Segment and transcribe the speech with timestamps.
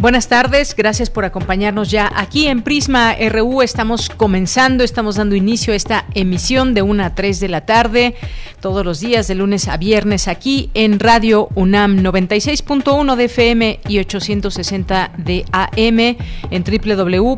[0.00, 3.62] Buenas tardes, gracias por acompañarnos ya aquí en Prisma RU.
[3.62, 8.14] Estamos comenzando, estamos dando inicio a esta emisión de 1 a 3 de la tarde,
[8.60, 13.98] todos los días de lunes a viernes aquí en Radio UNAM 96.1 de FM y
[13.98, 16.16] 860 de AM
[16.52, 16.62] en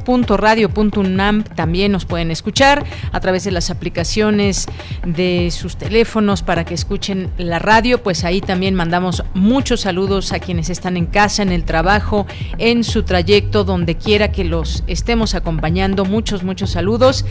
[0.05, 1.45] www.radio.unam.
[1.45, 4.67] También nos pueden escuchar a través de las aplicaciones
[5.07, 8.03] de sus teléfonos para que escuchen la radio.
[8.03, 12.27] Pues ahí también mandamos muchos saludos a quienes están en casa, en el trabajo
[12.59, 16.05] en su trayecto, donde quiera que los estemos acompañando.
[16.05, 17.25] Muchos, muchos saludos.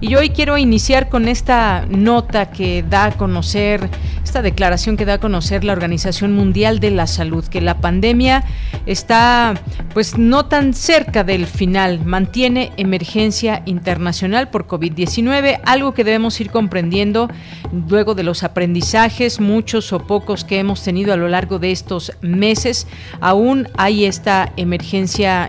[0.00, 3.88] Y hoy quiero iniciar con esta nota que da a conocer,
[4.22, 8.44] esta declaración que da a conocer la Organización Mundial de la Salud, que la pandemia
[8.86, 9.54] está
[9.94, 16.50] pues no tan cerca del final, mantiene emergencia internacional por COVID-19, algo que debemos ir
[16.50, 17.28] comprendiendo
[17.88, 22.12] luego de los aprendizajes, muchos o pocos que hemos tenido a lo largo de estos
[22.20, 22.86] meses.
[23.20, 24.65] Aún hay esta emergencia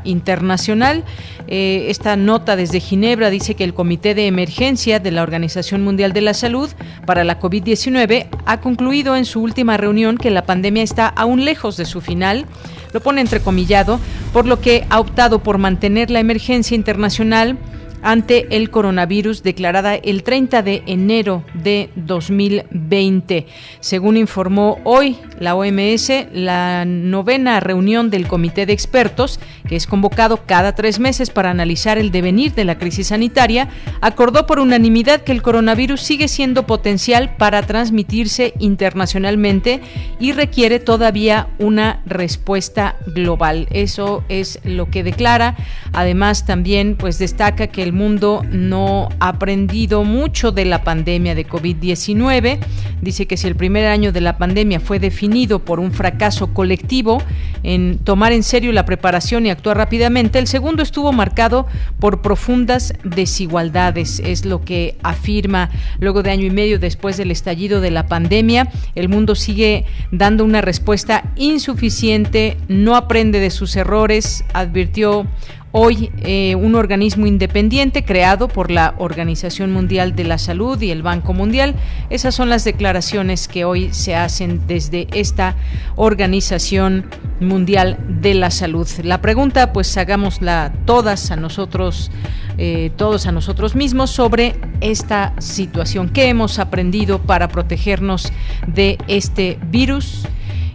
[0.03, 1.03] internacional.
[1.47, 6.13] Eh, esta nota desde Ginebra dice que el Comité de Emergencia de la Organización Mundial
[6.13, 6.69] de la Salud
[7.05, 11.77] para la COVID-19 ha concluido en su última reunión que la pandemia está aún lejos
[11.77, 12.45] de su final
[12.93, 13.99] lo pone entrecomillado,
[14.33, 17.57] por lo que ha optado por mantener la emergencia internacional
[18.01, 23.47] ante el coronavirus declarada el 30 de enero de 2020.
[23.79, 30.45] Según informó hoy la OMS, la novena reunión del Comité de Expertos, que es convocado
[30.45, 33.69] cada tres meses para analizar el devenir de la crisis sanitaria,
[34.01, 39.81] acordó por unanimidad que el coronavirus sigue siendo potencial para transmitirse internacionalmente
[40.19, 43.67] y requiere todavía una respuesta global.
[43.71, 45.55] Eso es lo que declara.
[45.93, 51.47] Además, también pues destaca que el mundo no ha aprendido mucho de la pandemia de
[51.47, 52.59] COVID-19.
[53.01, 57.21] Dice que si el primer año de la pandemia fue definido por un fracaso colectivo
[57.63, 61.65] en tomar en serio la preparación y actuar rápidamente, el segundo estuvo marcado
[61.99, 64.19] por profundas desigualdades.
[64.19, 68.69] Es lo que afirma luego de año y medio después del estallido de la pandemia.
[68.95, 75.25] El mundo sigue dando una respuesta insuficiente, no aprende de sus errores, advirtió
[75.73, 81.03] Hoy, eh, un organismo independiente creado por la Organización Mundial de la Salud y el
[81.03, 81.75] Banco Mundial.
[82.09, 85.55] Esas son las declaraciones que hoy se hacen desde esta
[85.97, 87.05] Organización
[87.41, 88.87] Mundial de la Salud.
[89.03, 92.11] La pregunta, pues hagámosla todas a nosotros,
[92.57, 96.07] eh, todos a nosotros mismos sobre esta situación.
[96.07, 98.31] ¿Qué hemos aprendido para protegernos
[98.67, 100.25] de este virus?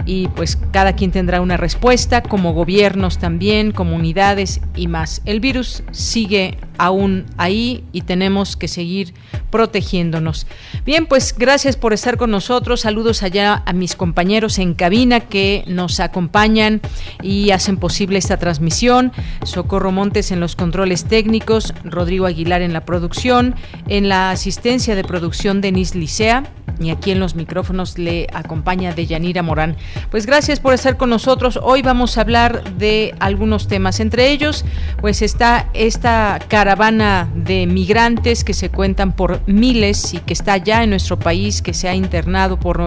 [0.06, 5.22] Y pues cada quien tendrá una respuesta, como gobiernos también, comunidades y más.
[5.24, 9.14] El virus sigue aún ahí y tenemos que seguir
[9.50, 10.46] protegiéndonos.
[10.84, 12.80] Bien, pues gracias por estar con nosotros.
[12.80, 16.80] Saludos allá a mis compañeros en cabina que nos acompañan
[17.22, 19.12] y hacen posible esta transmisión.
[19.44, 23.54] Socorro Montes en los controles técnicos, Rodrigo Aguilar en la producción,
[23.88, 26.44] en la asistencia de producción Denis Licea
[26.84, 29.76] y aquí en los micrófonos le acompaña Deyanira Morán.
[30.10, 31.58] Pues gracias por estar con nosotros.
[31.62, 34.64] Hoy vamos a hablar de algunos temas, entre ellos
[35.00, 40.82] pues está esta caravana de migrantes que se cuentan por miles y que está ya
[40.82, 42.80] en nuestro país, que se ha internado por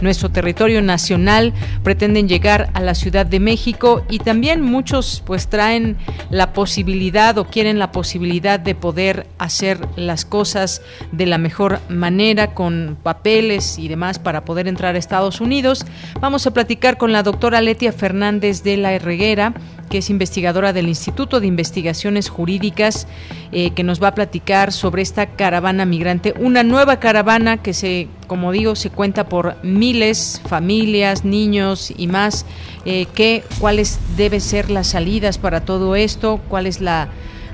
[0.00, 5.96] nuestro territorio nacional, pretenden llegar a la Ciudad de México y también muchos pues traen
[6.30, 10.82] la posibilidad o quieren la posibilidad de poder hacer las cosas
[11.12, 12.98] de la mejor manera con
[13.38, 15.86] y demás para poder entrar a Estados Unidos.
[16.20, 19.54] Vamos a platicar con la doctora Letia Fernández de la Herreguera
[19.88, 23.06] que es investigadora del Instituto de Investigaciones Jurídicas,
[23.52, 28.08] eh, que nos va a platicar sobre esta caravana migrante, una nueva caravana que se,
[28.26, 32.44] como digo, se cuenta por miles, familias, niños y más.
[32.84, 36.40] Eh, que, ¿Cuáles deben ser las salidas para todo esto?
[36.48, 37.08] ¿Cuál es la,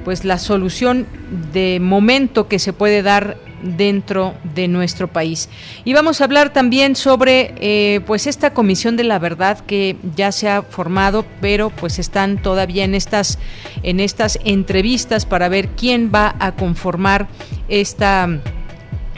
[0.05, 1.07] pues, la solución
[1.53, 5.49] de momento que se puede dar dentro de nuestro país.
[5.85, 10.31] Y vamos a hablar también sobre eh, pues esta comisión de la verdad que ya
[10.31, 13.39] se ha formado, pero pues están todavía en estas,
[13.83, 17.27] en estas entrevistas para ver quién va a conformar
[17.69, 18.29] esta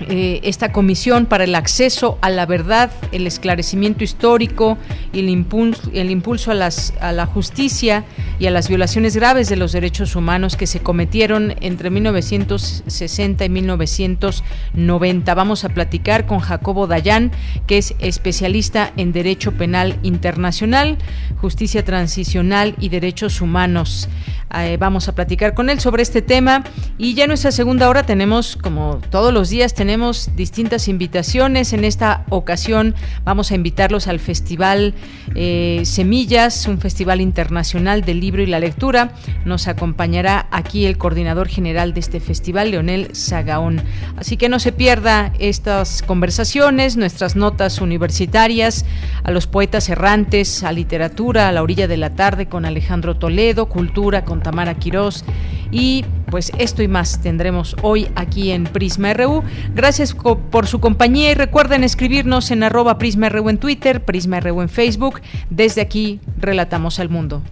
[0.01, 4.77] eh, esta comisión para el acceso a la verdad, el esclarecimiento histórico
[5.15, 8.05] y el impulso, el impulso a, la justicia
[8.39, 13.49] y a las violaciones graves de los derechos humanos que se cometieron entre 1960 y
[13.49, 15.35] 1990.
[15.35, 17.33] Vamos a platicar con Jacobo Dayan,
[17.67, 20.99] que es especialista en Derecho Penal Internacional,
[21.41, 24.11] Justicia Transicional y Derechos Humanos.
[24.59, 26.63] Eh, vamos a platicar con él sobre este tema
[26.99, 29.86] y ya en nuestra segunda hora tenemos, como todos los días, tenemos
[30.35, 31.73] distintas invitaciones.
[31.73, 32.95] En esta ocasión
[33.25, 34.95] vamos a invitarlos al Festival
[35.35, 39.13] eh, Semillas, un festival internacional del libro y la lectura.
[39.45, 43.83] Nos acompañará aquí el coordinador general de este festival, Leonel Sagaón.
[44.17, 48.85] Así que no se pierda estas conversaciones, nuestras notas universitarias,
[49.23, 53.67] a los poetas errantes, a literatura, a la orilla de la tarde con Alejandro Toledo,
[53.67, 55.25] cultura con Tamara Quirós.
[55.71, 59.43] Y pues esto y más tendremos hoy aquí en Prisma RU.
[59.77, 64.63] Gracias por su compañía y recuerden escribirnos en arroba Prisma RU en Twitter, Prisma RU
[64.63, 65.21] en Facebook.
[65.51, 67.43] Desde aquí, Relatamos al Mundo.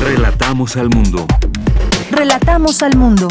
[0.00, 1.26] Relatamos al Mundo.
[2.12, 3.26] Relatamos al Mundo.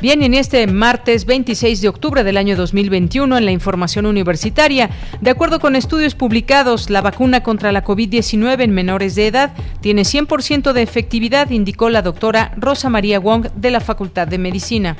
[0.00, 4.90] Bien, en este martes 26 de octubre del año 2021, en la información universitaria,
[5.20, 10.02] de acuerdo con estudios publicados, la vacuna contra la COVID-19 en menores de edad tiene
[10.02, 14.96] 100% de efectividad, indicó la doctora Rosa María Wong de la Facultad de Medicina.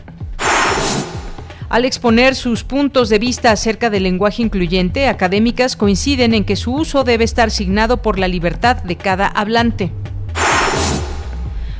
[1.68, 6.74] Al exponer sus puntos de vista acerca del lenguaje incluyente, académicas coinciden en que su
[6.74, 9.92] uso debe estar signado por la libertad de cada hablante.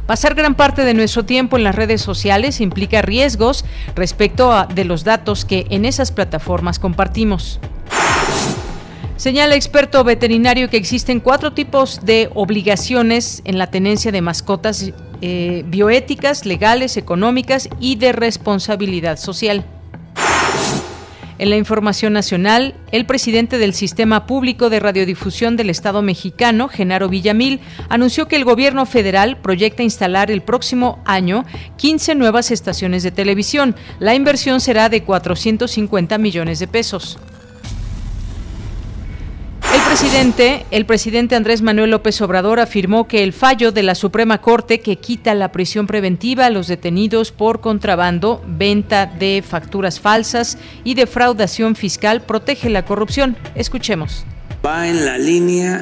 [0.09, 4.87] Pasar gran parte de nuestro tiempo en las redes sociales implica riesgos respecto a, de
[4.87, 7.61] los datos que en esas plataformas compartimos.
[9.17, 15.63] Señala experto veterinario que existen cuatro tipos de obligaciones en la tenencia de mascotas eh,
[15.67, 19.67] bioéticas, legales, económicas y de responsabilidad social.
[21.39, 27.09] En la información nacional, el presidente del Sistema Público de Radiodifusión del Estado mexicano, Genaro
[27.09, 31.45] Villamil, anunció que el gobierno federal proyecta instalar el próximo año
[31.77, 33.77] 15 nuevas estaciones de televisión.
[34.01, 37.19] La inversión será de 450 millones de pesos
[40.01, 44.79] presidente, el presidente Andrés Manuel López Obrador afirmó que el fallo de la Suprema Corte
[44.79, 50.95] que quita la prisión preventiva a los detenidos por contrabando, venta de facturas falsas y
[50.95, 53.37] defraudación fiscal protege la corrupción.
[53.57, 54.25] Escuchemos
[54.65, 55.79] va en la línea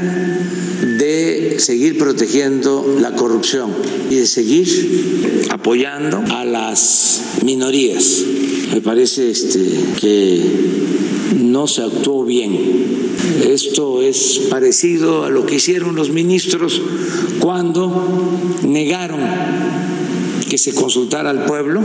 [0.99, 3.73] de seguir protegiendo la corrupción
[4.11, 8.23] y de seguir apoyando a las minorías.
[8.73, 9.61] Me parece este,
[10.01, 10.41] que
[11.37, 13.07] no se actuó bien
[13.45, 16.81] esto es parecido a lo que hicieron los ministros
[17.41, 18.09] cuando
[18.63, 19.21] negaron
[20.49, 21.83] que se consultara al pueblo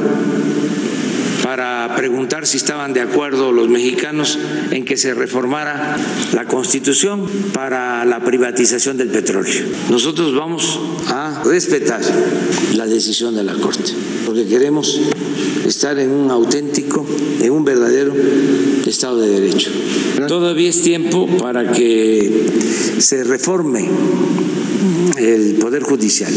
[1.52, 4.40] para preguntar si estaban de acuerdo los mexicanos
[4.72, 5.98] en que se reformara
[6.32, 9.62] la constitución para la privatización del petróleo.
[9.90, 12.00] Nosotros vamos a respetar
[12.76, 13.92] la decisión de la Corte,
[14.26, 15.02] porque queremos
[15.68, 17.06] estar en un auténtico,
[17.42, 18.14] en un verdadero
[18.86, 19.72] Estado de Derecho.
[20.30, 22.46] Todavía es tiempo para que
[22.98, 23.90] se reforme
[25.18, 26.32] el Poder Judicial,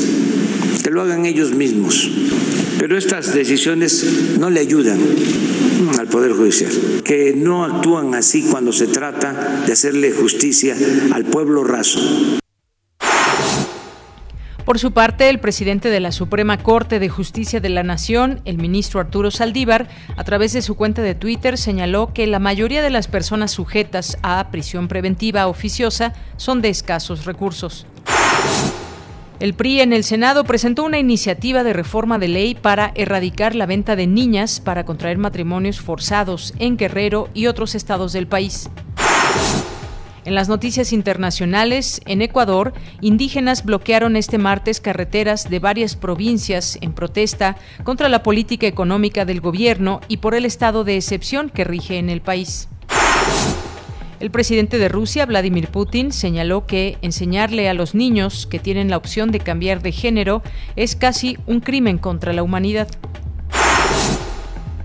[0.82, 2.10] que lo hagan ellos mismos.
[2.78, 4.98] Pero estas decisiones no le ayudan
[5.98, 6.72] al Poder Judicial,
[7.04, 10.74] que no actúan así cuando se trata de hacerle justicia
[11.12, 12.00] al pueblo raso.
[14.64, 18.56] Por su parte, el presidente de la Suprema Corte de Justicia de la Nación, el
[18.56, 22.88] ministro Arturo Saldívar, a través de su cuenta de Twitter señaló que la mayoría de
[22.88, 27.86] las personas sujetas a prisión preventiva oficiosa son de escasos recursos.
[29.40, 33.66] El PRI en el Senado presentó una iniciativa de reforma de ley para erradicar la
[33.66, 38.70] venta de niñas para contraer matrimonios forzados en Guerrero y otros estados del país.
[40.24, 42.72] En las noticias internacionales, en Ecuador,
[43.02, 49.40] indígenas bloquearon este martes carreteras de varias provincias en protesta contra la política económica del
[49.40, 52.68] gobierno y por el estado de excepción que rige en el país.
[54.20, 58.96] El presidente de Rusia, Vladimir Putin, señaló que enseñarle a los niños que tienen la
[58.96, 60.42] opción de cambiar de género
[60.76, 62.88] es casi un crimen contra la humanidad.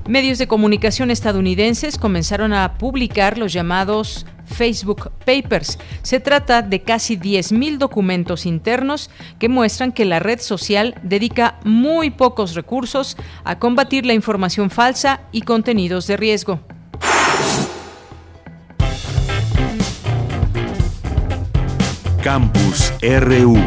[0.07, 5.77] Medios de comunicación estadounidenses comenzaron a publicar los llamados Facebook Papers.
[6.01, 12.09] Se trata de casi 10.000 documentos internos que muestran que la red social dedica muy
[12.09, 16.59] pocos recursos a combatir la información falsa y contenidos de riesgo.
[22.23, 23.57] Campus RU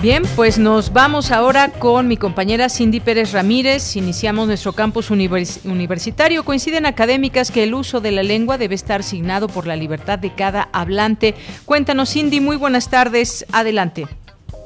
[0.00, 3.96] Bien, pues nos vamos ahora con mi compañera Cindy Pérez Ramírez.
[3.96, 6.44] Iniciamos nuestro campus universitario.
[6.44, 10.32] Coinciden académicas que el uso de la lengua debe estar signado por la libertad de
[10.32, 11.34] cada hablante.
[11.64, 13.44] Cuéntanos, Cindy, muy buenas tardes.
[13.52, 14.06] Adelante.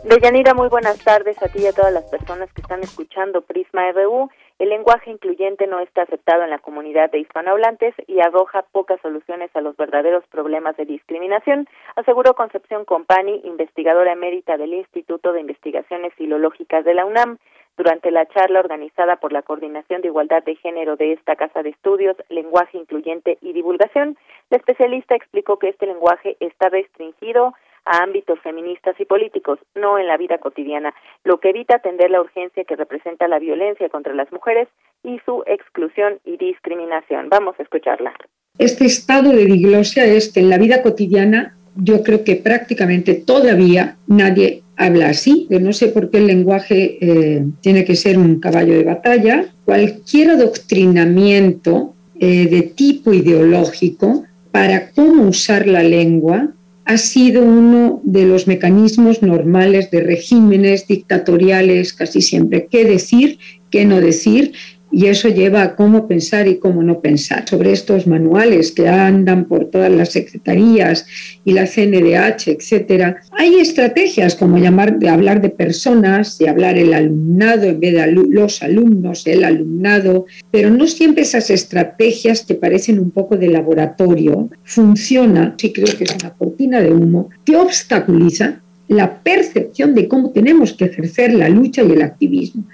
[0.05, 3.83] Deyanira, muy buenas tardes a ti y a todas las personas que están escuchando Prisma
[3.93, 4.29] RU.
[4.63, 9.51] El lenguaje incluyente no está aceptado en la comunidad de hispanohablantes y arroja pocas soluciones
[9.57, 11.67] a los verdaderos problemas de discriminación,
[11.97, 17.39] aseguró Concepción Compani, investigadora emérita del Instituto de Investigaciones Filológicas de la UNAM.
[17.77, 21.71] Durante la charla organizada por la Coordinación de Igualdad de Género de esta Casa de
[21.71, 24.17] Estudios, Lenguaje Incluyente y Divulgación,
[24.51, 27.53] la especialista explicó que este lenguaje está restringido
[27.85, 32.21] a ámbitos feministas y políticos, no en la vida cotidiana, lo que evita atender la
[32.21, 34.69] urgencia que representa la violencia contra las mujeres
[35.03, 37.29] y su exclusión y discriminación.
[37.29, 38.15] Vamos a escucharla.
[38.59, 43.97] Este estado de diglosia es que en la vida cotidiana yo creo que prácticamente todavía
[44.07, 45.47] nadie habla así.
[45.51, 49.47] Yo no sé por qué el lenguaje eh, tiene que ser un caballo de batalla.
[49.65, 56.49] Cualquier adoctrinamiento eh, de tipo ideológico para cómo usar la lengua
[56.85, 62.67] ha sido uno de los mecanismos normales de regímenes dictatoriales casi siempre.
[62.71, 63.39] ¿Qué decir?
[63.71, 64.53] ¿Qué no decir?
[64.93, 67.49] Y eso lleva a cómo pensar y cómo no pensar.
[67.49, 71.07] Sobre estos manuales que andan por todas las secretarías
[71.45, 76.93] y la CNDH, etcétera, hay estrategias como llamar de hablar de personas, de hablar el
[76.93, 82.99] alumnado en vez de los alumnos, el alumnado, pero no siempre esas estrategias que parecen
[82.99, 88.61] un poco de laboratorio funcionan, sí creo que es una cortina de humo que obstaculiza
[88.89, 92.65] la percepción de cómo tenemos que ejercer la lucha y el activismo.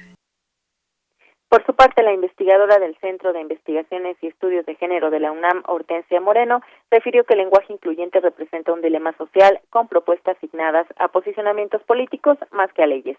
[1.48, 5.32] Por su parte, la investigadora del Centro de Investigaciones y Estudios de Género de la
[5.32, 10.86] UNAM, Hortensia Moreno, refirió que el lenguaje incluyente representa un dilema social con propuestas asignadas
[10.98, 13.16] a posicionamientos políticos más que a leyes.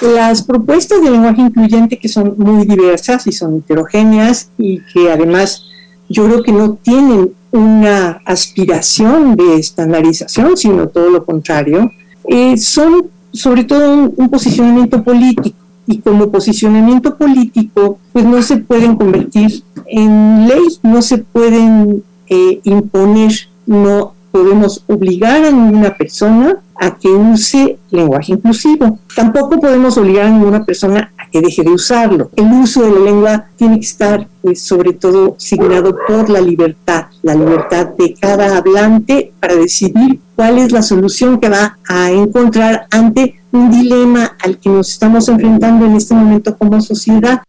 [0.00, 5.68] Las propuestas de lenguaje incluyente que son muy diversas y son heterogéneas y que además
[6.08, 11.90] yo creo que no tienen una aspiración de estandarización, sino todo lo contrario,
[12.28, 18.96] eh, son sobre todo un posicionamiento político y como posicionamiento político, pues no se pueden
[18.96, 23.32] convertir en ley, no se pueden eh, imponer,
[23.66, 28.98] no podemos obligar a ninguna persona a que use lenguaje inclusivo.
[29.14, 32.30] Tampoco podemos obligar a ninguna persona a que deje de usarlo.
[32.34, 37.06] El uso de la lengua tiene que estar, pues, sobre todo, signado por la libertad,
[37.22, 42.86] la libertad de cada hablante para decidir cuál es la solución que va a encontrar
[42.90, 47.42] ante un dilema al que nos estamos enfrentando en este momento como sociedad.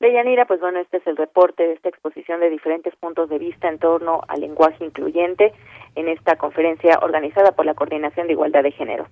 [0.00, 3.68] Deyanira, pues bueno, este es el reporte de esta exposición de diferentes puntos de vista
[3.68, 5.52] en torno al lenguaje incluyente
[5.96, 9.08] en esta conferencia organizada por la Coordinación de Igualdad de Género.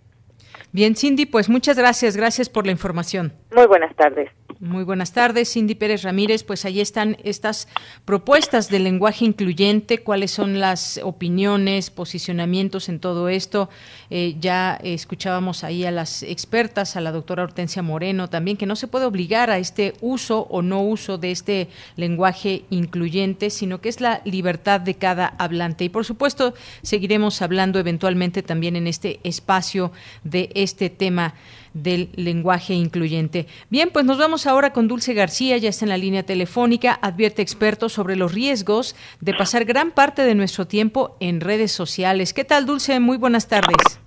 [0.72, 3.32] Bien, Cindy, pues muchas gracias, gracias por la información.
[3.54, 4.30] Muy buenas tardes.
[4.58, 6.42] Muy buenas tardes, Cindy Pérez Ramírez.
[6.42, 7.68] Pues ahí están estas
[8.06, 13.68] propuestas de lenguaje incluyente, cuáles son las opiniones, posicionamientos en todo esto.
[14.08, 18.76] Eh, ya escuchábamos ahí a las expertas, a la doctora Hortensia Moreno también, que no
[18.76, 23.90] se puede obligar a este uso o no uso de este lenguaje incluyente, sino que
[23.90, 25.84] es la libertad de cada hablante.
[25.84, 29.92] Y por supuesto, seguiremos hablando eventualmente también en este espacio
[30.24, 31.34] de este tema
[31.76, 33.46] del lenguaje incluyente.
[33.68, 37.42] Bien, pues nos vamos ahora con Dulce García, ya está en la línea telefónica, advierte
[37.42, 42.32] expertos sobre los riesgos de pasar gran parte de nuestro tiempo en redes sociales.
[42.32, 42.98] ¿Qué tal, Dulce?
[42.98, 44.00] Muy buenas tardes.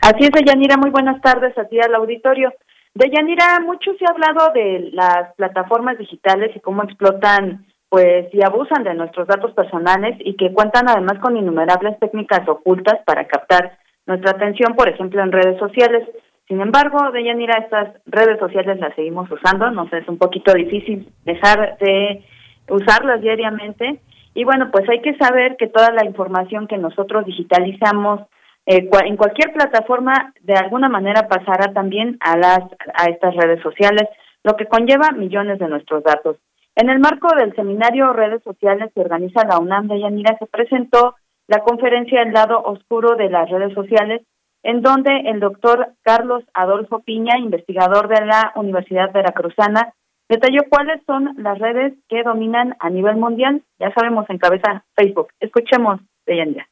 [0.00, 2.52] Así es, Deyanira, muy buenas tardes a ti al auditorio.
[2.94, 8.82] Deyanira, mucho se ha hablado de las plataformas digitales y cómo explotan pues y abusan
[8.82, 14.32] de nuestros datos personales y que cuentan además con innumerables técnicas ocultas para captar nuestra
[14.32, 16.02] atención, por ejemplo, en redes sociales.
[16.48, 21.78] Sin embargo, Deyanira, estas redes sociales las seguimos usando, nos es un poquito difícil dejar
[21.78, 22.22] de
[22.68, 24.00] usarlas diariamente.
[24.34, 28.20] Y bueno, pues hay que saber que toda la información que nosotros digitalizamos
[28.66, 32.60] eh, en cualquier plataforma de alguna manera pasará también a las
[32.94, 34.08] a estas redes sociales,
[34.42, 36.36] lo que conlleva millones de nuestros datos.
[36.76, 41.14] En el marco del seminario Redes Sociales que organiza la UNAM de Yanira se presentó
[41.46, 44.22] la conferencia El lado oscuro de las redes sociales
[44.64, 49.94] en donde el doctor Carlos Adolfo Piña, investigador de la Universidad Veracruzana,
[50.26, 53.62] Detalló cuáles son las redes que dominan a nivel mundial.
[53.78, 55.28] Ya sabemos, en cabeza Facebook.
[55.38, 56.66] Escuchemos de Yanira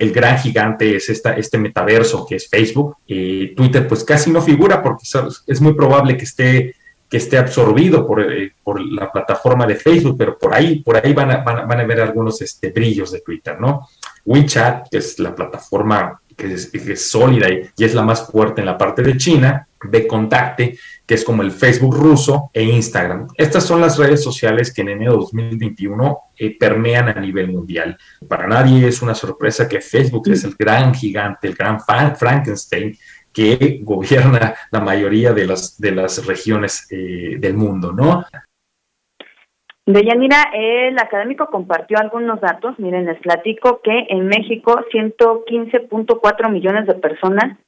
[0.00, 2.96] el gran gigante es este metaverso que es Facebook.
[3.06, 5.04] y Twitter pues casi no figura porque
[5.46, 6.74] es muy probable que esté,
[7.08, 11.12] que esté absorbido por, eh, por la plataforma de Facebook, pero por ahí, por ahí
[11.12, 13.88] van, a, van, a, ver algunos este, brillos de Twitter, ¿no?
[14.24, 18.66] WeChat, que es la plataforma que es, sólida y, y, es la más fuerte en
[18.66, 23.28] la parte de China, de Contacte, que es como el Facebook ruso, e Instagram.
[23.36, 27.98] Estas son las redes sociales que en enero de 2021 eh, permean a nivel mundial.
[28.28, 32.96] Para nadie es una sorpresa que Facebook es el gran gigante, el gran Frankenstein
[33.32, 38.24] que gobierna la mayoría de las, de las regiones eh, del mundo, ¿no?
[39.86, 42.78] Deyanira, el académico compartió algunos datos.
[42.78, 47.58] Miren, les platico que en México 115.4 millones de personas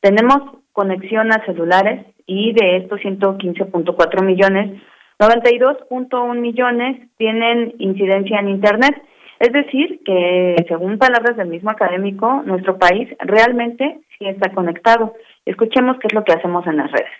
[0.00, 4.80] tenemos conexión a celulares y de estos 115.4 millones,
[5.18, 8.94] 92.1 millones tienen incidencia en Internet.
[9.38, 15.14] Es decir, que según palabras del mismo académico, nuestro país realmente sí está conectado.
[15.44, 17.10] Escuchemos qué es lo que hacemos en las redes.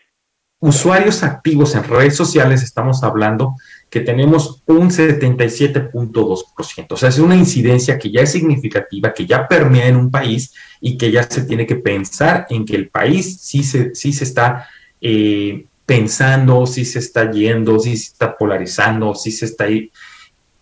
[0.60, 3.54] Usuarios activos en redes sociales, estamos hablando
[3.90, 6.86] que tenemos un 77.2%.
[6.90, 10.52] O sea, es una incidencia que ya es significativa, que ya permea en un país
[10.80, 14.24] y que ya se tiene que pensar en que el país sí se, sí se
[14.24, 14.68] está
[15.00, 19.66] eh, pensando, sí se está yendo, sí se está polarizando, sí se está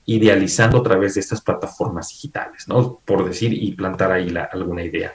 [0.04, 3.00] idealizando a través de estas plataformas digitales, ¿no?
[3.04, 5.14] Por decir y plantar ahí alguna idea.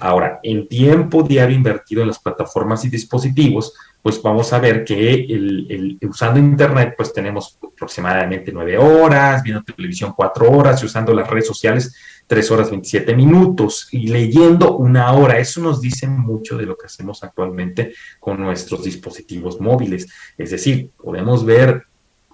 [0.00, 5.98] Ahora, en tiempo diario invertido en las plataformas y dispositivos, pues vamos a ver que
[6.08, 11.46] usando Internet, pues tenemos aproximadamente nueve horas, viendo televisión cuatro horas y usando las redes
[11.46, 11.94] sociales
[12.26, 15.38] tres horas 27 minutos y leyendo una hora.
[15.38, 20.08] Eso nos dice mucho de lo que hacemos actualmente con nuestros dispositivos móviles.
[20.38, 21.84] Es decir, podemos ver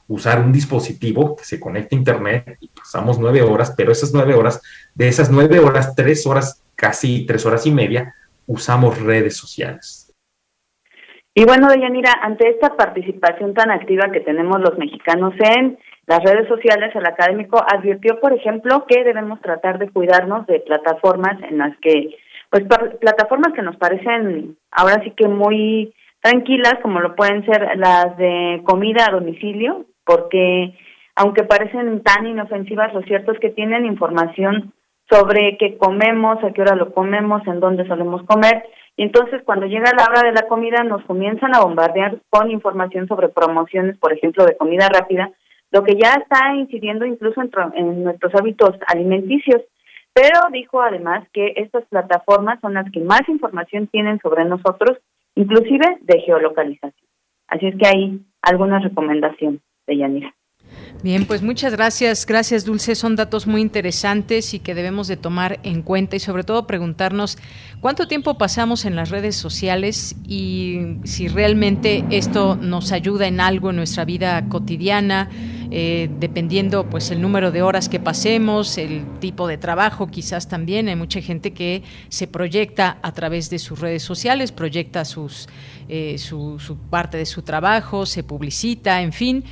[0.09, 4.35] usar un dispositivo que se conecta a Internet y pasamos nueve horas, pero esas nueve
[4.35, 4.61] horas,
[4.95, 8.15] de esas nueve horas, tres horas, casi tres horas y media,
[8.47, 10.07] usamos redes sociales.
[11.35, 16.49] Y bueno, Deyanira, ante esta participación tan activa que tenemos los mexicanos en las redes
[16.49, 21.77] sociales, el académico advirtió, por ejemplo, que debemos tratar de cuidarnos de plataformas en las
[21.79, 22.17] que,
[22.51, 22.65] pues,
[23.01, 28.63] plataformas que nos parecen ahora sí que muy tranquilas, como lo pueden ser las de
[28.65, 30.75] comida a domicilio, porque
[31.15, 34.73] aunque parecen tan inofensivas, lo cierto es que tienen información
[35.11, 38.65] sobre qué comemos, a qué hora lo comemos, en dónde solemos comer,
[38.97, 43.09] y entonces cuando llega la hora de la comida nos comienzan a bombardear con información
[43.09, 45.31] sobre promociones, por ejemplo, de comida rápida,
[45.71, 47.41] lo que ya está incidiendo incluso
[47.75, 49.63] en, nuestros hábitos alimenticios.
[50.13, 54.99] Pero dijo además que estas plataformas son las que más información tienen sobre nosotros,
[55.35, 57.09] inclusive de geolocalización.
[57.47, 60.35] Así es que hay algunas recomendaciones de Yanira.
[61.03, 62.27] Bien, pues muchas gracias.
[62.27, 62.95] Gracias, Dulce.
[62.95, 67.39] Son datos muy interesantes y que debemos de tomar en cuenta y sobre todo preguntarnos
[67.81, 73.71] cuánto tiempo pasamos en las redes sociales y si realmente esto nos ayuda en algo
[73.71, 75.31] en nuestra vida cotidiana.
[75.73, 80.89] Eh, dependiendo pues el número de horas que pasemos, el tipo de trabajo quizás también.
[80.89, 85.49] Hay mucha gente que se proyecta a través de sus redes sociales, proyecta sus
[85.93, 89.43] eh, su, su, parte de su trabajo, se publicita, en fin,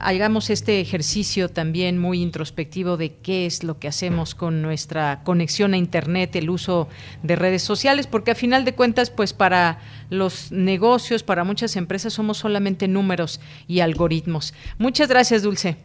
[0.00, 5.74] hagamos este ejercicio también muy introspectivo de qué es lo que hacemos con nuestra conexión
[5.74, 6.86] a Internet, el uso
[7.24, 12.12] de redes sociales, porque a final de cuentas, pues para los negocios, para muchas empresas
[12.12, 14.54] somos solamente números y algoritmos.
[14.78, 15.76] Muchas gracias, Dulce.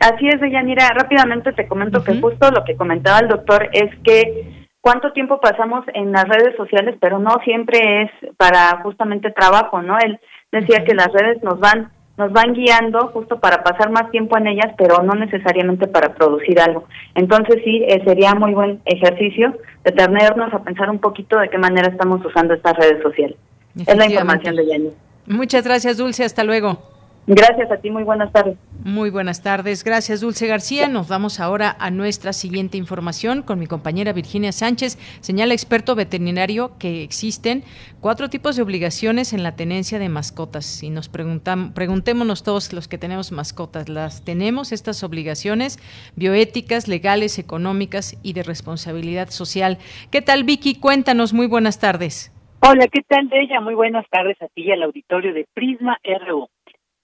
[0.00, 0.88] Así es, Deyanira.
[0.90, 5.84] Rápidamente te comento que justo lo que comentaba el doctor es que cuánto tiempo pasamos
[5.94, 9.98] en las redes sociales, pero no siempre es para justamente trabajo, ¿no?
[9.98, 10.20] Él
[10.52, 14.46] decía que las redes nos van nos van guiando justo para pasar más tiempo en
[14.46, 16.84] ellas, pero no necesariamente para producir algo.
[17.14, 21.88] Entonces sí, eh, sería muy buen ejercicio detenernos a pensar un poquito de qué manera
[21.88, 23.36] estamos usando estas redes sociales.
[23.84, 24.90] Es la información de Yanni.
[25.26, 26.24] Muchas gracias, Dulce.
[26.24, 26.96] Hasta luego.
[27.28, 28.56] Gracias a ti, muy buenas tardes.
[28.84, 30.86] Muy buenas tardes, gracias Dulce García.
[30.86, 34.96] Nos vamos ahora a nuestra siguiente información con mi compañera Virginia Sánchez.
[35.22, 37.64] Señala experto veterinario que existen
[38.00, 40.84] cuatro tipos de obligaciones en la tenencia de mascotas.
[40.84, 45.80] Y nos preguntan, preguntémonos todos los que tenemos mascotas, ¿las tenemos estas obligaciones
[46.14, 49.78] bioéticas, legales, económicas y de responsabilidad social?
[50.12, 50.76] ¿Qué tal Vicky?
[50.76, 52.30] Cuéntanos, muy buenas tardes.
[52.68, 53.60] Hola, ¿qué tal de ella?
[53.60, 56.48] Muy buenas tardes a ti y al auditorio de Prisma RU.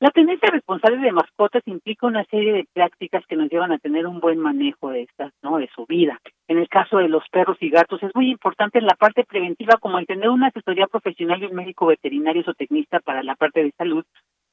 [0.00, 4.08] La tenencia responsable de mascotas implica una serie de prácticas que nos llevan a tener
[4.08, 5.58] un buen manejo de estas, ¿no?
[5.58, 6.18] De su vida.
[6.48, 9.76] En el caso de los perros y gatos es muy importante en la parte preventiva
[9.80, 13.62] como el tener una asesoría profesional de un médico veterinario o tecnista para la parte
[13.62, 14.04] de salud,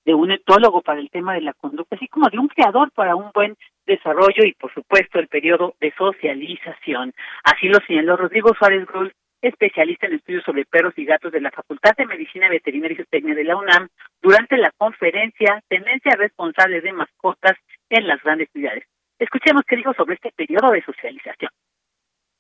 [0.06, 3.16] de un etólogo para el tema de la conducta, así como de un creador para
[3.16, 3.56] un buen
[3.88, 7.14] desarrollo y, por supuesto, el periodo de socialización.
[7.44, 9.12] Así lo señaló Rodrigo Suárez Grul,
[9.42, 13.36] especialista en estudios sobre perros y gatos de la Facultad de Medicina Veterinaria y Zootecnia
[13.36, 13.90] de la UNAM,
[14.22, 17.58] durante la conferencia Tendencia Responsable de Mascotas
[17.90, 18.84] en las Grandes Ciudades.
[19.18, 21.52] Escuchemos qué dijo sobre este periodo de socialización.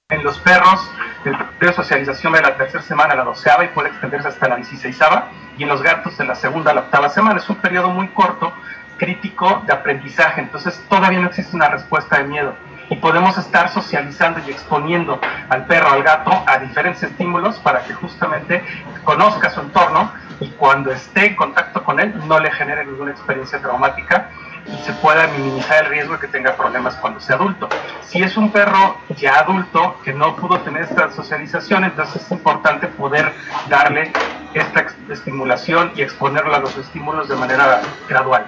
[0.09, 0.91] En los perros,
[1.25, 4.49] el periodo de socialización de la tercera semana a la doceava y puede extenderse hasta
[4.49, 7.37] la dieciséisava, y en los gatos de la segunda a la octava semana.
[7.37, 8.51] Es un periodo muy corto,
[8.97, 12.55] crítico de aprendizaje, entonces todavía no existe una respuesta de miedo
[12.89, 17.93] y podemos estar socializando y exponiendo al perro, al gato, a diferentes estímulos para que
[17.93, 18.63] justamente
[19.03, 23.59] conozca su entorno y cuando esté en contacto con él no le genere ninguna experiencia
[23.59, 24.29] traumática
[24.65, 27.69] y se pueda minimizar el riesgo de que tenga problemas cuando sea adulto.
[28.01, 32.87] Si es un perro ya adulto que no pudo tener esta socialización, entonces es importante
[32.87, 33.31] poder
[33.67, 34.11] darle
[34.53, 38.45] esta estimulación y exponerlo a los estímulos de manera gradual.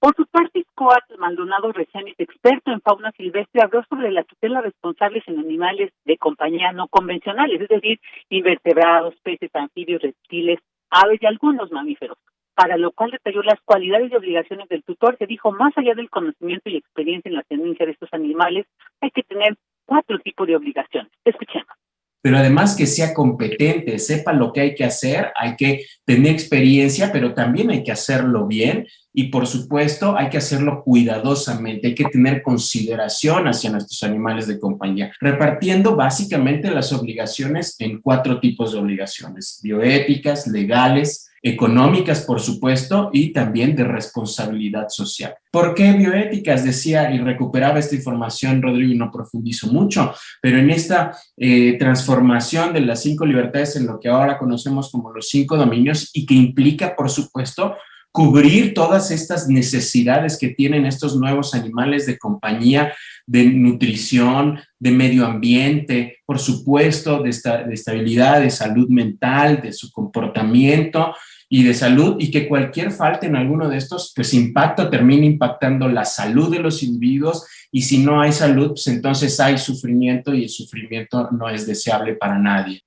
[0.00, 5.22] Por su parte, Coat Maldonado Reséniz, experto en fauna silvestre, habló sobre la tutela responsables
[5.28, 10.58] en animales de compañía no convencionales, es decir, invertebrados, peces, anfibios, reptiles,
[10.88, 12.16] aves y algunos mamíferos.
[12.54, 16.08] Para lo cual detalló las cualidades y obligaciones del tutor, que dijo, más allá del
[16.08, 18.64] conocimiento y experiencia en la tenencia de estos animales,
[19.02, 21.12] hay que tener cuatro tipos de obligaciones.
[21.26, 21.79] Escuchemos
[22.22, 27.10] pero además que sea competente, sepa lo que hay que hacer, hay que tener experiencia,
[27.12, 28.86] pero también hay que hacerlo bien.
[29.12, 34.60] Y por supuesto hay que hacerlo cuidadosamente, hay que tener consideración hacia nuestros animales de
[34.60, 43.10] compañía, repartiendo básicamente las obligaciones en cuatro tipos de obligaciones, bioéticas, legales, económicas, por supuesto,
[43.12, 45.34] y también de responsabilidad social.
[45.50, 46.64] ¿Por qué bioéticas?
[46.64, 52.72] Decía y recuperaba esta información, Rodrigo, y no profundizo mucho, pero en esta eh, transformación
[52.72, 56.34] de las cinco libertades en lo que ahora conocemos como los cinco dominios y que
[56.34, 57.74] implica, por supuesto,
[58.12, 62.92] cubrir todas estas necesidades que tienen estos nuevos animales de compañía,
[63.30, 69.92] de nutrición, de medio ambiente, por supuesto, de, de estabilidad, de salud mental, de su
[69.92, 71.14] comportamiento
[71.48, 75.86] y de salud, y que cualquier falta en alguno de estos, pues impacto termina impactando
[75.88, 80.42] la salud de los individuos, y si no hay salud, pues entonces hay sufrimiento y
[80.42, 82.82] el sufrimiento no es deseable para nadie.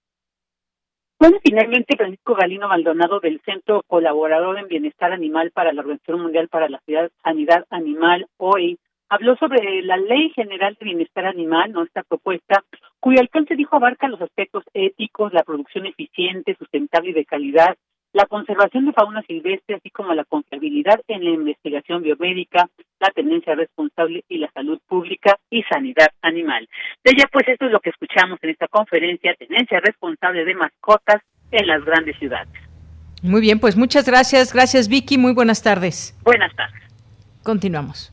[1.19, 6.49] Bueno, finalmente Francisco Galino Maldonado del Centro Colaborador en Bienestar Animal para la Organización Mundial
[6.49, 6.81] para la
[7.23, 8.77] Sanidad Animal, hoy,
[9.09, 12.63] habló sobre la Ley General de Bienestar Animal, nuestra propuesta,
[12.99, 17.75] cuyo alcance dijo abarca los aspectos éticos, la producción eficiente, sustentable y de calidad,
[18.13, 23.55] la conservación de fauna silvestre, así como la confiabilidad en la investigación biomédica, la tendencia
[23.55, 26.69] responsable y la salud pública y sanidad animal.
[27.03, 31.23] De ella, pues, esto es lo que escuchamos en esta conferencia, Tenencia Responsable de Mascotas
[31.51, 32.53] en las Grandes Ciudades.
[33.23, 34.53] Muy bien, pues muchas gracias.
[34.53, 35.17] Gracias, Vicky.
[35.17, 36.15] Muy buenas tardes.
[36.23, 36.83] Buenas tardes.
[37.41, 38.12] Continuamos.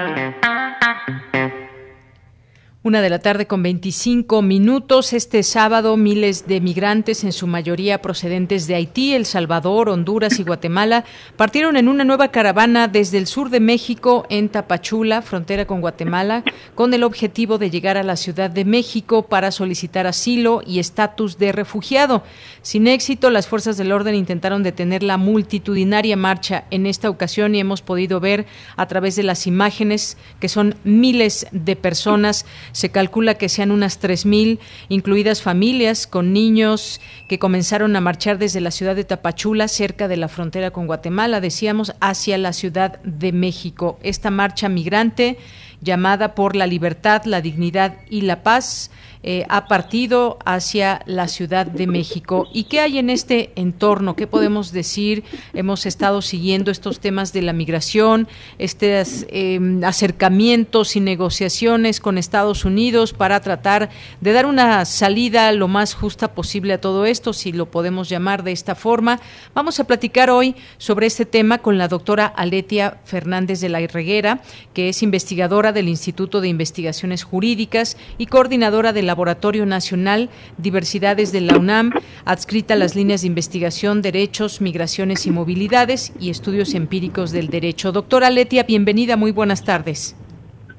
[2.83, 5.13] Una de la tarde con 25 minutos.
[5.13, 10.43] Este sábado, miles de migrantes, en su mayoría procedentes de Haití, El Salvador, Honduras y
[10.43, 11.05] Guatemala,
[11.37, 16.43] partieron en una nueva caravana desde el sur de México en Tapachula, frontera con Guatemala,
[16.73, 21.37] con el objetivo de llegar a la Ciudad de México para solicitar asilo y estatus
[21.37, 22.23] de refugiado.
[22.63, 27.59] Sin éxito, las fuerzas del orden intentaron detener la multitudinaria marcha en esta ocasión y
[27.59, 33.35] hemos podido ver a través de las imágenes que son miles de personas se calcula
[33.35, 38.95] que sean unas 3.000, incluidas familias con niños que comenzaron a marchar desde la ciudad
[38.95, 43.99] de Tapachula, cerca de la frontera con Guatemala, decíamos, hacia la Ciudad de México.
[44.03, 45.37] Esta marcha migrante
[45.81, 48.91] llamada por la libertad, la dignidad y la paz
[49.23, 52.47] eh, ha partido hacia la Ciudad de México.
[52.51, 54.15] ¿Y qué hay en este entorno?
[54.15, 55.23] ¿Qué podemos decir?
[55.53, 62.65] Hemos estado siguiendo estos temas de la migración, estos em, acercamientos y negociaciones con Estados
[62.65, 63.89] Unidos para tratar
[64.21, 68.43] de dar una salida lo más justa posible a todo esto, si lo podemos llamar
[68.43, 69.19] de esta forma.
[69.53, 74.41] Vamos a platicar hoy sobre este tema con la doctora Aletia Fernández de la Herreguera,
[74.73, 81.33] que es investigadora del Instituto de Investigaciones Jurídicas y coordinadora de la Laboratorio Nacional Diversidades
[81.33, 81.91] de la UNAM,
[82.23, 87.91] adscrita a las líneas de investigación Derechos, Migraciones y Movilidades y Estudios Empíricos del Derecho.
[87.91, 90.15] Doctora Letia, bienvenida, muy buenas tardes.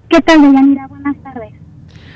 [0.09, 0.87] ¿Qué tal, Deyanira?
[0.87, 1.63] Buenas tardes.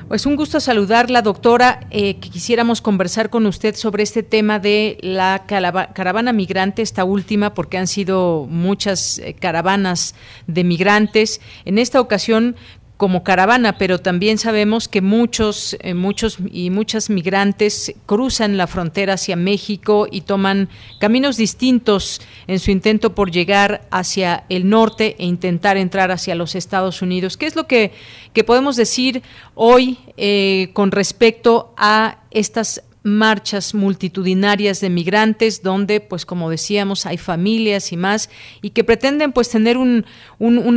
[0.08, 4.98] Pues un gusto saludarla, doctora, eh, que quisiéramos conversar con usted sobre este tema de
[5.00, 10.14] la caravana migrante, esta última, porque han sido muchas eh, caravanas
[10.46, 11.40] de migrantes.
[11.64, 12.54] En esta ocasión,
[12.96, 19.14] como caravana, pero también sabemos que muchos, eh, muchos y muchas migrantes cruzan la frontera
[19.14, 25.26] hacia México y toman caminos distintos en su intento por llegar hacia el norte e
[25.26, 27.36] intentar entrar hacia los Estados Unidos.
[27.36, 27.92] ¿Qué es lo que,
[28.32, 29.22] que podemos decir
[29.54, 37.16] hoy eh, con respecto a estas marchas multitudinarias de migrantes donde, pues como decíamos, hay
[37.16, 38.28] familias y más
[38.60, 40.04] y que pretenden pues tener un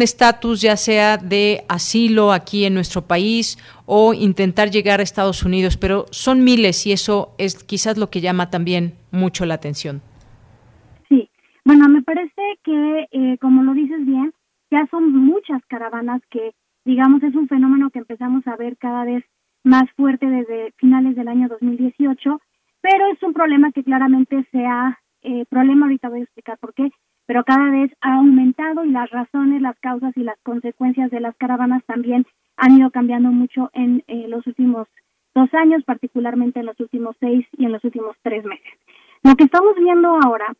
[0.01, 3.57] estatus ya sea de asilo aquí en nuestro país
[3.91, 8.21] o intentar llegar a Estados Unidos, pero son miles y eso es quizás lo que
[8.21, 10.01] llama también mucho la atención.
[11.07, 11.27] Sí,
[11.65, 14.31] bueno, me parece que, eh, como lo dices bien,
[14.69, 16.51] ya son muchas caravanas que,
[16.85, 19.23] digamos, es un fenómeno que empezamos a ver cada vez
[19.63, 22.41] más fuerte desde finales del año 2018,
[22.81, 26.73] pero es un problema que claramente se ha, eh, problema ahorita voy a explicar por
[26.73, 26.91] qué,
[27.25, 31.35] pero cada vez ha aumentado y las razones, las causas y las consecuencias de las
[31.37, 32.25] caravanas también
[32.57, 34.87] han ido cambiando mucho en eh, los últimos
[35.35, 38.73] dos años, particularmente en los últimos seis y en los últimos tres meses.
[39.23, 40.55] Lo que estamos viendo ahora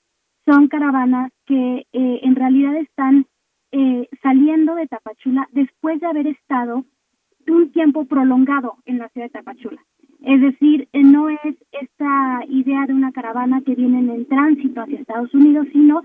[0.46, 3.26] son caravanas que eh, en realidad están
[3.72, 6.86] eh, saliendo de Tapachula después de haber estado
[7.52, 9.82] un tiempo prolongado en la ciudad de Tapachula.
[10.22, 11.40] Es decir, eh, no es
[11.72, 16.02] esta idea de una caravana que vienen en tránsito hacia Estados Unidos, sino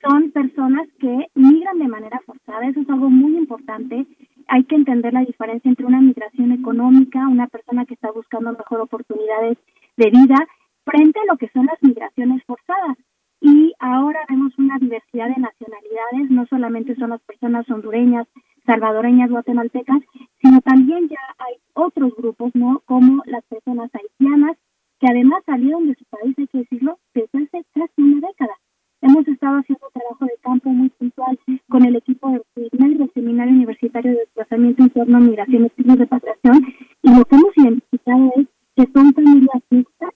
[0.00, 2.66] son personas que migran de manera forzada.
[2.68, 4.06] Eso es algo muy importante.
[4.46, 8.80] Hay que entender la diferencia entre una migración económica, una persona que está buscando mejor
[8.80, 9.58] oportunidades
[9.96, 10.36] de vida,
[10.84, 12.96] frente a lo que son las migraciones forzadas.
[13.40, 18.26] Y ahora vemos una diversidad de nacionalidades, no solamente son las personas hondureñas,
[18.68, 20.02] salvadoreñas, guatemaltecas,
[20.42, 22.82] sino también ya hay otros grupos, ¿no?
[22.84, 24.56] Como las personas haitianas,
[25.00, 28.52] que además salieron de su país, hay que decirlo, desde hace casi una década.
[29.00, 34.10] Hemos estado haciendo trabajo de campo muy puntual con el equipo del del Seminario Universitario
[34.10, 36.66] de Desplazamiento Interno, Migración y Repatriación,
[37.02, 40.10] y lo que hemos identificado es que son familias mixtas,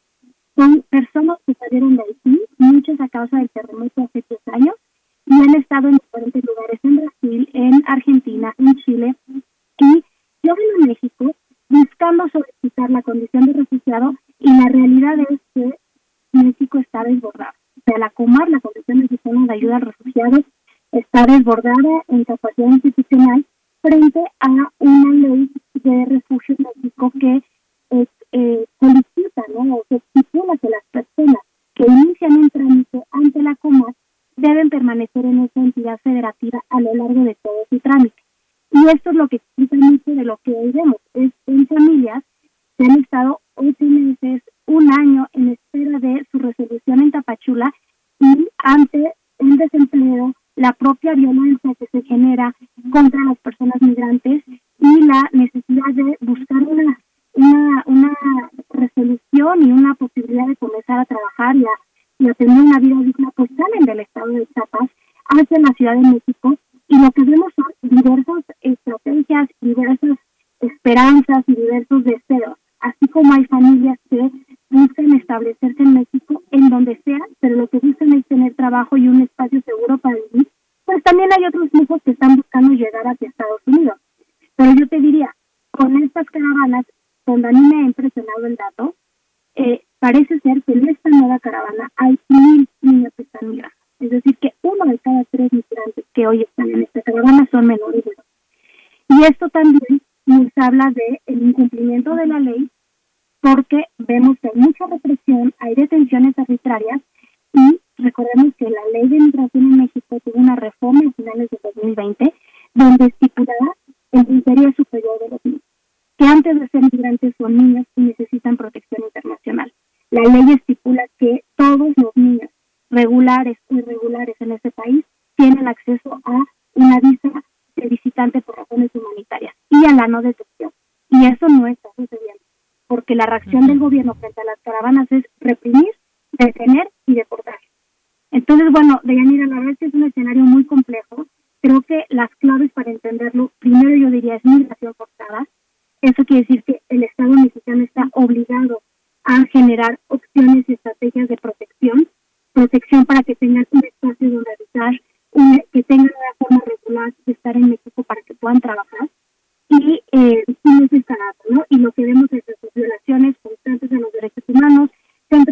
[0.56, 4.74] son personas que salieron de Haití, muchas a causa del terremoto hace 10 años,
[5.26, 9.14] y han estado en diferentes lugares en En Argentina, en Chile,
[9.78, 10.04] y
[10.42, 11.36] llegan a México
[11.68, 15.78] buscando solicitar la condición de refugiado y la realidad es que
[16.32, 17.52] México está desbordado.
[17.78, 20.40] O sea, la Comar, la Condición Mexicana de Ayuda a Refugiados,
[20.90, 23.46] está desbordada en capacidad institucional
[23.80, 27.42] frente a una ley de refugio en que
[28.32, 29.76] eh, solicita, ¿no?
[29.76, 31.42] o que estipula que las personas
[31.74, 33.94] que inician un trámite ante la Comar
[34.36, 36.61] deben permanecer en esa entidad federativa
[36.94, 38.22] largo de todo su trámite.
[38.70, 39.40] Y esto es lo que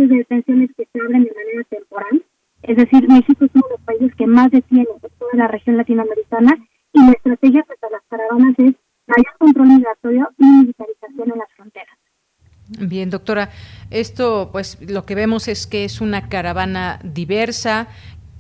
[0.08, 2.24] centros de que se abren de manera temporal.
[2.62, 5.76] Es decir, México es uno de los países que más detiene en toda la región
[5.76, 6.56] latinoamericana
[6.92, 8.74] y la estrategia frente a las caravanas es
[9.06, 11.98] mayor control migratorio y militarización en las fronteras.
[12.78, 13.50] Bien, doctora,
[13.90, 17.88] esto pues lo que vemos es que es una caravana diversa,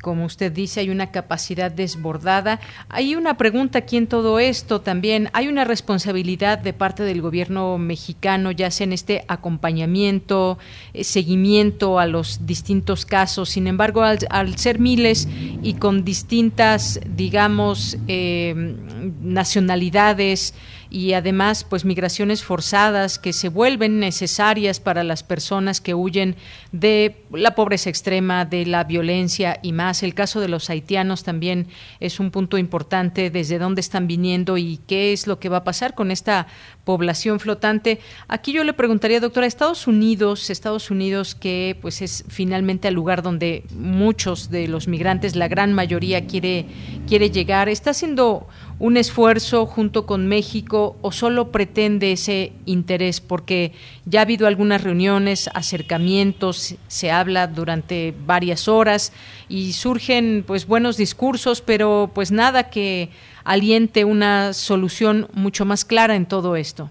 [0.00, 2.60] como usted dice, hay una capacidad desbordada.
[2.88, 5.28] Hay una pregunta aquí en todo esto también.
[5.32, 10.58] Hay una responsabilidad de parte del gobierno mexicano, ya sea en este acompañamiento,
[10.94, 13.50] eh, seguimiento a los distintos casos.
[13.50, 15.28] Sin embargo, al, ser miles
[15.62, 18.76] y con distintas, digamos, eh,
[19.20, 20.54] nacionalidades,
[20.90, 26.34] y además pues migraciones forzadas que se vuelven necesarias para las personas que huyen
[26.72, 30.02] de la pobreza extrema, de la violencia y más.
[30.02, 31.68] El caso de los haitianos también
[32.00, 35.64] es un punto importante desde dónde están viniendo y qué es lo que va a
[35.64, 36.48] pasar con esta
[36.84, 38.00] población flotante.
[38.26, 43.22] Aquí yo le preguntaría, doctora, Estados Unidos, Estados Unidos que pues es finalmente el lugar
[43.22, 46.66] donde muchos de los migrantes, la gran mayoría quiere
[47.06, 48.48] quiere llegar, está haciendo
[48.80, 53.20] un esfuerzo junto con México o solo pretende ese interés?
[53.20, 53.72] Porque
[54.06, 59.12] ya ha habido algunas reuniones, acercamientos, se habla durante varias horas
[59.48, 63.10] y surgen pues buenos discursos, pero pues nada que
[63.44, 66.90] aliente una solución mucho más clara en todo esto.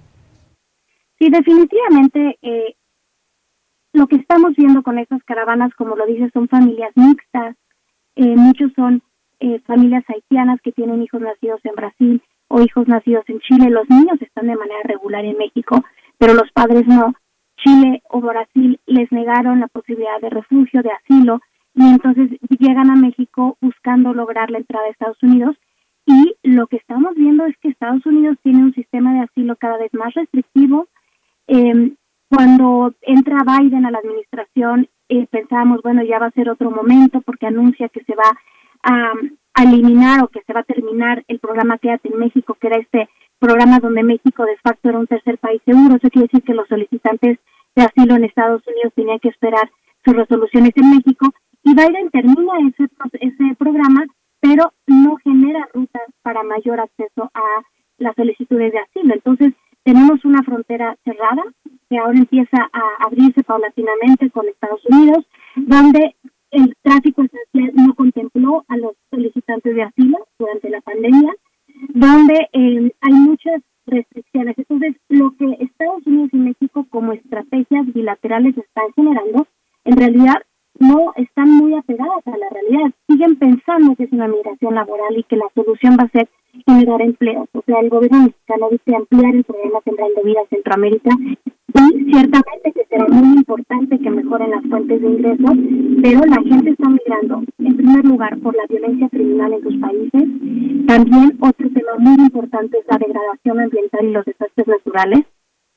[1.18, 2.76] Sí, definitivamente eh,
[3.94, 7.56] lo que estamos viendo con estas caravanas, como lo dices, son familias mixtas,
[8.16, 9.02] eh, muchos son
[9.40, 13.70] eh, familias haitianas que tienen hijos nacidos en Brasil o hijos nacidos en Chile.
[13.70, 15.84] Los niños están de manera regular en México,
[16.18, 17.14] pero los padres no.
[17.58, 21.42] Chile o Brasil les negaron la posibilidad de refugio, de asilo,
[21.76, 25.56] y entonces llegan a México buscando lograr la entrada a Estados Unidos.
[26.06, 29.78] Y lo que estamos viendo es que Estados Unidos tiene un sistema de asilo cada
[29.78, 30.88] vez más restrictivo.
[31.48, 31.94] Eh,
[32.30, 37.22] cuando entra Biden a la administración, eh, pensábamos, bueno, ya va a ser otro momento
[37.22, 38.38] porque anuncia que se va
[38.84, 39.14] a,
[39.62, 43.10] eliminar o que se va a terminar el programa Quédate en México, que era este
[43.40, 45.96] programa donde México de facto era un tercer país seguro.
[45.96, 47.40] Eso quiere decir que los solicitantes
[47.76, 49.70] de asilo en Estados Unidos tenían que esperar
[50.06, 51.28] sus resoluciones en México.
[51.64, 52.90] Y Biden termina ese,
[53.20, 54.06] ese programa,
[54.40, 57.44] pero no genera rutas para mayor acceso a
[57.98, 59.14] las solicitudes de asilo.
[59.14, 61.44] Entonces, tenemos una frontera cerrada
[61.90, 66.16] que ahora empieza a abrirse paulatinamente con Estados Unidos, donde
[66.52, 71.34] el tráfico esencial no contempló a los solicitantes de asilo durante la pandemia,
[71.90, 74.58] donde eh, hay muchas restricciones.
[74.58, 79.48] Entonces, lo que Estados Unidos y México como estrategias bilaterales están generando,
[79.86, 80.36] en realidad
[80.80, 82.92] no están muy apegadas a la realidad.
[83.08, 86.30] Siguen pensando que es una migración laboral y que la solución va a ser
[86.66, 87.48] generar empleos.
[87.54, 92.86] O sea, el gobierno mexicano dice ampliar el programa de Vida Centroamérica y ciertamente que
[92.90, 95.58] será muy importante que mejoren las fuentes de ingresos,
[96.02, 100.24] pero la gente está migrando, en primer lugar, por la violencia criminal en sus países.
[100.88, 105.26] También otro tema muy importante es la degradación ambiental y los desastres naturales.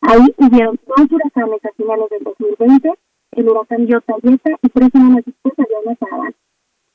[0.01, 2.93] Ahí hubieron dos huracanes a finales del 2020,
[3.33, 6.33] el huracán Iota y tres semanas después había una.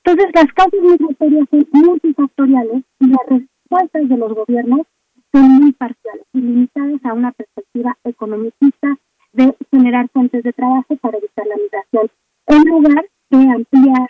[0.03, 4.81] Entonces, las causas migratorias son multifactoriales y las respuestas de los gobiernos
[5.31, 8.97] son muy parciales y limitadas a una perspectiva economicista
[9.33, 12.09] de generar fuentes de trabajo para evitar la migración,
[12.47, 14.09] en lugar de ampliar,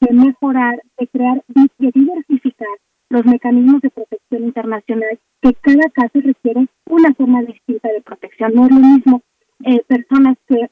[0.00, 2.68] de mejorar, de crear, de diversificar
[3.08, 8.52] los mecanismos de protección internacional, que cada caso requiere una forma distinta de protección.
[8.54, 9.22] No es lo mismo
[9.64, 10.70] eh, personas que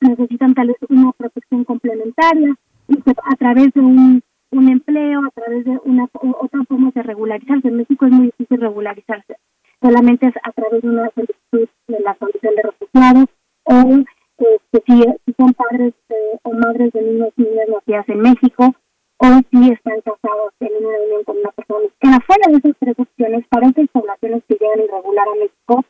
[0.00, 2.54] necesitan tal vez una protección complementaria
[2.88, 7.68] y a través de un un empleo a través de una otra forma de regularizarse.
[7.68, 9.36] En México es muy difícil regularizarse.
[9.80, 13.28] Solamente es a través de una solicitud de la condición de refugiados
[13.64, 14.04] o
[14.38, 18.74] este, si, son padres eh, o madres de niños y niñas nacidas en México
[19.18, 22.18] o si están casados en una unión con una persona mexicana.
[22.26, 25.84] Fuera de esas tres opciones, para esas poblaciones que llegan irregular a México,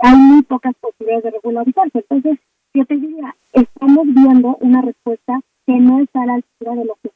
[0.00, 1.98] hay muy pocas posibilidades de regularizarse.
[1.98, 2.38] Entonces,
[2.74, 6.94] yo te diría, estamos viendo una respuesta que no está a la altura de lo
[7.02, 7.07] que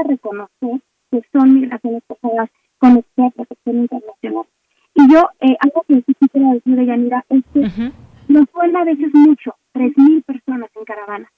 [0.00, 4.46] falta reconocer que son migraciones forzadas con esta protección internacional.
[4.94, 7.92] Y yo, eh, algo que sí quisiera decir de Yanira es que
[8.28, 11.30] nos suena a veces mucho, 3.000 personas en caravana.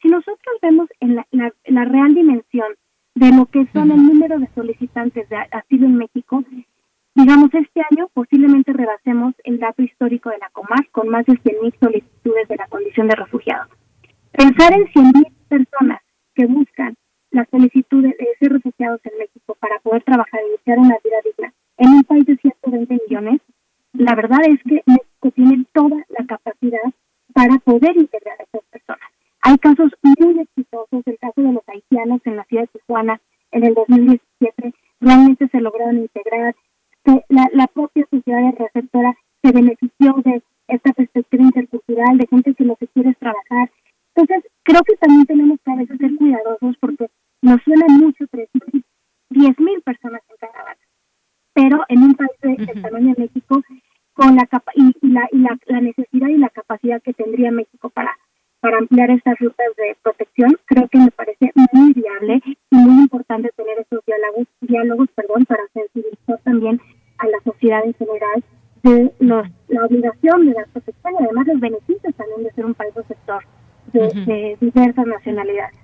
[0.00, 2.66] Si nosotros vemos en la, la, real dimensión
[3.14, 6.42] de lo que son el número de solicitantes de asilo en México,
[7.14, 11.78] digamos, este año posiblemente rebasemos el dato histórico de la Comar con más de 100.000
[11.78, 13.68] solicitudes de la condición de refugiado.
[14.32, 16.00] Pensar en 100.000 personas
[16.34, 16.96] que buscan
[17.32, 21.52] la solicitud de ser refugiados en México para poder trabajar y iniciar una vida digna
[21.78, 23.40] en un país de 120 millones,
[23.92, 26.92] la verdad es que México tiene toda la capacidad
[27.34, 29.08] para poder integrar a esas personas.
[29.40, 33.20] Hay casos muy exitosos, el caso de los haitianos en la ciudad de Tijuana
[33.50, 36.54] en el 2017, realmente se lograron integrar,
[37.28, 40.92] la, la propia sociedad receptora se benefició de esta
[41.70, 43.70] cultural, de gente que lo que quiere es trabajar.
[44.14, 47.08] Entonces, creo que también tenemos que a veces ser cuidadosos porque
[47.42, 48.84] nos suena mucho decir
[49.30, 50.78] 10 mil personas en caravana.
[51.54, 53.62] Pero en un país de, tamaño de México,
[54.14, 58.16] con la, y, la, y la, necesidad y la capacidad que tendría México para,
[58.60, 62.40] para ampliar estas rutas de protección, creo que me parece muy viable
[62.70, 66.80] y muy importante tener esos diálogos, diálogos perdón, para sensibilizar también
[67.18, 68.44] a la sociedad en general
[68.82, 72.74] de los, la obligación de dar protección y además los beneficios también de ser un
[72.74, 73.44] país receptor
[73.92, 75.81] de, de diversas nacionalidades.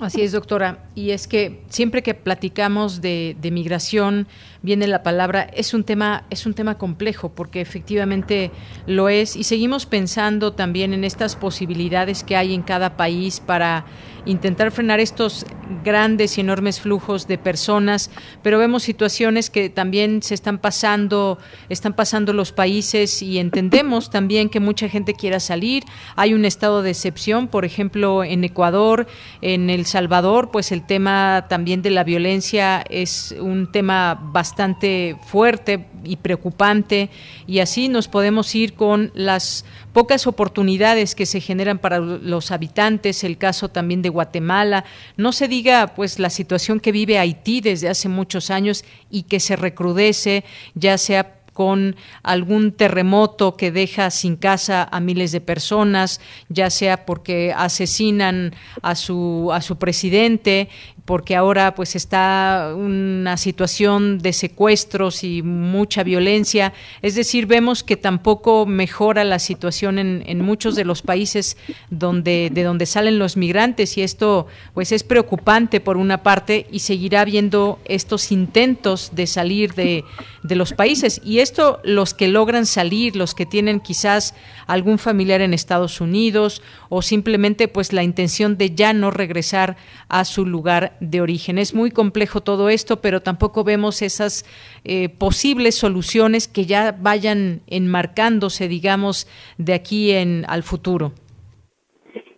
[0.00, 0.78] Así es, doctora.
[0.94, 4.26] Y es que siempre que platicamos de, de, migración,
[4.62, 8.50] viene la palabra, es un tema, es un tema complejo, porque efectivamente
[8.86, 13.84] lo es, y seguimos pensando también en estas posibilidades que hay en cada país para
[14.24, 15.46] intentar frenar estos
[15.84, 18.10] grandes y enormes flujos de personas,
[18.42, 24.48] pero vemos situaciones que también se están pasando, están pasando los países y entendemos también
[24.48, 25.84] que mucha gente quiera salir.
[26.16, 29.06] Hay un estado de excepción, por ejemplo, en Ecuador,
[29.42, 35.86] en El Salvador, pues el tema también de la violencia es un tema bastante fuerte
[36.04, 37.10] y preocupante
[37.46, 43.24] y así nos podemos ir con las pocas oportunidades que se generan para los habitantes,
[43.24, 44.84] el caso también de Guatemala,
[45.16, 49.40] no se diga pues la situación que vive Haití desde hace muchos años y que
[49.40, 50.44] se recrudece,
[50.74, 57.04] ya sea con algún terremoto que deja sin casa a miles de personas, ya sea
[57.04, 60.68] porque asesinan a su a su presidente,
[61.10, 66.72] porque ahora pues está una situación de secuestros y mucha violencia.
[67.02, 71.56] Es decir, vemos que tampoco mejora la situación en, muchos de los países
[71.90, 76.78] donde, de donde salen los migrantes y esto pues es preocupante por una parte y
[76.78, 80.04] seguirá habiendo estos intentos de salir de,
[80.44, 81.20] de los países.
[81.24, 84.32] Y esto los que logran salir, los que tienen quizás
[84.68, 89.76] algún familiar en Estados Unidos o simplemente pues la intención de ya no regresar
[90.08, 91.58] a su lugar de origen.
[91.58, 94.44] Es muy complejo todo esto, pero tampoco vemos esas
[94.84, 99.26] eh, posibles soluciones que ya vayan enmarcándose, digamos,
[99.58, 101.12] de aquí en al futuro.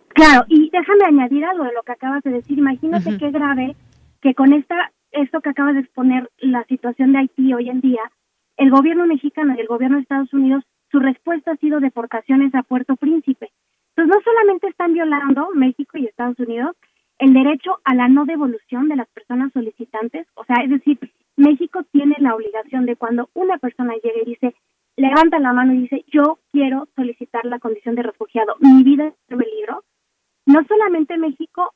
[0.09, 2.57] Claro, y déjame añadir algo de lo que acabas de decir.
[2.57, 3.75] Imagínate qué grave
[4.21, 8.01] que con esta esto que acabas de exponer, la situación de Haití hoy en día,
[8.57, 12.63] el gobierno mexicano y el gobierno de Estados Unidos, su respuesta ha sido deportaciones a
[12.63, 13.51] Puerto Príncipe.
[13.95, 16.75] Entonces, no solamente están violando México y Estados Unidos,
[17.23, 20.27] el derecho a la no devolución de las personas solicitantes.
[20.35, 20.99] O sea, es decir,
[21.37, 24.53] México tiene la obligación de cuando una persona llegue y dice,
[24.97, 29.13] levanta la mano y dice, yo quiero solicitar la condición de refugiado, mi vida es
[29.29, 29.85] en peligro.
[30.45, 31.71] No solamente México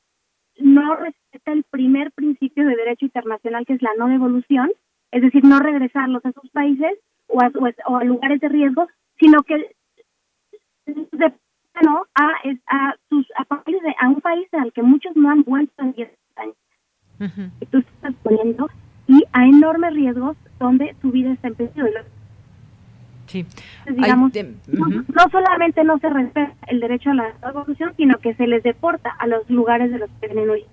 [0.57, 4.69] no respeta el primer principio de derecho internacional, que es la no devolución,
[5.11, 7.49] es decir, no regresarlos a sus países o a,
[7.87, 8.87] o a lugares de riesgo,
[9.17, 9.77] sino que
[11.83, 12.05] ¿no?
[12.15, 12.27] a,
[12.67, 16.55] a, sus, a, a un país al que muchos no han vuelto en 10 años.
[17.19, 18.69] Uh Tú estás poniendo
[19.07, 22.01] y a enormes riesgos donde su vida está en peligro.
[23.27, 23.45] Sí.
[23.89, 24.31] digamos,
[24.67, 29.09] no, solamente no se respeta el derecho a la evolución, sino que se les deporta
[29.09, 30.65] a los lugares de los que vienen hoy.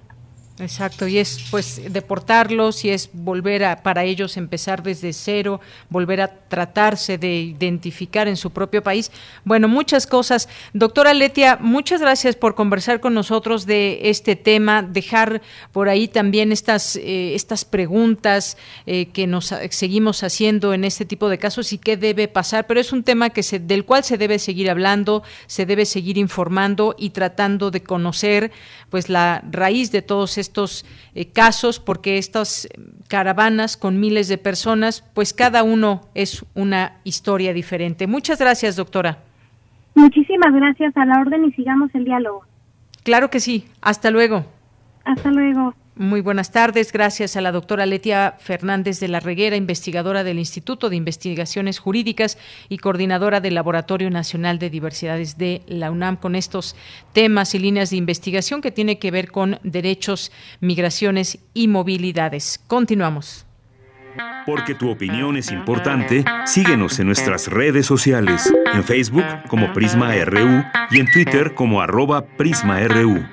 [0.60, 6.20] Exacto, y es pues deportarlos y es volver a para ellos empezar desde cero, volver
[6.20, 9.10] a tratarse de identificar en su propio país.
[9.44, 10.48] Bueno, muchas cosas.
[10.72, 15.42] Doctora Letia, muchas gracias por conversar con nosotros de este tema, dejar
[15.72, 21.28] por ahí también estas, eh, estas preguntas eh, que nos seguimos haciendo en este tipo
[21.28, 24.18] de casos y qué debe pasar, pero es un tema que se, del cual se
[24.18, 28.52] debe seguir hablando, se debe seguir informando y tratando de conocer
[28.88, 30.43] pues la raíz de todos estos
[31.14, 32.68] eh, casos, porque estas
[33.08, 38.06] caravanas con miles de personas, pues cada uno es una historia diferente.
[38.06, 39.18] Muchas gracias, doctora.
[39.94, 42.44] Muchísimas gracias a la orden y sigamos el diálogo.
[43.04, 43.66] Claro que sí.
[43.80, 44.46] Hasta luego.
[45.04, 45.74] Hasta luego.
[45.96, 46.90] Muy buenas tardes.
[46.90, 52.36] Gracias a la doctora Letia Fernández de la Reguera, investigadora del Instituto de Investigaciones Jurídicas
[52.68, 56.74] y coordinadora del Laboratorio Nacional de Diversidades de la UNAM, con estos
[57.12, 62.60] temas y líneas de investigación que tiene que ver con derechos, migraciones y movilidades.
[62.66, 63.46] Continuamos.
[64.46, 70.64] Porque tu opinión es importante, síguenos en nuestras redes sociales, en Facebook como Prisma RU
[70.90, 73.24] y en Twitter como arroba PrismaRU.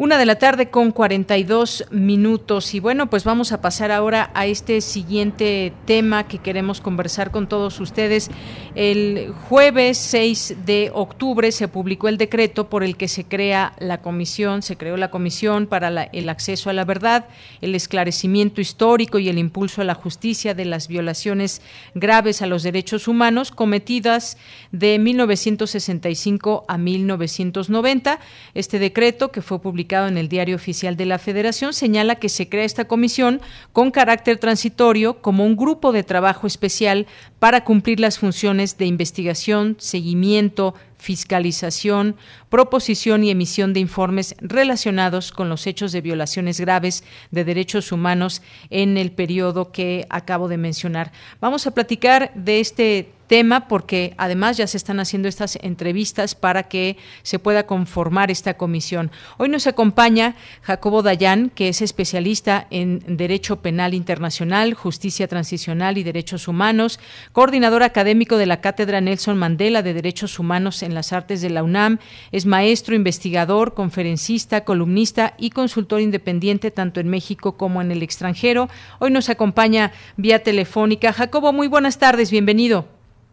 [0.00, 2.72] Una de la tarde con 42 minutos.
[2.72, 7.50] Y bueno, pues vamos a pasar ahora a este siguiente tema que queremos conversar con
[7.50, 8.30] todos ustedes.
[8.74, 14.00] El jueves 6 de octubre se publicó el decreto por el que se crea la
[14.00, 17.26] comisión, se creó la comisión para el acceso a la verdad,
[17.60, 21.60] el esclarecimiento histórico y el impulso a la justicia de las violaciones
[21.94, 24.38] graves a los derechos humanos cometidas
[24.72, 28.18] de 1965 a 1990.
[28.54, 32.48] Este decreto que fue publicado en el Diario Oficial de la Federación, señala que se
[32.48, 33.40] crea esta comisión
[33.72, 37.06] con carácter transitorio como un grupo de trabajo especial
[37.38, 42.16] para cumplir las funciones de investigación, seguimiento, fiscalización,
[42.50, 48.42] proposición y emisión de informes relacionados con los hechos de violaciones graves de derechos humanos
[48.68, 51.12] en el periodo que acabo de mencionar.
[51.40, 56.64] Vamos a platicar de este tema porque además ya se están haciendo estas entrevistas para
[56.64, 59.12] que se pueda conformar esta comisión.
[59.38, 66.02] Hoy nos acompaña Jacobo Dayan, que es especialista en Derecho Penal Internacional, Justicia Transicional y
[66.02, 66.98] Derechos Humanos,
[67.30, 71.62] coordinador académico de la Cátedra Nelson Mandela de Derechos Humanos en las Artes de la
[71.62, 71.98] UNAM,
[72.32, 78.68] es maestro, investigador, conferencista, columnista y consultor independiente tanto en México como en el extranjero.
[78.98, 81.12] Hoy nos acompaña vía telefónica.
[81.12, 82.86] Jacobo, muy buenas tardes, bienvenido.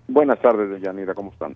[0.08, 1.53] Buenas tardes, Yanira, ¿cómo están?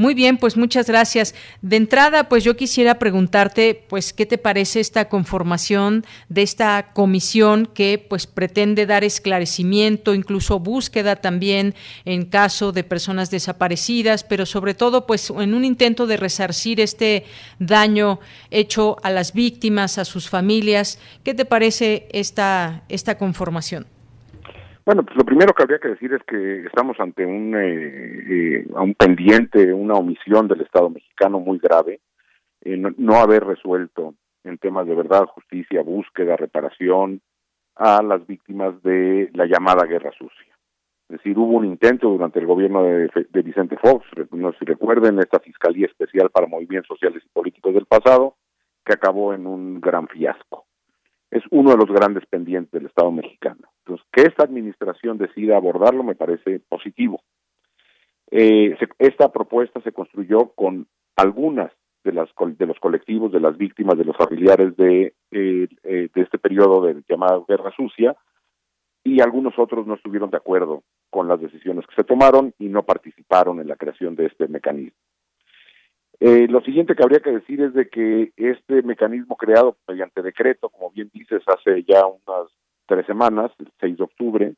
[0.00, 1.34] Muy bien, pues muchas gracias.
[1.60, 7.66] De entrada, pues yo quisiera preguntarte, pues, ¿qué te parece esta conformación de esta comisión
[7.66, 11.74] que, pues, pretende dar esclarecimiento, incluso búsqueda también
[12.06, 17.26] en caso de personas desaparecidas, pero sobre todo, pues, en un intento de resarcir este
[17.58, 18.20] daño
[18.50, 20.98] hecho a las víctimas, a sus familias?
[21.24, 23.86] ¿Qué te parece esta esta conformación?
[24.90, 28.66] Bueno, pues lo primero que habría que decir es que estamos ante un, eh, eh,
[28.70, 32.00] un pendiente, una omisión del Estado mexicano muy grave,
[32.62, 37.20] eh, no, haber resuelto en temas de verdad, justicia, búsqueda, reparación
[37.76, 40.58] a las víctimas de la llamada guerra sucia.
[41.08, 43.08] Es decir, hubo un intento durante el gobierno de,
[43.44, 48.34] Vicente Fox, no si recuerden, esta Fiscalía Especial para Movimientos Sociales y Políticos del pasado,
[48.84, 50.66] que acabó en un gran fiasco
[51.30, 53.69] es uno de los grandes pendientes del Estado mexicano.
[53.84, 57.22] Entonces, que esta administración decida abordarlo me parece positivo.
[58.30, 61.72] Eh, esta propuesta se construyó con algunas
[62.04, 66.22] de, las, de los colectivos, de las víctimas, de los familiares de, eh, eh, de
[66.22, 68.16] este periodo de llamada Guerra Sucia,
[69.02, 72.84] y algunos otros no estuvieron de acuerdo con las decisiones que se tomaron y no
[72.84, 74.98] participaron en la creación de este mecanismo.
[76.20, 80.68] Eh, lo siguiente que habría que decir es de que este mecanismo creado mediante decreto,
[80.68, 82.50] como bien dices, hace ya unas
[82.90, 84.54] tres semanas, el 6 de octubre,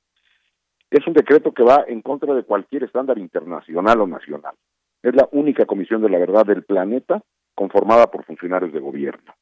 [0.91, 4.55] es un decreto que va en contra de cualquier estándar internacional o nacional.
[5.03, 7.23] Es la única comisión de la verdad del planeta
[7.55, 9.35] conformada por funcionarios de gobierno.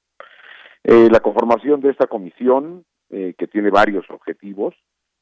[0.82, 4.74] Eh, la conformación de esta comisión, eh, que tiene varios objetivos,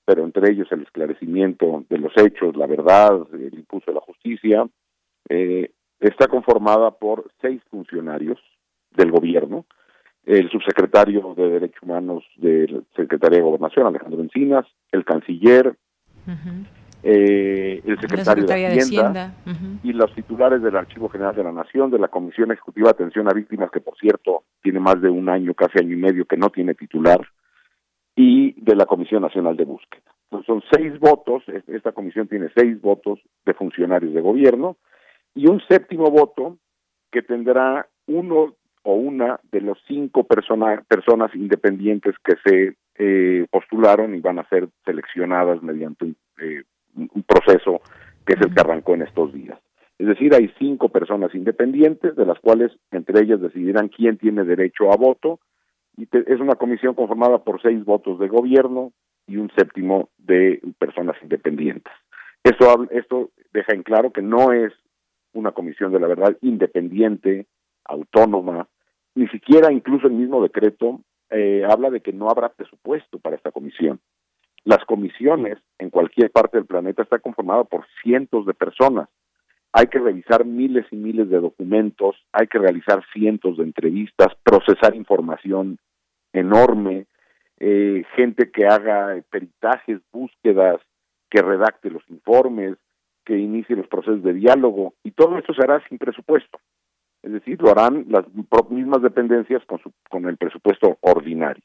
[0.07, 4.67] pero entre ellos el esclarecimiento de los hechos, la verdad, el impulso de la justicia,
[5.29, 8.39] eh, está conformada por seis funcionarios
[8.93, 9.67] del gobierno,
[10.29, 15.75] el subsecretario de Derechos Humanos de la Secretaría de Gobernación, Alejandro Encinas, el canciller,
[17.03, 19.33] eh, el secretario de Hacienda,
[19.83, 23.27] y los titulares del Archivo General de la Nación, de la Comisión Ejecutiva de Atención
[23.27, 26.37] a Víctimas, que por cierto tiene más de un año, casi año y medio, que
[26.37, 27.27] no tiene titular,
[28.15, 30.13] y de la Comisión Nacional de Búsqueda.
[30.25, 34.77] Entonces son seis votos, esta comisión tiene seis votos de funcionarios de gobierno,
[35.35, 36.59] y un séptimo voto
[37.11, 44.21] que tendrá uno o una de los cinco personas independientes que se eh, postularon y
[44.21, 46.63] van a ser seleccionadas mediante un, eh,
[46.97, 47.81] un proceso
[48.27, 49.59] que es el que arrancó en estos días.
[49.99, 54.93] Es decir, hay cinco personas independientes, de las cuales entre ellas decidirán quién tiene derecho
[54.93, 55.41] a voto,
[55.97, 58.93] y es una comisión conformada por seis votos de gobierno
[59.27, 61.93] y un séptimo de personas independientes.
[62.45, 64.73] Esto, esto deja en claro que no es
[65.33, 67.47] una comisión de la verdad independiente,
[67.89, 68.69] autónoma,
[69.15, 73.51] ni siquiera incluso el mismo decreto eh, habla de que no habrá presupuesto para esta
[73.51, 74.01] comisión.
[74.65, 79.09] Las comisiones en cualquier parte del planeta están conformadas por cientos de personas.
[79.73, 84.95] Hay que revisar miles y miles de documentos, hay que realizar cientos de entrevistas, procesar
[84.95, 85.79] información
[86.33, 87.07] enorme,
[87.59, 90.81] eh, gente que haga peritajes, búsquedas,
[91.31, 92.77] que redacte los informes,
[93.25, 96.59] que inicie los procesos de diálogo y todo esto se hará sin presupuesto.
[97.23, 98.25] Es decir, lo harán las
[98.71, 101.63] mismas dependencias con, su, con el presupuesto ordinario.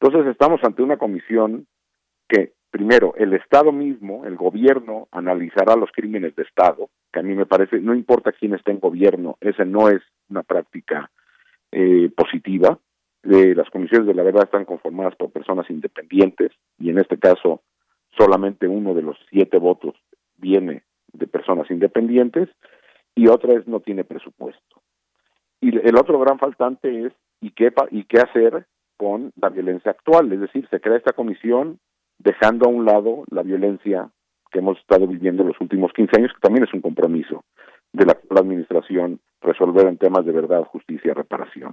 [0.00, 1.66] Entonces estamos ante una comisión
[2.28, 7.34] que, primero, el Estado mismo, el gobierno, analizará los crímenes de Estado, que a mí
[7.34, 11.10] me parece, no importa quién esté en gobierno, esa no es una práctica
[11.72, 12.78] eh, positiva.
[13.22, 17.62] las comisiones de la verdad están conformadas por personas independientes y en este caso
[18.16, 19.94] solamente uno de los siete votos
[20.36, 20.82] viene
[21.12, 22.48] de personas independientes
[23.14, 24.82] y otra es no tiene presupuesto.
[25.64, 28.66] Y el otro gran faltante es y qué, y qué hacer
[28.98, 31.78] con la violencia actual, es decir, se crea esta comisión
[32.18, 34.10] dejando a un lado la violencia
[34.52, 37.46] que hemos estado viviendo los últimos 15 años, que también es un compromiso
[37.94, 41.72] de la, administración resolver en temas de verdad, justicia reparación.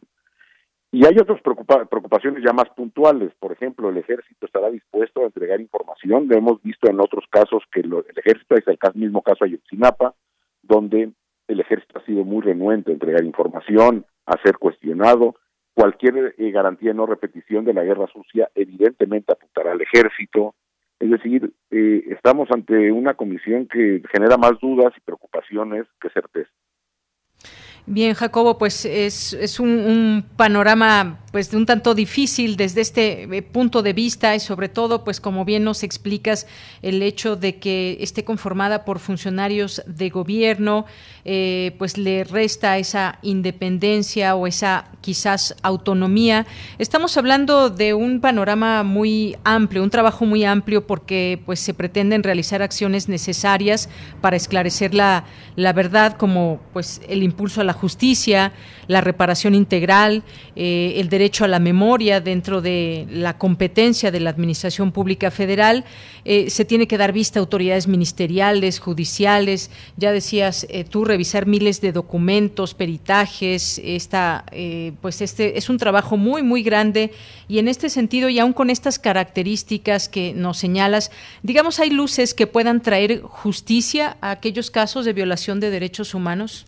[0.93, 3.33] Y hay otras preocupaciones ya más puntuales.
[3.41, 6.29] Por ejemplo, el ejército estará dispuesto a entregar información.
[6.29, 10.15] Lo hemos visto en otros casos que el ejército, es el mismo caso Ayotzinapa,
[10.63, 11.11] donde
[11.47, 15.35] el ejército ha sido muy renuente a entregar información, a ser cuestionado.
[15.73, 20.55] Cualquier eh, garantía de no repetición de la guerra sucia evidentemente apuntará al ejército.
[20.99, 26.51] Es decir, eh, estamos ante una comisión que genera más dudas y preocupaciones que certeza.
[27.87, 33.41] Bien, Jacobo, pues es, es un, panorama pues de un tanto difícil desde este eh,
[33.41, 36.45] punto de vista y sobre todo, pues como bien nos explicas,
[36.81, 40.85] el hecho de que esté conformada por funcionarios de gobierno,
[41.23, 46.45] eh, pues le resta esa independencia o esa quizás autonomía.
[46.79, 52.23] Estamos hablando de un panorama muy amplio, un trabajo muy amplio porque pues se pretenden
[52.23, 53.87] realizar acciones necesarias
[54.19, 55.23] para esclarecer la,
[55.55, 58.53] la verdad como pues el impulso a la justicia,
[58.87, 60.23] la reparación integral,
[60.55, 65.85] eh, el derecho a la memoria dentro de la competencia de la Administración Pública Federal.
[66.25, 69.71] Eh, se tiene que dar vista a autoridades ministeriales, judiciales.
[69.97, 73.81] Ya decías eh, tú, revisar miles de documentos, peritajes.
[73.83, 74.45] Esta,
[75.01, 77.11] pues este es un trabajo muy, muy grande
[77.47, 81.11] y en este sentido, y aún con estas características que nos señalas,
[81.43, 86.65] digamos, hay luces que puedan traer justicia a aquellos casos de violación de derechos humanos.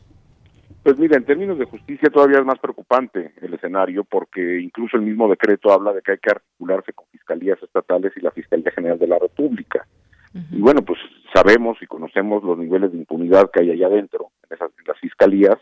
[0.84, 5.04] Pues mira, en términos de justicia todavía es más preocupante el escenario porque incluso el
[5.04, 9.00] mismo decreto habla de que hay que articularse con fiscalías estatales y la Fiscalía General
[9.00, 9.88] de la República.
[10.52, 11.00] Y bueno, pues
[11.34, 15.58] sabemos y conocemos los niveles de impunidad que hay allá adentro, en, esas, las fiscalías,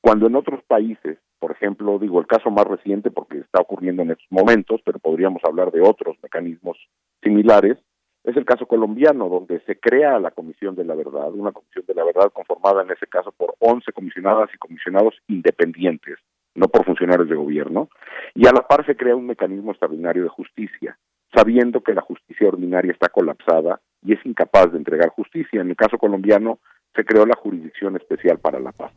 [0.00, 4.12] cuando en otros países, por ejemplo, digo el caso más reciente porque está ocurriendo en
[4.12, 6.78] estos momentos, pero podríamos hablar de otros mecanismos
[7.22, 7.78] similares,
[8.24, 11.94] es el caso colombiano, donde se crea la Comisión de la Verdad, una Comisión de
[11.94, 16.18] la Verdad conformada en ese caso por 11 comisionadas y comisionados independientes,
[16.54, 17.88] no por funcionarios de gobierno,
[18.34, 20.98] y a la par se crea un mecanismo extraordinario de justicia,
[21.34, 25.60] sabiendo que la justicia ordinaria está colapsada y es incapaz de entregar justicia.
[25.60, 26.60] En el caso colombiano
[26.94, 28.92] se creó la Jurisdicción Especial para la Paz.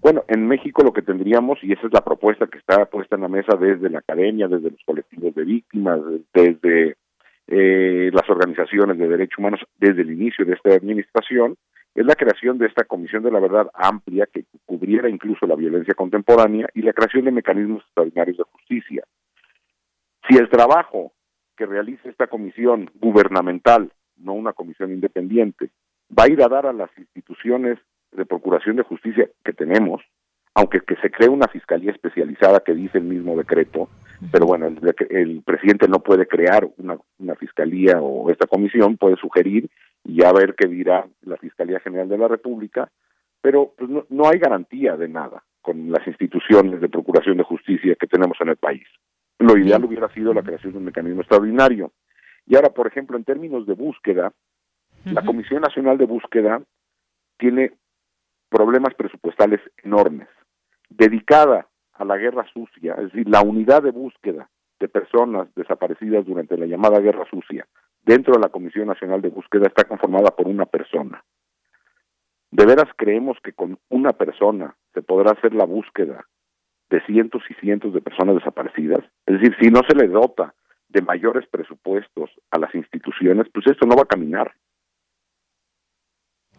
[0.00, 3.22] Bueno, en México lo que tendríamos, y esa es la propuesta que está puesta en
[3.22, 6.00] la mesa desde la academia, desde los colectivos de víctimas,
[6.32, 6.96] desde
[7.48, 11.56] eh, las organizaciones de derechos humanos desde el inicio de esta administración
[11.94, 15.94] es la creación de esta Comisión de la Verdad amplia que cubriera incluso la violencia
[15.94, 19.04] contemporánea y la creación de mecanismos extraordinarios de justicia.
[20.28, 21.12] Si el trabajo
[21.56, 25.70] que realice esta comisión gubernamental, no una comisión independiente,
[26.16, 27.78] va a ir a dar a las instituciones
[28.12, 30.02] de procuración de justicia que tenemos,
[30.56, 33.90] aunque que se cree una fiscalía especializada que dice el mismo decreto,
[34.32, 36.96] pero bueno, el, presidente no puede crear una,
[37.34, 39.68] fiscalía o esta comisión, puede sugerir
[40.02, 42.90] y ya ver qué dirá la Fiscalía General de la República,
[43.42, 47.94] pero pues, no, no hay garantía de nada con las instituciones de procuración de justicia
[48.00, 48.86] que tenemos en el país.
[49.38, 51.92] Lo ideal hubiera sido la creación de un mecanismo extraordinario.
[52.46, 54.32] Y ahora, por ejemplo, en términos de búsqueda,
[55.04, 56.62] la Comisión Nacional de Búsqueda
[57.36, 57.72] tiene
[58.48, 60.28] problemas presupuestales enormes.
[60.88, 66.56] Dedicada a la guerra sucia, es decir, la unidad de búsqueda de personas desaparecidas durante
[66.56, 67.66] la llamada guerra sucia
[68.06, 71.24] dentro de la Comisión Nacional de Búsqueda está conformada por una persona.
[72.50, 76.24] ¿De veras creemos que con una persona se podrá hacer la búsqueda
[76.88, 79.04] de cientos y cientos de personas desaparecidas?
[79.26, 80.54] Es decir, si no se le dota
[80.88, 84.54] de mayores presupuestos a las instituciones, pues esto no va a caminar.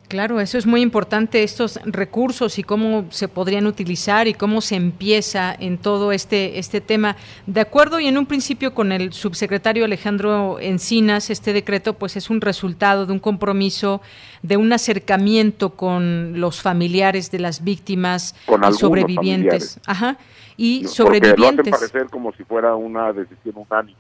[0.08, 4.76] Claro, eso es muy importante, estos recursos y cómo se podrían utilizar y cómo se
[4.76, 7.18] empieza en todo este, este tema.
[7.46, 12.30] De acuerdo y en un principio con el subsecretario Alejandro Encinas, este decreto pues es
[12.30, 14.02] un resultado de un compromiso,
[14.44, 19.78] de un acercamiento con los familiares de las víctimas y sobrevivientes.
[19.86, 20.18] Ajá.
[20.56, 21.66] Y sobrevivientes.
[21.66, 23.98] Lo parecer como si fuera una decisión unánime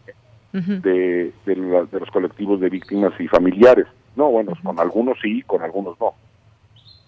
[0.54, 3.88] de, de los colectivos de víctimas y familiares
[4.18, 6.14] no, bueno, con algunos sí, con algunos no.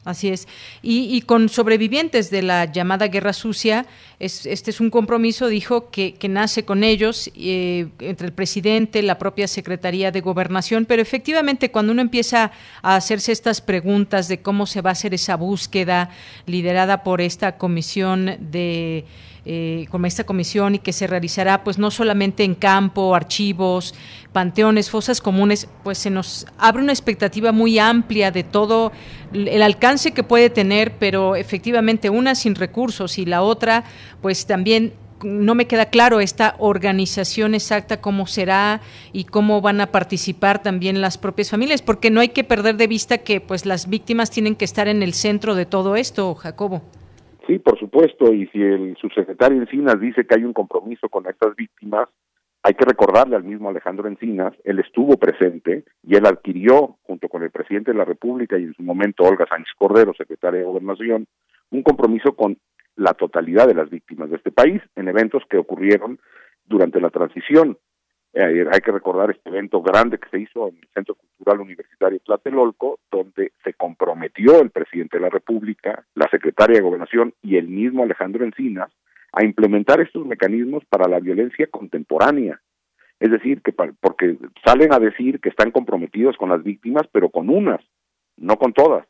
[0.05, 0.47] Así es.
[0.81, 3.85] Y, con sobrevivientes de la llamada guerra sucia,
[4.19, 9.47] este es un compromiso, dijo, que, nace con ellos, eh, entre el presidente, la propia
[9.47, 12.51] Secretaría de Gobernación, pero efectivamente cuando uno empieza
[12.81, 16.09] a hacerse estas preguntas de cómo se va a hacer esa búsqueda
[16.45, 19.05] liderada por esta comisión de
[19.51, 23.95] eh, como esta comisión y que se realizará pues no solamente en campo, archivos,
[24.31, 28.91] panteones, fosas comunes, pues se nos abre una expectativa muy amplia de todo
[29.33, 33.85] el alcance que puede tener, pero efectivamente una sin recursos y la otra
[34.21, 34.93] pues también
[35.23, 38.81] no me queda claro esta organización exacta, cómo será
[39.13, 42.85] y cómo van a participar también las propias familias, porque no hay que perder de
[42.85, 46.83] vista que pues las víctimas tienen que estar en el centro de todo esto, Jacobo.
[47.49, 51.55] Sí, por supuesto, y si el subsecretario Encinas dice que hay un compromiso con estas
[51.55, 52.07] víctimas,
[52.61, 57.41] hay que recordarle al mismo Alejandro Encinas, él estuvo presente y él adquirió, junto con
[57.41, 61.25] el presidente de la República y en su momento Olga Sánchez Cordero, secretaria de Gobernación,
[61.71, 62.55] un compromiso con
[62.95, 66.19] la totalidad de las víctimas de este país en eventos que ocurrieron
[66.67, 67.79] durante la transición.
[68.33, 72.19] Eh, hay que recordar este evento grande que se hizo en el Centro Cultural Universitario
[72.19, 77.67] Tlatelolco, donde se comprometió el presidente de la República, la secretaria de Gobernación y el
[77.67, 78.91] mismo Alejandro Encinas
[79.31, 82.61] a implementar estos mecanismos para la violencia contemporánea.
[83.19, 87.49] Es decir, que porque salen a decir que están comprometidos con las víctimas, pero con
[87.49, 87.81] unas,
[88.37, 89.05] no con todas.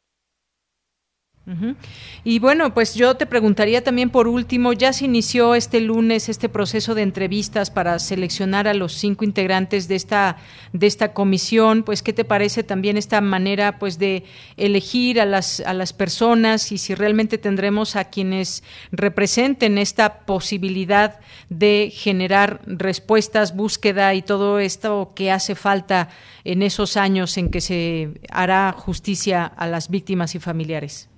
[2.24, 6.48] Y bueno, pues yo te preguntaría también por último, ya se inició este lunes este
[6.48, 10.38] proceso de entrevistas para seleccionar a los cinco integrantes de esta
[10.74, 14.26] de esta comisión, pues qué te parece también esta manera pues de
[14.58, 21.20] elegir a las a las personas y si realmente tendremos a quienes representen esta posibilidad
[21.50, 26.10] de generar respuestas, búsqueda y todo esto que hace falta
[26.44, 31.09] en esos años en que se hará justicia a las víctimas y familiares.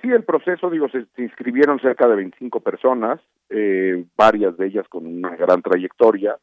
[0.00, 3.20] Sí, el proceso, digo, se, inscribieron cerca de 25 personas,
[3.50, 6.38] eh, varias de ellas con una gran trayectoria.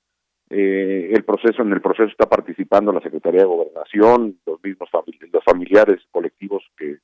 [0.52, 4.90] Eh, el proceso, en el proceso está participando la Secretaría de Gobernación, los mismos
[5.32, 6.98] los familiares colectivos que,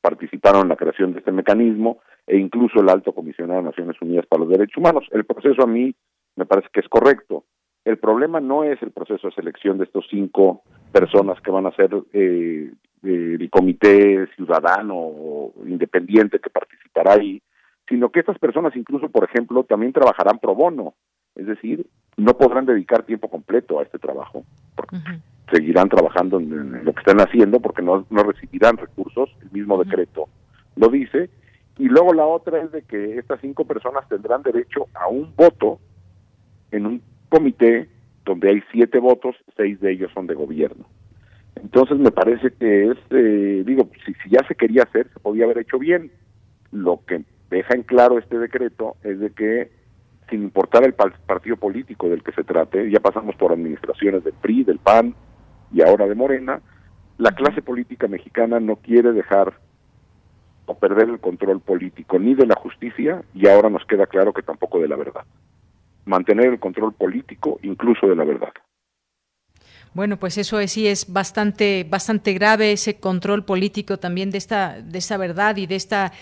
[0.00, 4.26] participaron en la creación de este mecanismo e incluso el Alto Comisionado de Naciones Unidas
[4.26, 5.06] para los Derechos Humanos.
[5.12, 5.94] El proceso a mí
[6.34, 7.44] me parece que es correcto.
[7.84, 10.62] El problema no es el proceso de selección de estos cinco
[10.92, 12.72] personas que van a ser eh,
[13.02, 17.42] el comité ciudadano o independiente que participará ahí,
[17.88, 20.94] sino que estas personas incluso, por ejemplo, también trabajarán pro bono,
[21.34, 24.44] es decir, no podrán dedicar tiempo completo a este trabajo,
[24.76, 24.96] porque
[25.50, 30.28] seguirán trabajando en, lo que están haciendo porque no, no recibirán recursos, el mismo decreto
[30.76, 31.30] lo dice,
[31.78, 35.80] y luego la otra es de que estas cinco personas tendrán derecho a un voto
[36.70, 37.02] en un
[37.32, 37.88] comité
[38.26, 40.84] donde hay siete votos, seis de ellos son de gobierno.
[41.56, 45.44] Entonces me parece que es, eh, digo, si, si, ya se quería hacer, se podía
[45.44, 46.12] haber hecho bien.
[46.72, 49.70] Lo que deja en claro este decreto es de que,
[50.28, 54.64] sin importar el partido político del que se trate, ya pasamos por administraciones del PRI,
[54.64, 55.14] del PAN
[55.72, 56.60] y ahora de Morena,
[57.16, 59.54] la clase política mexicana no quiere dejar
[60.66, 64.42] o perder el control político ni de la justicia y ahora nos queda claro que
[64.42, 65.24] tampoco de la verdad.
[66.04, 68.52] Mantener el control político incluso de la verdad.
[69.94, 74.98] Bueno, pues eso sí es bastante, bastante grave ese control político también de esta, de
[74.98, 76.12] esta verdad y de esta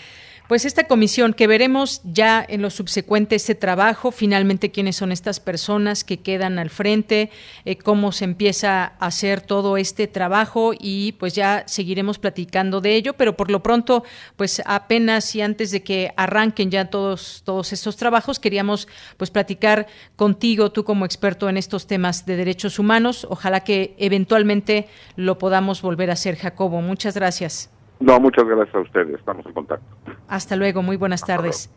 [0.51, 5.39] pues esta comisión que veremos ya en lo subsecuente ese trabajo, finalmente quiénes son estas
[5.39, 7.29] personas que quedan al frente,
[7.63, 12.95] eh, cómo se empieza a hacer todo este trabajo y pues ya seguiremos platicando de
[12.95, 14.03] ello, pero por lo pronto
[14.35, 19.87] pues apenas y antes de que arranquen ya todos todos estos trabajos queríamos pues platicar
[20.17, 25.81] contigo tú como experto en estos temas de derechos humanos, ojalá que eventualmente lo podamos
[25.81, 26.81] volver a hacer Jacobo.
[26.81, 27.70] Muchas gracias.
[28.01, 29.19] No, muchas gracias a ustedes.
[29.19, 29.85] Estamos en contacto.
[30.27, 30.81] Hasta luego.
[30.81, 31.69] Muy buenas tardes.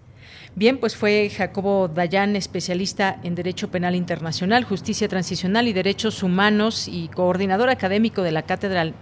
[0.56, 6.86] Bien, pues fue Jacobo Dayan, especialista en Derecho Penal Internacional, Justicia Transicional y Derechos Humanos
[6.86, 8.92] y coordinador académico de la Cátedra,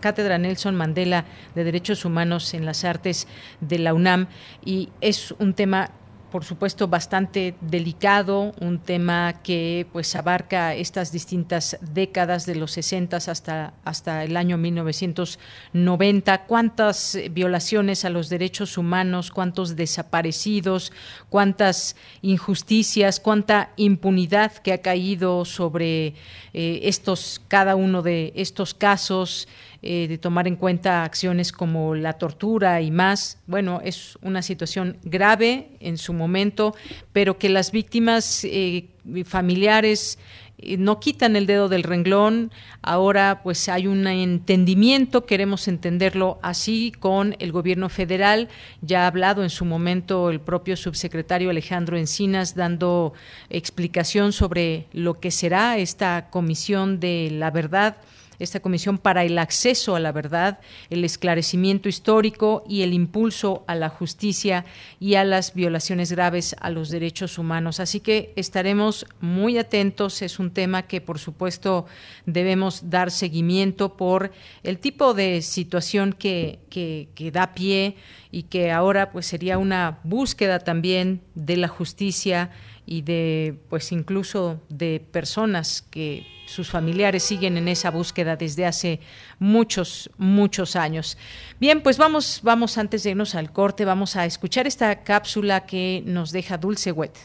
[0.00, 3.28] Cátedra Nelson Mandela de Derechos Humanos en las Artes
[3.60, 4.26] de la UNAM.
[4.64, 5.90] Y es un tema
[6.32, 13.18] por supuesto bastante delicado, un tema que pues abarca estas distintas décadas de los 60
[13.18, 20.90] hasta hasta el año 1990, cuántas violaciones a los derechos humanos, cuántos desaparecidos,
[21.28, 26.14] cuántas injusticias, cuánta impunidad que ha caído sobre
[26.54, 29.48] eh, estos cada uno de estos casos
[29.84, 33.38] eh, de tomar en cuenta acciones como la tortura y más.
[33.48, 36.76] Bueno, es una situación grave en su momento,
[37.12, 38.90] pero que las víctimas eh,
[39.24, 40.20] familiares
[40.58, 42.52] eh, no quitan el dedo del renglón.
[42.80, 48.48] Ahora pues hay un entendimiento, queremos entenderlo así con el gobierno federal.
[48.82, 53.14] Ya ha hablado en su momento el propio subsecretario Alejandro Encinas dando
[53.50, 57.96] explicación sobre lo que será esta comisión de la verdad
[58.42, 63.74] esta comisión para el acceso a la verdad, el esclarecimiento histórico y el impulso a
[63.74, 64.64] la justicia
[65.00, 67.80] y a las violaciones graves a los derechos humanos.
[67.80, 70.22] Así que estaremos muy atentos.
[70.22, 71.86] Es un tema que, por supuesto,
[72.26, 74.32] debemos dar seguimiento por
[74.62, 77.96] el tipo de situación que, que, da pie
[78.30, 82.50] y que ahora pues sería una búsqueda también de la justicia
[82.86, 89.00] y de pues incluso de personas que sus familiares siguen en esa búsqueda desde hace
[89.38, 91.16] muchos muchos años.
[91.60, 96.02] Bien, pues vamos vamos antes de irnos al corte, vamos a escuchar esta cápsula que
[96.04, 97.16] nos deja Dulce Wet.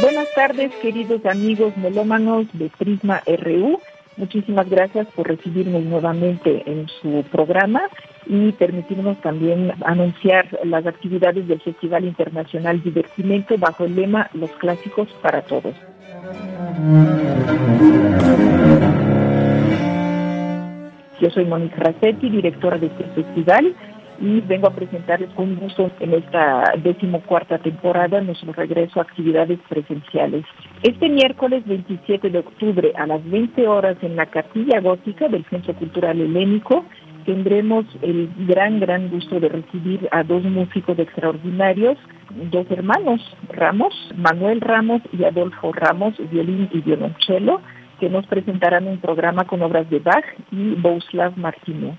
[0.00, 3.80] Buenas tardes, queridos amigos melómanos de Prisma RU.
[4.16, 7.82] Muchísimas gracias por recibirnos nuevamente en su programa
[8.28, 15.08] y permitirnos también anunciar las actividades del Festival Internacional Divertimento bajo el lema Los Clásicos
[15.22, 15.74] para Todos.
[21.20, 23.74] Yo soy Mónica Racetti, directora de este festival
[24.20, 30.44] y vengo a presentarles con gusto en esta decimocuarta temporada nuestro regreso a actividades presenciales.
[30.82, 35.74] Este miércoles 27 de octubre a las 20 horas en la Capilla Gótica del Centro
[35.74, 36.84] Cultural Helénico
[37.28, 41.98] tendremos el gran, gran gusto de recibir a dos músicos extraordinarios,
[42.50, 43.20] dos hermanos
[43.50, 47.60] Ramos, Manuel Ramos y Adolfo Ramos, violín y violonchelo,
[48.00, 51.98] que nos presentarán un programa con obras de Bach y Bouslav Martínez.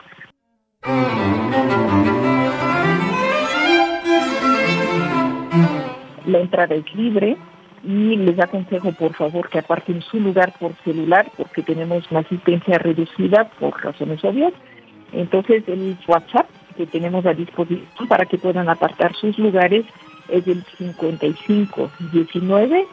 [6.26, 7.38] La entrada es libre
[7.84, 12.80] y les aconsejo por favor que aparten su lugar por celular porque tenemos una asistencia
[12.80, 14.54] reducida por razones obvias.
[15.14, 16.48] Entonces el WhatsApp
[16.78, 19.86] que tenemos a disposición para que puedan apartar sus lugares
[20.30, 22.88] es el 55 19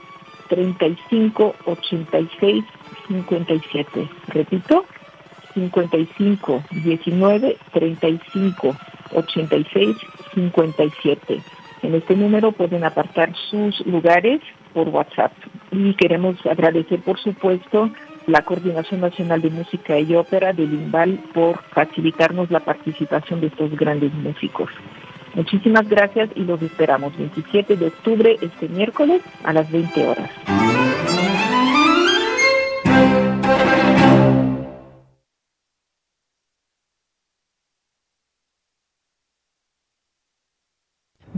[0.48, 2.64] 35 86
[3.08, 4.08] 57.
[4.28, 4.84] Repito,
[5.54, 8.76] 55 19 35
[9.14, 9.96] 86
[10.34, 11.42] 57.
[11.82, 14.40] En este número pueden apartar sus lugares
[14.74, 15.32] por WhatsApp.
[15.70, 17.90] Y queremos agradecer, por supuesto,
[18.26, 23.70] la Coordinación Nacional de Música y Ópera del INVAL por facilitarnos la participación de estos
[23.76, 24.70] grandes músicos.
[25.34, 30.30] Muchísimas gracias y los esperamos 27 de octubre, este miércoles, a las 20 horas.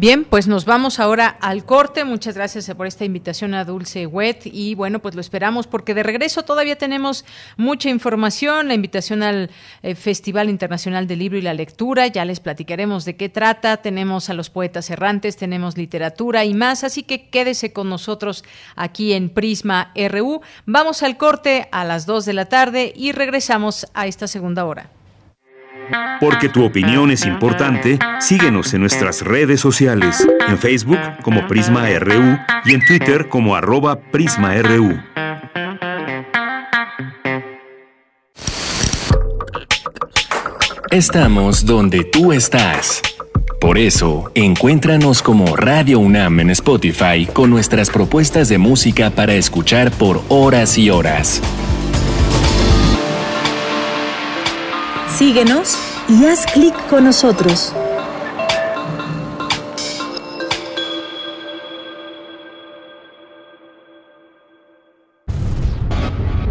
[0.01, 2.05] Bien, pues nos vamos ahora al corte.
[2.05, 6.05] Muchas gracias por esta invitación a Dulce Wet y bueno, pues lo esperamos porque de
[6.05, 7.24] regreso todavía tenemos
[7.57, 9.51] mucha información, la invitación al
[9.82, 14.30] eh, Festival Internacional del Libro y la Lectura, ya les platicaremos de qué trata, tenemos
[14.30, 18.44] a los poetas errantes, tenemos literatura y más, así que quédese con nosotros
[18.76, 20.42] aquí en Prisma RU.
[20.64, 24.92] Vamos al corte a las 2 de la tarde y regresamos a esta segunda hora.
[26.20, 32.39] Porque tu opinión es importante, síguenos en nuestras redes sociales, en Facebook como Prisma RU
[32.64, 34.99] y en Twitter como arroba PrismaRU.
[40.91, 43.03] Estamos donde tú estás.
[43.61, 49.91] Por eso, encuéntranos como Radio UNAM en Spotify con nuestras propuestas de música para escuchar
[49.91, 51.43] por horas y horas.
[55.19, 55.77] Síguenos
[56.09, 57.73] y haz clic con nosotros.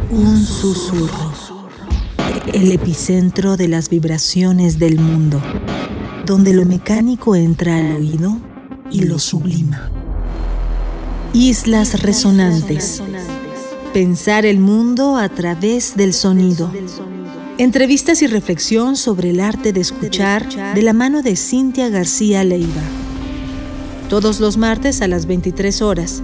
[0.09, 1.31] Un susurro.
[2.51, 5.41] El epicentro de las vibraciones del mundo,
[6.25, 8.35] donde lo mecánico entra al oído
[8.91, 9.89] y lo sublima.
[11.31, 13.01] Islas resonantes.
[13.93, 16.69] Pensar el mundo a través del sonido.
[17.59, 22.83] Entrevistas y reflexión sobre el arte de escuchar de la mano de Cintia García Leiva.
[24.09, 26.21] Todos los martes a las 23 horas.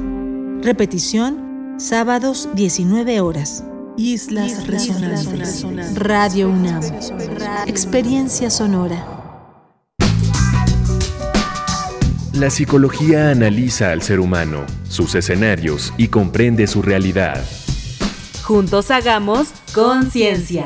[0.62, 3.64] Repetición, sábados 19 horas.
[3.98, 5.66] Islas, Resonantes.
[5.96, 6.84] Radio UNAM.
[7.66, 9.04] Experiencia sonora.
[12.34, 17.44] La psicología analiza al ser humano, sus escenarios y comprende su realidad.
[18.44, 20.66] Juntos hagamos conciencia.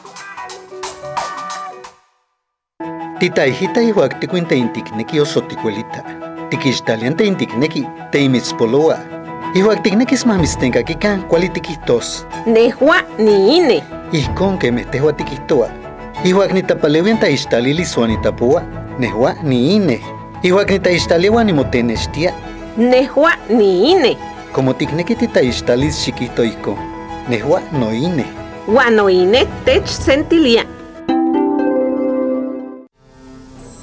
[3.21, 6.01] Tita hijita igual te cuenta intikneki o soticuelita.
[6.49, 8.97] Tikishtalian te intikneki te imitzpoloa.
[9.53, 12.25] Igual tiknekis mamistenka kikan kuali tikihtos.
[12.47, 13.83] Nehua ni ine.
[14.11, 15.69] Ihkon que me tehua tikihtoa.
[16.25, 18.63] Igual ni tapalewian ta ishtalili suani tapua.
[18.97, 20.01] Nehua ni ine.
[20.41, 22.33] Igual ni ta ishtalewa ni motenestia.
[22.77, 24.17] Nehua ni ine.
[24.51, 26.77] Como tikneki tita ishtalis chiquito iko.
[27.29, 28.25] Nehua no ine.
[28.65, 30.65] Guano ine tech sentilia.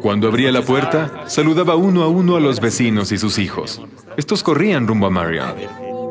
[0.00, 3.80] Cuando abría la puerta, saludaba uno a uno a los vecinos y sus hijos.
[4.16, 5.54] Estos corrían rumbo a Marion.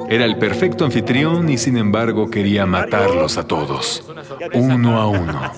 [0.09, 4.09] Era el perfecto anfitrión y sin embargo quería matarlos a todos,
[4.53, 5.51] uno a uno.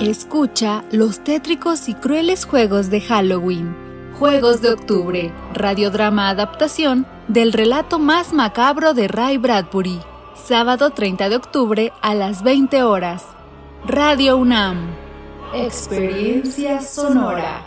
[0.00, 3.76] Escucha los tétricos y crueles juegos de Halloween.
[4.18, 10.00] Juegos de Octubre, radiodrama adaptación del relato más macabro de Ray Bradbury.
[10.34, 13.24] Sábado 30 de octubre a las 20 horas.
[13.86, 15.01] Radio UNAM.
[15.54, 17.62] Experiencia sonora.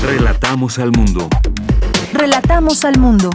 [0.00, 1.28] Relatamos al mundo.
[2.12, 3.30] Relatamos al mundo.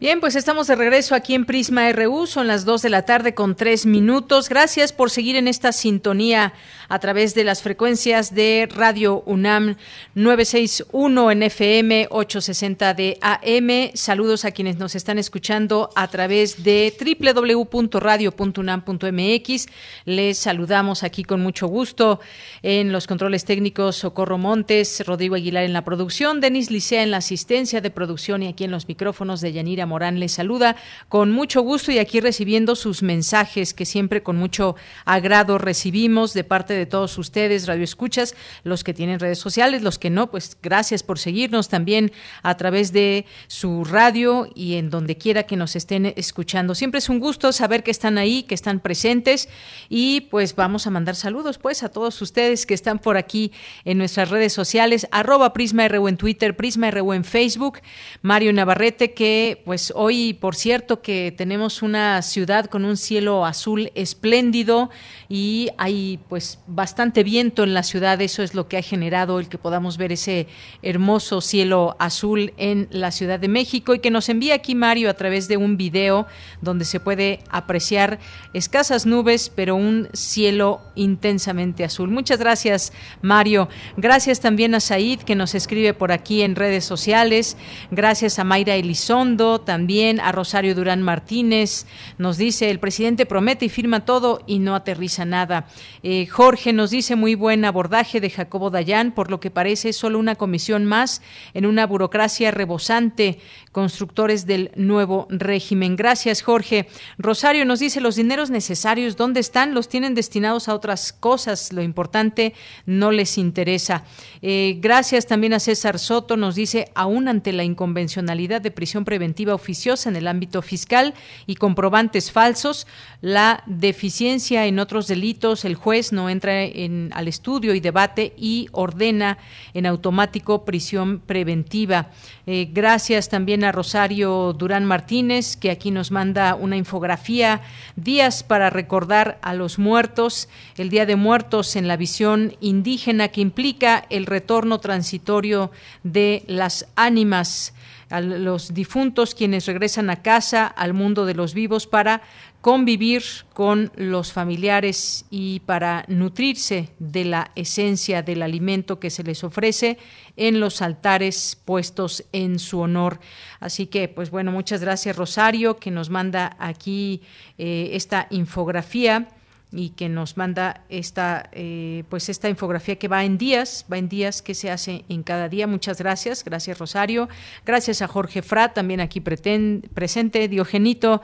[0.00, 3.34] Bien, pues estamos de regreso aquí en Prisma RU, son las 2 de la tarde
[3.34, 4.48] con 3 minutos.
[4.48, 6.54] Gracias por seguir en esta sintonía
[6.88, 9.76] a través de las frecuencias de Radio UNAM
[10.14, 13.90] 961 en FM 860 de AM.
[13.94, 19.66] Saludos a quienes nos están escuchando a través de www.radio.unam.mx.
[20.04, 22.20] Les saludamos aquí con mucho gusto
[22.62, 27.18] en los controles técnicos Socorro Montes, Rodrigo Aguilar en la producción, Denis Licea en la
[27.18, 30.76] asistencia de producción y aquí en los micrófonos de Yanira Morán les saluda
[31.08, 36.44] con mucho gusto y aquí recibiendo sus mensajes que siempre con mucho agrado recibimos de
[36.44, 40.56] parte de todos ustedes, Radio Escuchas, los que tienen redes sociales, los que no, pues
[40.62, 42.12] gracias por seguirnos también
[42.42, 46.74] a través de su radio y en donde quiera que nos estén escuchando.
[46.74, 49.48] Siempre es un gusto saber que están ahí, que están presentes
[49.88, 53.52] y pues vamos a mandar saludos pues a todos ustedes que están por aquí
[53.84, 57.80] en nuestras redes sociales, arroba Prisma RU en Twitter, Prisma RU en Facebook,
[58.22, 63.90] Mario Navarrete que pues hoy, por cierto, que tenemos una ciudad con un cielo azul
[63.94, 64.90] espléndido
[65.28, 68.20] y hay pues bastante viento en la ciudad.
[68.20, 70.46] Eso es lo que ha generado el que podamos ver ese
[70.82, 75.14] hermoso cielo azul en la Ciudad de México y que nos envía aquí Mario a
[75.14, 76.26] través de un video
[76.60, 78.18] donde se puede apreciar
[78.52, 82.10] escasas nubes, pero un cielo intensamente azul.
[82.10, 83.68] Muchas gracias, Mario.
[83.96, 87.56] Gracias también a Said que nos escribe por aquí en redes sociales.
[87.90, 91.86] Gracias a Mayra Elizondo también a Rosario Durán Martínez.
[92.18, 95.66] Nos dice, el presidente promete y firma todo y no aterriza nada.
[96.02, 100.18] Eh, Jorge nos dice, muy buen abordaje de Jacobo Dayan, por lo que parece solo
[100.18, 101.22] una comisión más
[101.54, 103.38] en una burocracia rebosante,
[103.72, 105.96] constructores del nuevo régimen.
[105.96, 106.88] Gracias, Jorge.
[107.18, 109.74] Rosario nos dice, los dineros necesarios, ¿dónde están?
[109.74, 111.72] Los tienen destinados a otras cosas.
[111.72, 112.54] Lo importante
[112.86, 114.04] no les interesa.
[114.42, 119.54] Eh, gracias también a César Soto, nos dice, aún ante la inconvencionalidad de prisión preventiva
[119.54, 121.14] oficiosa en el ámbito fiscal
[121.46, 122.86] y comprobantes falsos,
[123.20, 128.68] la deficiencia en otros delitos, el juez no entra en, al estudio y debate y
[128.72, 129.38] ordena
[129.74, 132.10] en automático prisión preventiva.
[132.46, 137.62] Eh, gracias también a Rosario Durán Martínez, que aquí nos manda una infografía,
[137.96, 143.40] días para recordar a los muertos, el Día de Muertos en la visión indígena que
[143.40, 145.70] implica el retorno transitorio
[146.02, 147.74] de las ánimas
[148.10, 152.22] a los difuntos quienes regresan a casa, al mundo de los vivos para
[152.66, 153.22] convivir
[153.54, 159.98] con los familiares y para nutrirse de la esencia del alimento que se les ofrece
[160.36, 163.20] en los altares puestos en su honor.
[163.60, 167.22] Así que, pues bueno, muchas gracias Rosario que nos manda aquí
[167.56, 169.28] eh, esta infografía
[169.72, 174.08] y que nos manda esta eh, pues esta infografía que va en días, va en
[174.08, 175.66] días que se hace en cada día.
[175.66, 177.28] Muchas gracias, gracias Rosario,
[177.64, 181.20] gracias a Jorge Frat también aquí presente, Diogenito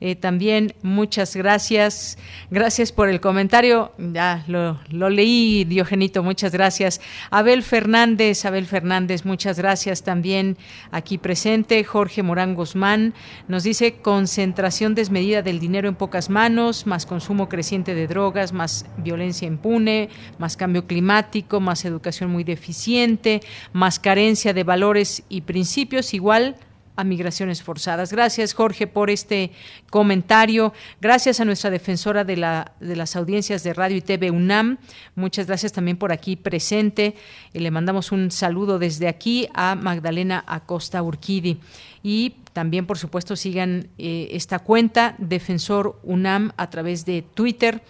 [0.00, 0.74] eh, también.
[0.82, 2.18] Muchas gracias,
[2.50, 7.00] gracias por el comentario, ya lo, lo leí Diogenito, muchas gracias.
[7.30, 10.58] Abel Fernández, Abel Fernández, muchas gracias también
[10.90, 11.82] aquí presente.
[11.82, 13.14] Jorge Morán Guzmán
[13.48, 18.86] nos dice concentración desmedida del dinero en pocas manos, más consumo creciente de drogas, más
[18.98, 20.08] violencia impune,
[20.38, 23.40] más cambio climático, más educación muy deficiente,
[23.72, 26.56] más carencia de valores y principios, igual
[26.96, 28.10] a migraciones forzadas.
[28.10, 29.52] Gracias, Jorge, por este
[29.90, 30.72] comentario.
[31.00, 34.78] Gracias a nuestra defensora de, la, de las audiencias de Radio y TV UNAM.
[35.14, 37.14] Muchas gracias también por aquí presente.
[37.52, 41.60] Y le mandamos un saludo desde aquí a Magdalena Acosta Urquidi.
[42.08, 47.82] Y también, por supuesto, sigan eh, esta cuenta, Defensor UNAM, a través de Twitter.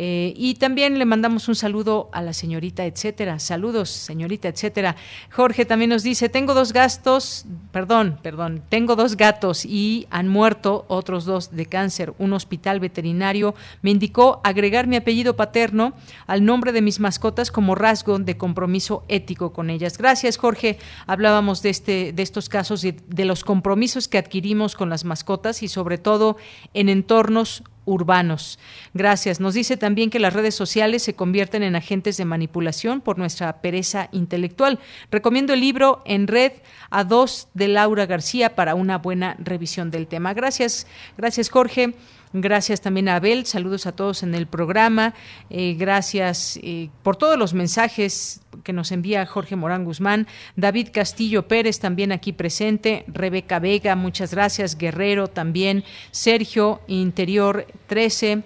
[0.00, 3.40] Eh, y también le mandamos un saludo a la señorita, etcétera.
[3.40, 4.94] Saludos, señorita, etcétera.
[5.32, 10.84] Jorge también nos dice, tengo dos gastos, perdón, perdón, tengo dos gatos y han muerto
[10.86, 12.14] otros dos de cáncer.
[12.18, 15.94] Un hospital veterinario me indicó agregar mi apellido paterno
[16.28, 19.98] al nombre de mis mascotas como rasgo de compromiso ético con ellas.
[19.98, 20.78] Gracias, Jorge.
[21.08, 25.64] Hablábamos de, este, de estos casos y de los compromisos que adquirimos con las mascotas
[25.64, 26.36] y sobre todo
[26.72, 28.58] en entornos urbanos.
[28.94, 29.40] Gracias.
[29.40, 33.60] Nos dice también que las redes sociales se convierten en agentes de manipulación por nuestra
[33.60, 34.78] pereza intelectual.
[35.10, 36.52] Recomiendo el libro En Red
[36.90, 40.34] a dos de Laura García para una buena revisión del tema.
[40.34, 40.86] Gracias,
[41.16, 41.94] gracias Jorge.
[42.32, 45.14] Gracias también a Abel, saludos a todos en el programa.
[45.48, 50.26] Eh, gracias eh, por todos los mensajes que nos envía Jorge Morán Guzmán.
[50.56, 53.04] David Castillo Pérez también aquí presente.
[53.06, 54.76] Rebeca Vega, muchas gracias.
[54.76, 55.84] Guerrero también.
[56.10, 58.42] Sergio Interior 13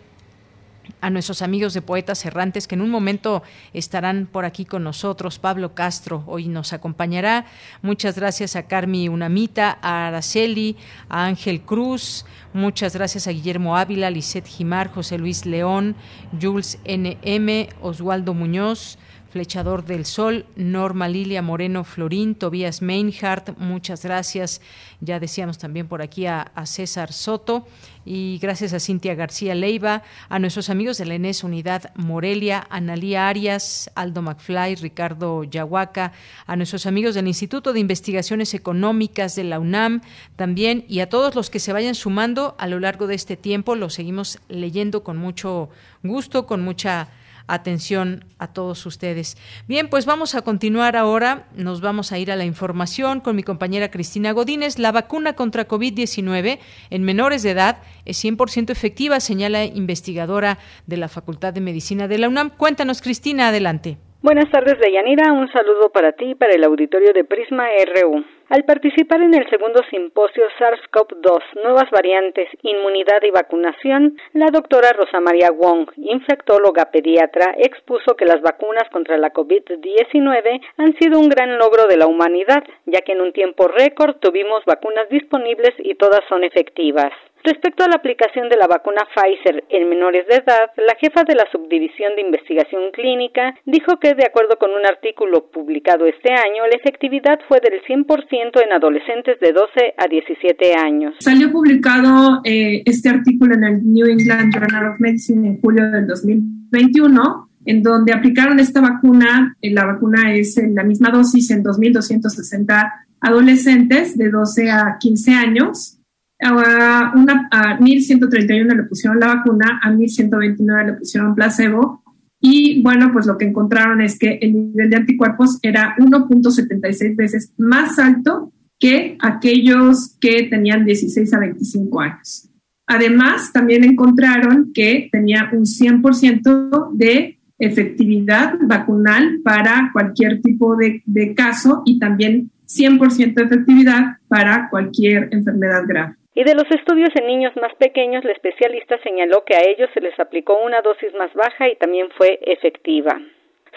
[1.03, 3.43] a nuestros amigos de Poetas Errantes que en un momento
[3.75, 5.39] estarán por aquí con nosotros.
[5.39, 7.45] Pablo Castro hoy nos acompañará.
[7.83, 10.77] Muchas gracias a Carmi Unamita, a Araceli,
[11.09, 12.25] a Ángel Cruz.
[12.55, 15.97] Muchas gracias a Guillermo Ávila, Lisette Jimar, José Luis León,
[16.41, 18.97] Jules NM, Oswaldo Muñoz.
[19.33, 24.61] Flechador del Sol, Norma Lilia Moreno Florín, Tobías Meinhardt, muchas gracias.
[25.01, 27.67] Ya decíamos también por aquí a, César Soto
[28.05, 33.27] y gracias a Cintia García Leiva, a nuestros amigos de la ENES Unidad Morelia, Analía
[33.27, 36.13] Arias, Aldo McFly, Ricardo Yahuaca,
[36.47, 40.03] a nuestros amigos del Instituto de Investigaciones Económicas de la UNAM
[40.37, 43.77] también y a todos los que se vayan sumando a lo largo de este tiempo.
[43.77, 45.71] Lo seguimos leyendo con mucho
[46.03, 47.09] gusto, con mucha
[47.55, 49.37] atención a todos ustedes.
[49.69, 51.49] Bien, pues vamos a continuar ahora.
[51.55, 54.79] Nos vamos a ir a la información con mi compañera Cristina Godínez.
[54.79, 56.59] La vacuna contra COVID-19
[56.91, 62.19] en menores de edad es 100% efectiva, señala investigadora de la Facultad de Medicina de
[62.19, 62.51] la UNAM.
[62.51, 63.99] Cuéntanos, Cristina, adelante.
[64.23, 65.33] Buenas tardes, Deyanira.
[65.33, 68.25] Un saludo para ti y para el auditorio de Prisma RU.
[68.51, 75.19] Al participar en el segundo simposio SARS-CoV-2, nuevas variantes, inmunidad y vacunación, la doctora Rosa
[75.19, 81.59] María Wong, infectóloga pediatra, expuso que las vacunas contra la COVID-19 han sido un gran
[81.59, 86.21] logro de la humanidad, ya que en un tiempo récord tuvimos vacunas disponibles y todas
[86.29, 87.11] son efectivas.
[87.45, 91.35] Respecto a la aplicación de la vacuna Pfizer en menores de edad, la jefa de
[91.35, 96.63] la Subdivisión de Investigación Clínica dijo que, de acuerdo con un artículo publicado este año,
[96.71, 101.15] la efectividad fue del 100% en adolescentes de 12 a 17 años.
[101.19, 106.07] Salió publicado eh, este artículo en el New England Journal of Medicine en julio del
[106.07, 111.63] 2021 en donde aplicaron esta vacuna, eh, la vacuna es en la misma dosis en
[111.63, 116.02] 2.260 adolescentes de 12 a 15 años
[116.43, 122.03] a, una, a 1131 le pusieron la vacuna, a 1129 le pusieron placebo.
[122.41, 127.53] Y bueno, pues lo que encontraron es que el nivel de anticuerpos era 1.76 veces
[127.57, 132.49] más alto que aquellos que tenían 16 a 25 años.
[132.87, 141.33] Además, también encontraron que tenía un 100% de efectividad vacunal para cualquier tipo de, de
[141.35, 146.17] caso y también 100% de efectividad para cualquier enfermedad grave.
[146.35, 150.01] Y de los estudios en niños más pequeños, la especialista señaló que a ellos se
[150.01, 153.21] les aplicó una dosis más baja y también fue efectiva.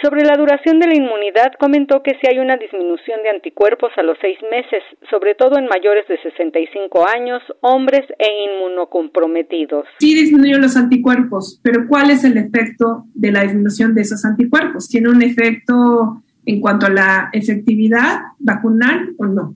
[0.02, 4.04] Sobre la duración de la inmunidad, comentó que si hay una disminución de anticuerpos a
[4.04, 9.86] los seis meses, sobre todo en mayores de 65 años, hombres e inmunocomprometidos.
[10.00, 14.90] Sí disminuyen los anticuerpos, pero ¿cuál es el efecto de la disminución de esos anticuerpos?
[14.90, 19.56] ¿Tiene un efecto en cuanto a la efectividad vacunal o no?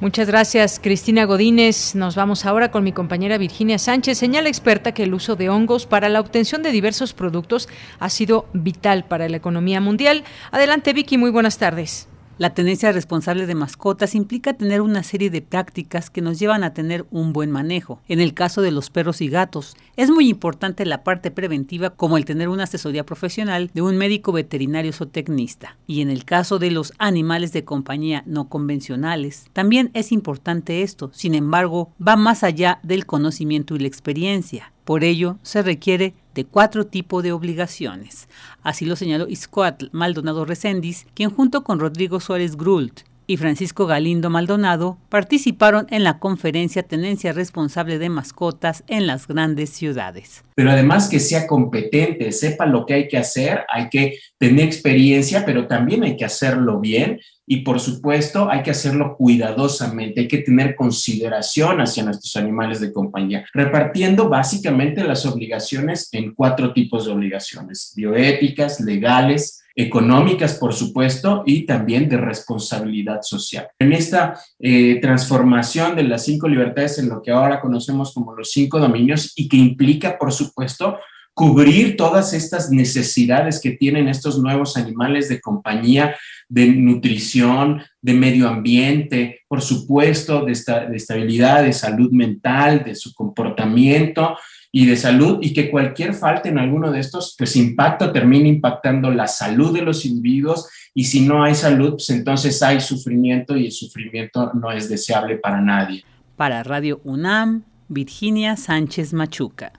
[0.00, 1.94] Muchas gracias, Cristina Godínez.
[1.94, 4.18] Nos vamos ahora con mi compañera Virginia Sánchez.
[4.18, 7.66] Señala experta que el uso de hongos para la obtención de diversos productos
[7.98, 10.24] ha sido vital para la economía mundial.
[10.50, 12.08] Adelante, Vicky, muy buenas tardes.
[12.36, 16.74] La tenencia responsable de mascotas implica tener una serie de prácticas que nos llevan a
[16.74, 18.00] tener un buen manejo.
[18.08, 22.16] En el caso de los perros y gatos, es muy importante la parte preventiva como
[22.16, 25.76] el tener una asesoría profesional de un médico veterinario zootecnista.
[25.86, 31.12] Y en el caso de los animales de compañía no convencionales, también es importante esto.
[31.14, 34.72] Sin embargo, va más allá del conocimiento y la experiencia.
[34.84, 38.28] Por ello, se requiere de cuatro tipos de obligaciones.
[38.62, 44.30] Así lo señaló Iscoatl Maldonado Recendis, quien junto con Rodrigo Suárez Grult y Francisco Galindo
[44.30, 50.44] Maldonado participaron en la conferencia Tenencia Responsable de Mascotas en las grandes ciudades.
[50.54, 55.44] Pero además que sea competente, sepa lo que hay que hacer, hay que tener experiencia,
[55.44, 60.38] pero también hay que hacerlo bien y por supuesto hay que hacerlo cuidadosamente, hay que
[60.38, 67.12] tener consideración hacia nuestros animales de compañía, repartiendo básicamente las obligaciones en cuatro tipos de
[67.12, 73.68] obligaciones, bioéticas, legales, económicas, por supuesto, y también de responsabilidad social.
[73.78, 78.52] En esta eh, transformación de las cinco libertades en lo que ahora conocemos como los
[78.52, 80.98] cinco dominios y que implica, por supuesto,
[81.34, 86.16] cubrir todas estas necesidades que tienen estos nuevos animales de compañía,
[86.48, 94.36] de nutrición, de medio ambiente, por supuesto, de, estabilidad, de salud mental, de su comportamiento
[94.76, 99.08] y de salud, y que cualquier falta en alguno de estos, pues impacta, termina impactando
[99.08, 103.66] la salud de los individuos, y si no hay salud, pues entonces hay sufrimiento y
[103.66, 106.04] el sufrimiento no es deseable para nadie.
[106.34, 109.72] Para Radio UNAM, Virginia Sánchez Machuca.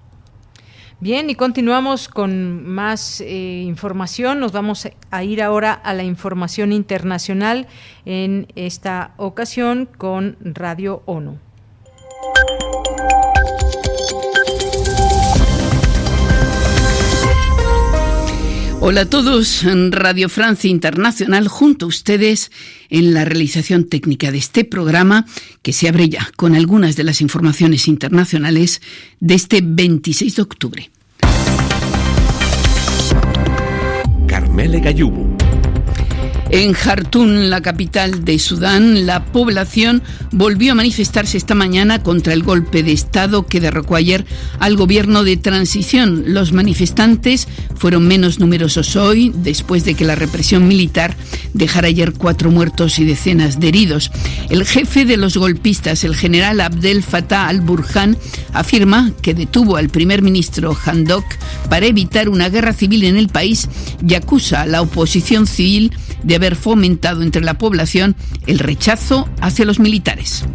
[1.01, 4.39] Bien, y continuamos con más eh, información.
[4.39, 7.67] Nos vamos a ir ahora a la información internacional
[8.05, 11.37] en esta ocasión con Radio ONU.
[18.87, 22.51] Hola a todos, Radio Francia Internacional junto a ustedes
[22.91, 25.25] en la realización técnica de este programa
[25.63, 28.83] que se abre ya con algunas de las informaciones internacionales
[29.19, 30.91] de este 26 de octubre.
[34.27, 35.34] Carmele Gayubo.
[36.51, 42.43] En Jartún, la capital de Sudán, la población volvió a manifestarse esta mañana contra el
[42.43, 44.25] golpe de Estado que derrocó ayer
[44.59, 46.23] al gobierno de transición.
[46.27, 51.15] Los manifestantes fueron menos numerosos hoy, después de que la represión militar
[51.53, 54.11] dejara ayer cuatro muertos y decenas de heridos.
[54.49, 58.17] El jefe de los golpistas, el general Abdel Fattah al-Burhan,
[58.53, 61.25] afirma que detuvo al primer ministro Handok
[61.69, 63.67] para evitar una guerra civil en el país
[64.07, 65.91] y acusa a la oposición civil
[66.23, 68.15] de haber fomentado entre la población
[68.47, 70.45] el rechazo hacia los militares.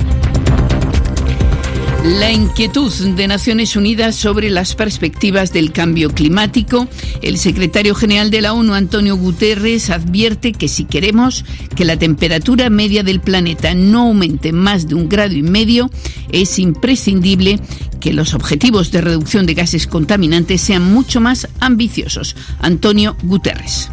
[2.05, 6.89] La inquietud de Naciones Unidas sobre las perspectivas del cambio climático.
[7.20, 11.44] El secretario general de la ONU, Antonio Guterres, advierte que si queremos
[11.77, 15.90] que la temperatura media del planeta no aumente más de un grado y medio,
[16.32, 17.61] es imprescindible
[18.01, 22.35] que los objetivos de reducción de gases contaminantes sean mucho más ambiciosos.
[22.61, 23.90] Antonio Guterres.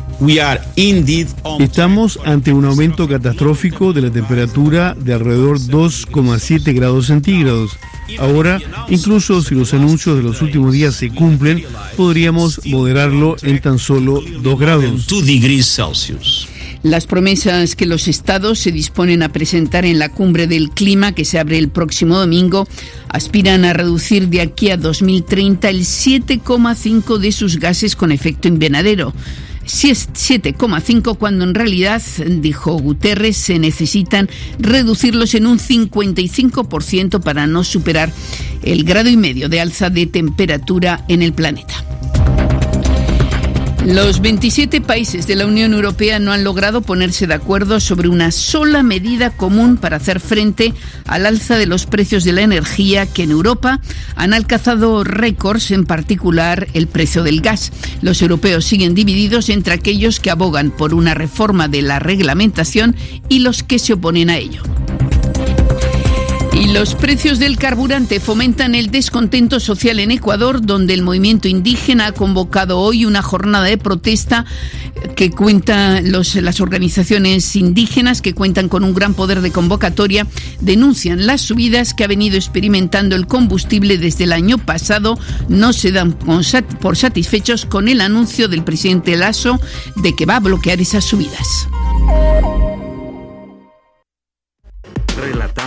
[1.59, 7.77] Estamos ante un aumento catastrófico de la temperatura de alrededor 2,7 grados centígrados.
[8.17, 11.63] Ahora, incluso si los anuncios de los últimos días se cumplen,
[11.95, 15.07] podríamos moderarlo en tan solo 2 grados.
[16.83, 21.25] Las promesas que los estados se disponen a presentar en la cumbre del clima que
[21.25, 22.67] se abre el próximo domingo
[23.09, 29.13] aspiran a reducir de aquí a 2030 el 7,5 de sus gases con efecto invernadero.
[29.67, 34.29] 7,5 cuando en realidad, dijo Guterres, se necesitan
[34.59, 38.11] reducirlos en un 55% para no superar
[38.63, 41.75] el grado y medio de alza de temperatura en el planeta.
[43.87, 48.31] Los 27 países de la Unión Europea no han logrado ponerse de acuerdo sobre una
[48.31, 50.73] sola medida común para hacer frente
[51.05, 53.79] al alza de los precios de la energía que en Europa
[54.17, 57.71] han alcanzado récords, en particular el precio del gas.
[58.01, 62.93] Los europeos siguen divididos entre aquellos que abogan por una reforma de la reglamentación
[63.29, 64.63] y los que se oponen a ello.
[66.59, 72.07] Y los precios del carburante fomentan el descontento social en Ecuador, donde el movimiento indígena
[72.07, 74.43] ha convocado hoy una jornada de protesta
[75.15, 80.25] que cuenta las organizaciones indígenas que cuentan con un gran poder de convocatoria
[80.59, 85.19] denuncian las subidas que ha venido experimentando el combustible desde el año pasado.
[85.49, 89.59] No se dan por satisfechos con el anuncio del presidente Lasso
[89.97, 91.67] de que va a bloquear esas subidas.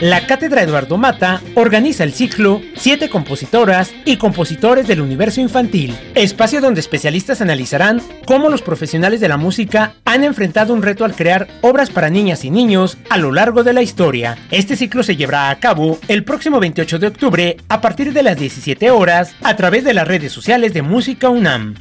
[0.00, 6.60] La Cátedra Eduardo Mata organiza el ciclo Siete compositoras y compositores del universo infantil, espacio
[6.60, 11.48] donde especialistas analizarán cómo los profesionales de la música han enfrentado un reto al crear
[11.62, 14.38] obras para niñas y niños a lo largo de la historia.
[14.52, 18.38] Este ciclo se llevará a cabo el próximo 28 de octubre a partir de las
[18.38, 21.74] 17 horas a través de las redes sociales de Música UNAM.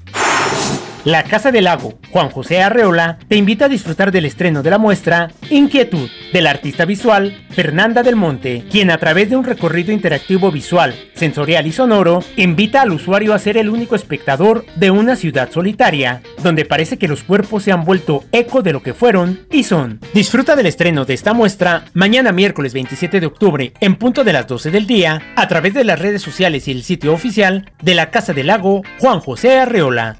[1.07, 4.77] La Casa del Lago, Juan José Arreola, te invita a disfrutar del estreno de la
[4.77, 10.51] muestra Inquietud del artista visual Fernanda del Monte, quien a través de un recorrido interactivo
[10.51, 15.49] visual, sensorial y sonoro, invita al usuario a ser el único espectador de una ciudad
[15.49, 19.63] solitaria, donde parece que los cuerpos se han vuelto eco de lo que fueron y
[19.63, 20.01] son.
[20.13, 24.45] Disfruta del estreno de esta muestra mañana miércoles 27 de octubre en punto de las
[24.45, 28.11] 12 del día a través de las redes sociales y el sitio oficial de la
[28.11, 30.17] Casa del Lago Juan José Arreola.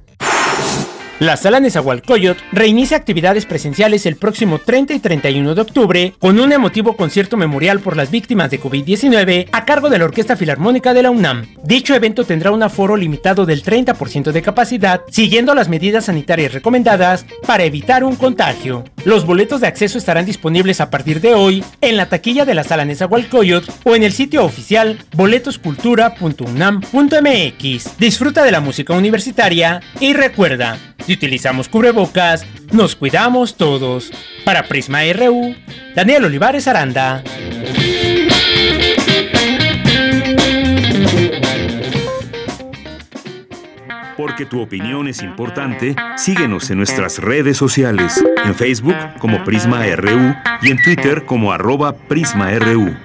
[1.19, 6.51] La Sala Nezahualcóyotl reinicia actividades presenciales el próximo 30 y 31 de octubre con un
[6.51, 11.01] emotivo concierto memorial por las víctimas de COVID-19 a cargo de la Orquesta Filarmónica de
[11.01, 11.47] la UNAM.
[11.63, 17.25] Dicho evento tendrá un aforo limitado del 30% de capacidad, siguiendo las medidas sanitarias recomendadas
[17.47, 18.83] para evitar un contagio.
[19.03, 22.63] Los boletos de acceso estarán disponibles a partir de hoy en la taquilla de la
[22.63, 27.97] Sala Nezahualcóyotl o en el sitio oficial boletoscultura.unam.mx.
[27.97, 30.77] Disfruta de la música universitaria y recuerda,
[31.07, 34.11] si utilizamos cubrebocas, nos cuidamos todos.
[34.43, 35.55] Para Prisma RU,
[35.95, 37.23] Daniel Olivares Aranda.
[44.17, 50.35] Porque tu opinión es importante, síguenos en nuestras redes sociales, en Facebook como Prisma RU
[50.61, 52.97] y en Twitter como arroba PrismaRU.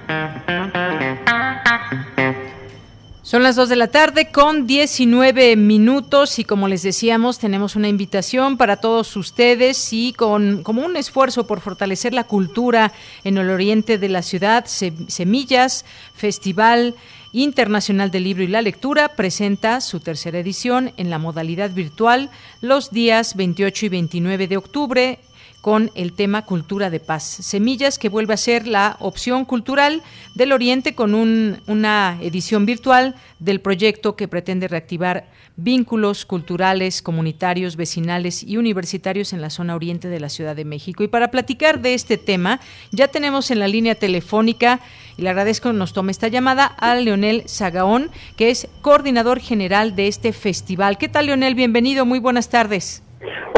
[3.33, 7.87] Son las 2 de la tarde con 19 minutos y como les decíamos tenemos una
[7.87, 12.91] invitación para todos ustedes y con como un esfuerzo por fortalecer la cultura
[13.23, 15.83] en el oriente de la ciudad, Semillas,
[16.13, 16.93] Festival
[17.31, 22.29] Internacional del Libro y la Lectura presenta su tercera edición en la modalidad virtual
[22.61, 25.19] los días 28 y 29 de octubre
[25.63, 27.23] con el tema Cultura de Paz.
[27.23, 30.03] Semillas que vuelve a ser la opción cultural
[30.35, 38.43] del Oriente con una edición virtual del proyecto que pretende reactivar vínculos culturales, comunitarios, vecinales
[38.43, 41.01] y universitarios en la zona oriente de la Ciudad de México.
[41.01, 42.59] Y para platicar de este tema,
[42.91, 44.81] ya tenemos en la línea telefónica,
[45.15, 50.09] y le agradezco nos tome esta llamada, a Leonel Sagaón, que es coordinador general de
[50.09, 50.97] este festival.
[50.97, 51.55] ¿Qué tal, Leonel?
[51.55, 53.01] Bienvenido, muy buenas tardes.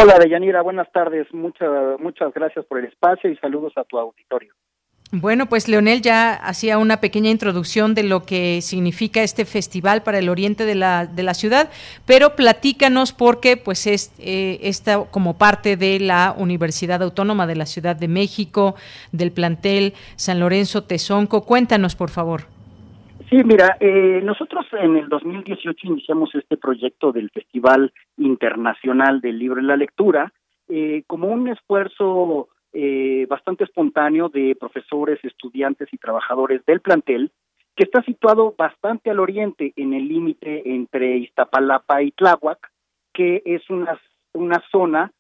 [0.02, 1.28] Hola, Deyanira, buenas tardes.
[1.34, 4.54] Muchas, muchas gracias por el espacio y saludos a tu auditorio.
[5.12, 10.18] Bueno, pues Leonel ya hacía una pequeña introducción de lo que significa este festival para
[10.18, 11.70] el oriente de la, de la ciudad,
[12.06, 17.68] pero platícanos porque pues es eh, esta como parte de la Universidad Autónoma de la
[17.68, 18.76] Ciudad de México,
[19.12, 21.46] del plantel San Lorenzo Tezonco.
[21.46, 22.55] Cuéntanos, por favor.
[23.30, 29.60] Sí, mira, eh, nosotros en el 2018 iniciamos este proyecto del Festival Internacional del Libro
[29.60, 30.32] y la Lectura
[30.68, 37.32] eh, como un esfuerzo eh, bastante espontáneo de profesores, estudiantes y trabajadores del plantel,
[37.76, 42.72] que está situado bastante al oriente, en el límite entre Iztapalapa y Tláhuac,
[43.12, 44.00] que es una,
[44.34, 45.12] una zona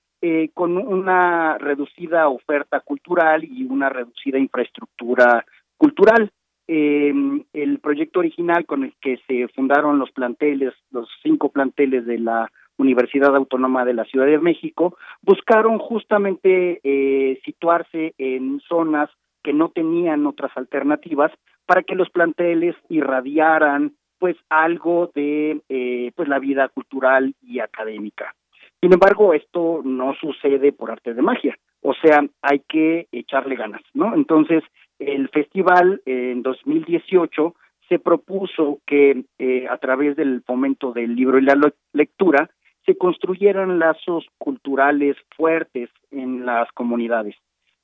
[0.55, 5.45] con una reducida oferta cultural y una reducida infraestructura
[5.77, 6.31] cultural.
[6.67, 7.13] Eh,
[7.53, 12.51] el proyecto original con el que se fundaron los planteles, los cinco planteles de la
[12.77, 19.09] Universidad Autónoma de la Ciudad de México, buscaron justamente eh, situarse en zonas
[19.43, 21.31] que no tenían otras alternativas
[21.65, 28.33] para que los planteles irradiaran pues algo de eh, pues la vida cultural y académica.
[28.81, 33.81] Sin embargo, esto no sucede por arte de magia, o sea, hay que echarle ganas,
[33.93, 34.15] ¿no?
[34.15, 34.63] Entonces,
[34.99, 37.55] el festival en 2018
[37.89, 41.55] se propuso que eh, a través del fomento del libro y la
[41.93, 42.49] lectura
[42.85, 47.35] se construyeran lazos culturales fuertes en las comunidades,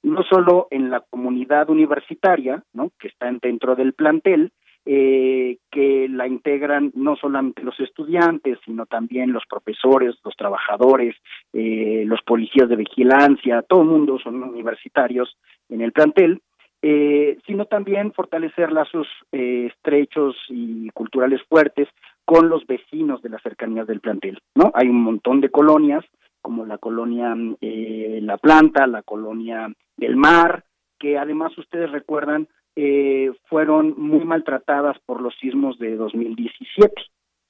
[0.04, 2.92] no solo en la comunidad universitaria, ¿no?
[3.00, 4.52] que está dentro del plantel,
[4.84, 11.16] eh, que la integran no solamente los estudiantes, sino también los profesores, los trabajadores,
[11.54, 15.38] eh, los policías de vigilancia, todo el mundo son universitarios
[15.70, 16.42] en el plantel,
[16.82, 21.88] eh, sino también fortalecer lazos eh, estrechos y culturales fuertes
[22.26, 24.72] con los vecinos de las cercanías del plantel, ¿no?
[24.74, 26.04] Hay un montón de colonias,
[26.42, 30.64] como la colonia eh, La Planta, la colonia del Mar,
[30.98, 36.94] que además ustedes recuerdan eh, fueron muy maltratadas por los sismos de 2017.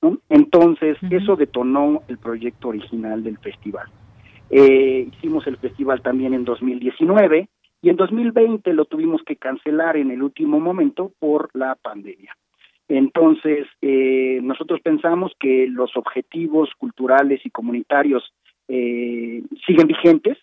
[0.01, 0.17] ¿no?
[0.29, 3.87] Entonces, eso detonó el proyecto original del festival.
[4.49, 7.47] Eh, hicimos el festival también en 2019
[7.81, 12.35] y en 2020 lo tuvimos que cancelar en el último momento por la pandemia.
[12.87, 18.33] Entonces, eh, nosotros pensamos que los objetivos culturales y comunitarios
[18.67, 20.37] eh, siguen vigentes,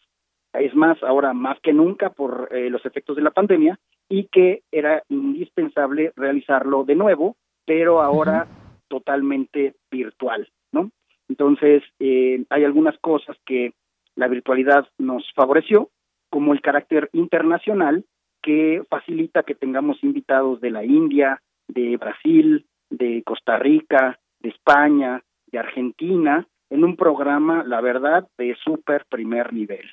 [0.55, 3.78] es más, ahora más que nunca por eh, los efectos de la pandemia,
[4.09, 7.36] y que era indispensable realizarlo de nuevo,
[7.66, 8.48] pero ahora
[8.89, 10.90] totalmente virtual, ¿no?
[11.28, 13.73] Entonces, eh, hay algunas cosas que
[14.16, 15.90] la virtualidad nos favoreció,
[16.31, 18.05] como el carácter internacional
[18.43, 25.23] que facilita que tengamos invitados de la India, de Brasil, de Costa Rica, de España,
[25.51, 29.87] de Argentina, en un programa, la verdad, de súper primer nivel.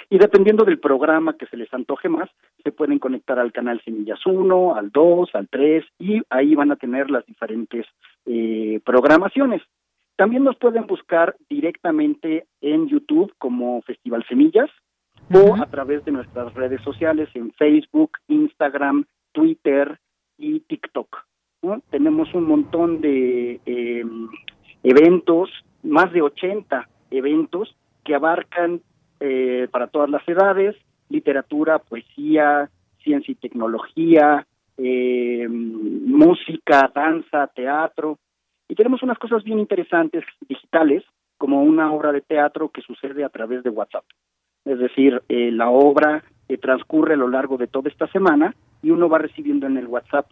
[0.10, 2.30] y dependiendo del programa que se les antoje más,
[2.64, 6.76] se pueden conectar al canal Semillas 1, al 2, al 3 y ahí van a
[6.76, 7.86] tener las diferentes
[8.26, 9.62] eh, programaciones.
[10.16, 14.70] También nos pueden buscar directamente en YouTube como Festival Semillas
[15.34, 20.00] o a través de nuestras redes sociales en Facebook, Instagram, Twitter
[20.38, 21.26] y TikTok.
[21.90, 24.06] Tenemos un montón de eh,
[24.84, 25.50] eventos,
[25.84, 28.82] más de 80 eventos que abarcan
[29.20, 30.76] eh, para todas las edades,
[31.10, 32.70] literatura, poesía,
[33.04, 34.48] ciencia y tecnología,
[34.78, 38.18] eh, música, danza, teatro.
[38.68, 41.04] Y tenemos unas cosas bien interesantes digitales,
[41.38, 44.06] como una obra de teatro que sucede a través de WhatsApp.
[44.66, 46.24] Es decir, eh, la obra
[46.62, 50.32] transcurre a lo largo de toda esta semana y uno va recibiendo en el WhatsApp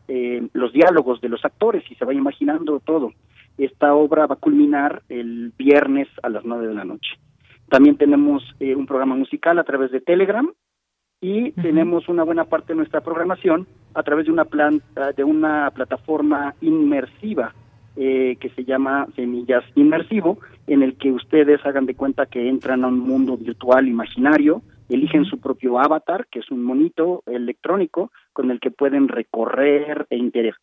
[0.54, 3.12] los diálogos de los actores y se va imaginando todo.
[3.58, 7.12] Esta obra va a culminar el viernes a las nueve de la noche.
[7.70, 10.52] También tenemos eh, un programa musical a través de Telegram
[11.20, 15.72] y tenemos una buena parte de nuestra programación a través de una planta, de una
[15.72, 17.54] plataforma inmersiva
[17.98, 22.84] eh, que se llama Semillas Inmersivo, en el que ustedes hagan de cuenta que entran
[22.84, 28.52] a un mundo virtual imaginario, eligen su propio avatar, que es un monito electrónico con
[28.52, 30.18] el que pueden recorrer e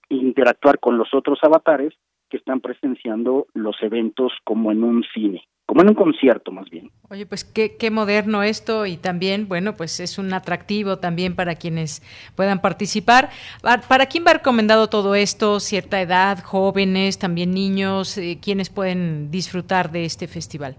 [0.09, 1.95] interactuar con los otros avatares
[2.35, 6.91] que están presenciando los eventos como en un cine como en un concierto más bien.
[7.09, 11.55] Oye, pues qué, qué moderno esto y también, bueno, pues es un atractivo también para
[11.55, 12.03] quienes
[12.37, 13.31] puedan participar.
[13.89, 15.61] ¿Para quién va recomendado todo esto?
[15.61, 18.19] ¿Cierta edad, jóvenes, también niños?
[18.19, 20.77] Eh, ¿Quiénes pueden disfrutar de este festival?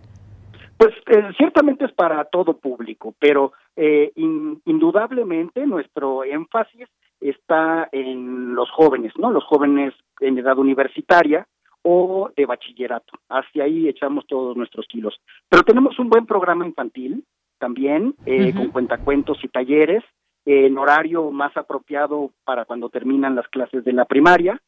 [0.77, 6.87] Pues eh, ciertamente es para todo público, pero eh, indudablemente nuestro énfasis
[7.29, 9.31] está en los jóvenes, ¿no?
[9.31, 11.47] Los jóvenes en edad universitaria,
[11.87, 13.13] o de bachillerato.
[13.29, 15.21] Hacia ahí echamos todos nuestros kilos.
[15.47, 17.23] Pero tenemos un buen programa infantil
[17.59, 20.03] también, eh, con cuentacuentos y talleres,
[20.45, 24.59] en horario más apropiado para cuando terminan las clases de la primaria.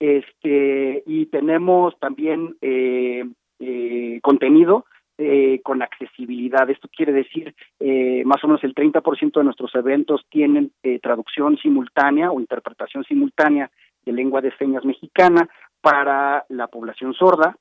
[0.00, 3.24] Este, y tenemos también eh,
[3.60, 4.84] eh, contenido
[5.16, 6.68] eh, con accesibilidad.
[6.68, 11.56] Esto quiere decir, eh, más o menos el 30% de nuestros eventos tienen eh, traducción
[11.58, 13.70] simultánea o interpretación simultánea
[14.04, 15.48] de lengua de señas mexicana
[15.80, 17.56] para la población sorda.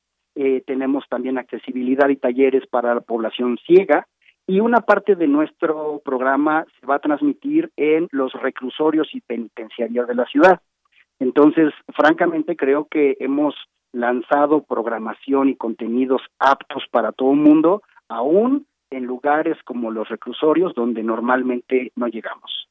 [0.65, 4.07] tenemos también accesibilidad y talleres para la población ciega.
[4.47, 10.07] Y una parte de nuestro programa se va a transmitir en los reclusorios y penitenciarios
[10.07, 10.59] de la ciudad.
[11.19, 13.53] Entonces, francamente, creo que hemos
[13.93, 20.73] lanzado programación y contenidos aptos para todo el mundo, aún en lugares como los reclusorios
[20.75, 22.67] donde normalmente no llegamos.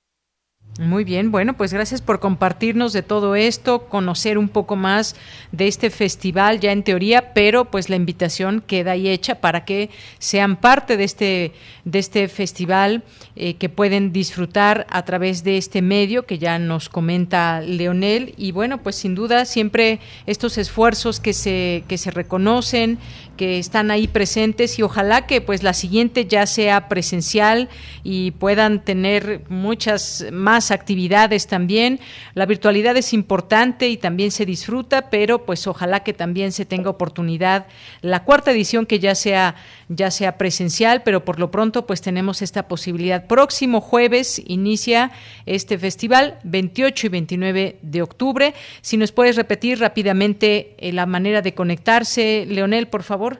[0.80, 5.16] Muy bien, bueno, pues gracias por compartirnos de todo esto, conocer un poco más
[5.50, 9.90] de este festival ya en teoría, pero pues la invitación queda ahí hecha para que
[10.18, 11.52] sean parte de este
[11.84, 13.02] de este festival
[13.36, 18.32] eh, que pueden disfrutar a través de este medio que ya nos comenta Leonel.
[18.38, 22.98] Y bueno, pues sin duda siempre estos esfuerzos que se que se reconocen,
[23.42, 27.68] que están ahí presentes y ojalá que pues la siguiente ya sea presencial
[28.04, 31.98] y puedan tener muchas más actividades también.
[32.34, 36.88] La virtualidad es importante y también se disfruta, pero pues ojalá que también se tenga
[36.90, 37.66] oportunidad
[38.00, 39.56] la cuarta edición que ya sea
[39.94, 43.26] ya sea presencial, pero por lo pronto pues tenemos esta posibilidad.
[43.26, 45.10] Próximo jueves inicia
[45.46, 48.54] este festival 28 y 29 de octubre.
[48.80, 53.38] Si nos puedes repetir rápidamente eh, la manera de conectarse, Leonel, por favor.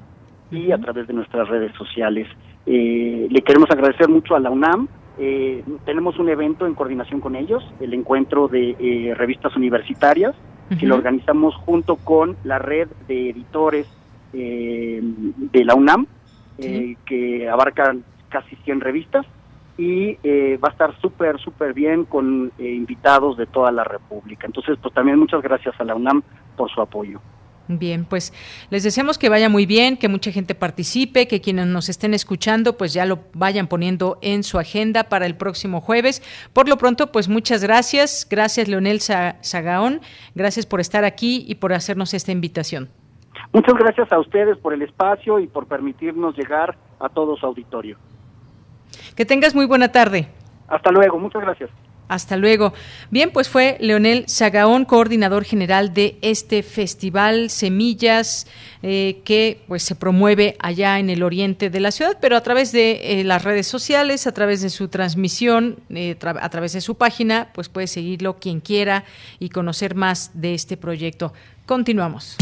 [0.51, 2.27] y a través de nuestras redes sociales.
[2.65, 4.89] Eh, le queremos agradecer mucho a la UNAM.
[5.17, 10.35] Eh, tenemos un evento en coordinación con ellos, el encuentro de eh, revistas universitarias,
[10.79, 13.87] que lo organizamos junto con la red de editores
[14.33, 16.07] de la UNAM,
[16.57, 19.25] que abarcan casi 100 revistas
[19.77, 24.47] y eh, va a estar súper, súper bien con eh, invitados de toda la República.
[24.47, 26.21] Entonces, pues también muchas gracias a la UNAM
[26.55, 27.19] por su apoyo.
[27.67, 28.31] Bien, pues
[28.69, 32.77] les deseamos que vaya muy bien, que mucha gente participe, que quienes nos estén escuchando
[32.77, 36.21] pues ya lo vayan poniendo en su agenda para el próximo jueves.
[36.53, 38.27] Por lo pronto, pues muchas gracias.
[38.29, 40.01] Gracias Leonel Sagaón.
[40.35, 42.89] Gracias por estar aquí y por hacernos esta invitación.
[43.51, 47.97] Muchas gracias a ustedes por el espacio y por permitirnos llegar a todo su auditorio.
[49.15, 50.27] Que tengas muy buena tarde.
[50.67, 51.69] Hasta luego, muchas gracias.
[52.07, 52.73] Hasta luego.
[53.09, 58.45] Bien, pues fue Leonel Sagaón, coordinador general de este festival Semillas,
[58.83, 62.71] eh, que pues se promueve allá en el oriente de la ciudad, pero a través
[62.71, 66.95] de eh, las redes sociales, a través de su transmisión, eh, a través de su
[66.95, 69.03] página, pues puede seguirlo quien quiera
[69.39, 71.33] y conocer más de este proyecto.
[71.65, 72.35] Continuamos.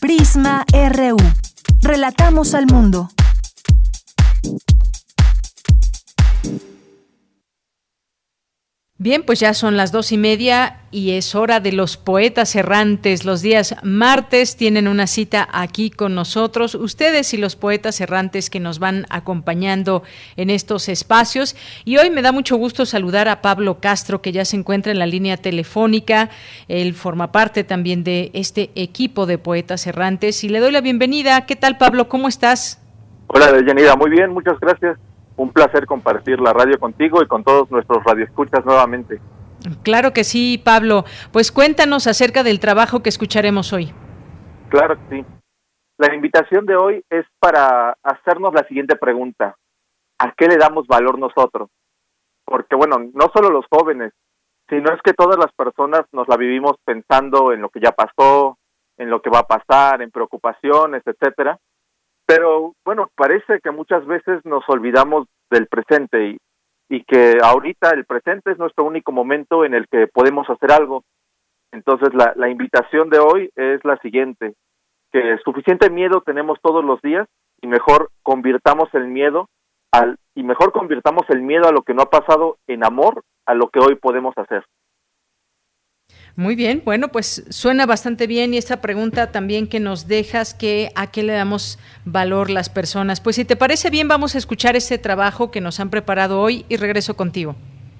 [0.00, 1.16] Prisma RU.
[1.82, 3.10] Relatamos al mundo.
[9.04, 13.26] Bien, pues ya son las dos y media y es hora de los poetas errantes.
[13.26, 18.60] Los días martes tienen una cita aquí con nosotros, ustedes y los poetas errantes que
[18.60, 20.04] nos van acompañando
[20.38, 21.54] en estos espacios.
[21.84, 24.98] Y hoy me da mucho gusto saludar a Pablo Castro, que ya se encuentra en
[24.98, 26.30] la línea telefónica.
[26.68, 31.44] Él forma parte también de este equipo de poetas errantes y le doy la bienvenida.
[31.44, 32.08] ¿Qué tal, Pablo?
[32.08, 32.80] ¿Cómo estás?
[33.26, 33.96] Hola, Deyanira.
[33.96, 34.96] Muy bien, muchas gracias
[35.36, 39.20] un placer compartir la radio contigo y con todos nuestros radioescuchas nuevamente.
[39.82, 41.04] Claro que sí, Pablo.
[41.32, 43.92] Pues cuéntanos acerca del trabajo que escucharemos hoy.
[44.68, 45.24] Claro que sí.
[45.96, 49.56] La invitación de hoy es para hacernos la siguiente pregunta.
[50.18, 51.70] ¿A qué le damos valor nosotros?
[52.44, 54.12] Porque bueno, no solo los jóvenes,
[54.68, 58.58] sino es que todas las personas nos la vivimos pensando en lo que ya pasó,
[58.98, 61.58] en lo que va a pasar, en preocupaciones, etcétera.
[62.26, 66.38] Pero bueno, parece que muchas veces nos olvidamos del presente y,
[67.06, 71.02] que ahorita el presente es nuestro único momento en el que podemos hacer algo.
[71.72, 74.54] Entonces la, la invitación de hoy es la siguiente,
[75.12, 77.26] que suficiente miedo tenemos todos los días
[77.60, 79.48] y mejor convirtamos el miedo
[79.90, 83.54] al, y mejor convirtamos el miedo a lo que no ha pasado en amor a
[83.54, 84.64] lo que hoy podemos hacer.
[86.36, 90.90] Muy bien, bueno, pues suena bastante bien y esta pregunta también que nos dejas, que
[90.96, 93.20] a qué le damos valor las personas.
[93.20, 96.64] Pues si te parece bien, vamos a escuchar este trabajo que nos han preparado hoy
[96.68, 97.54] y regreso contigo.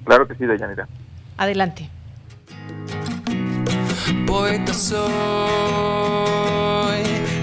[0.04, 0.88] Claro que sí, Dayanira.
[1.36, 1.88] Adelante.
[4.26, 4.98] Poeta soy,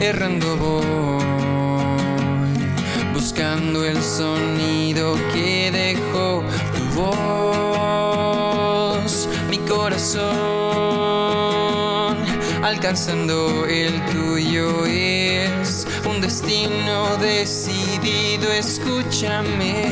[0.02, 1.24] errando voy,
[3.14, 6.44] buscando el sonido que dejó
[6.76, 7.71] tu voz,
[12.64, 19.84] alcanzando el tuyo es un destino decidido, escúchame.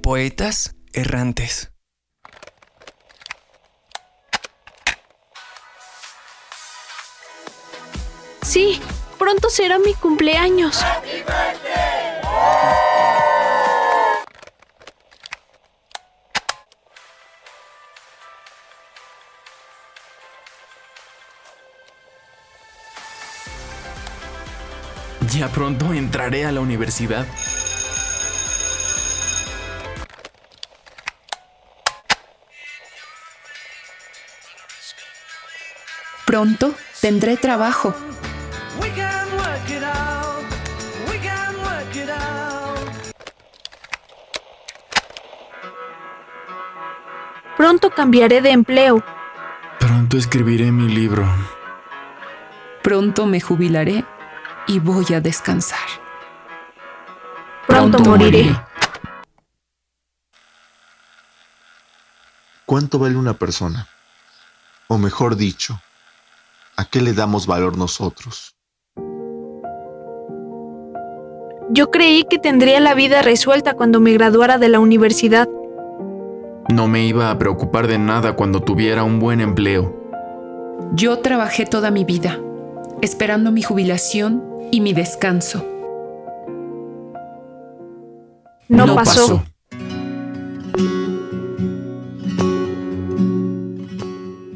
[0.00, 1.72] Poetas errantes.
[8.42, 8.80] Sí,
[9.18, 10.84] pronto será mi cumpleaños.
[25.36, 27.26] Ya pronto entraré a la universidad.
[36.24, 37.92] Pronto tendré trabajo.
[47.56, 49.02] Pronto cambiaré de empleo.
[49.80, 51.26] Pronto escribiré mi libro.
[52.82, 54.04] Pronto me jubilaré
[54.66, 55.78] y voy a descansar.
[57.66, 58.54] Pronto, moriré.
[62.66, 63.88] ¿Cuánto vale una persona?
[64.88, 65.80] O mejor dicho,
[66.76, 68.54] ¿a qué le damos valor nosotros?
[71.70, 75.48] Yo creí que tendría la vida resuelta cuando me graduara de la universidad.
[76.68, 79.94] No me iba a preocupar de nada cuando tuviera un buen empleo.
[80.92, 82.38] Yo trabajé toda mi vida,
[83.02, 85.64] esperando mi jubilación y mi descanso.
[88.68, 89.44] No, pasó.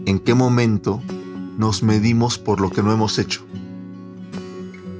[0.06, 1.00] ¿En qué momento
[1.56, 3.46] nos medimos por lo que no hemos hecho?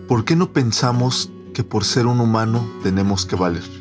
[0.06, 3.77] ¿Por qué no pensamos que por ser un humano tenemos que valer?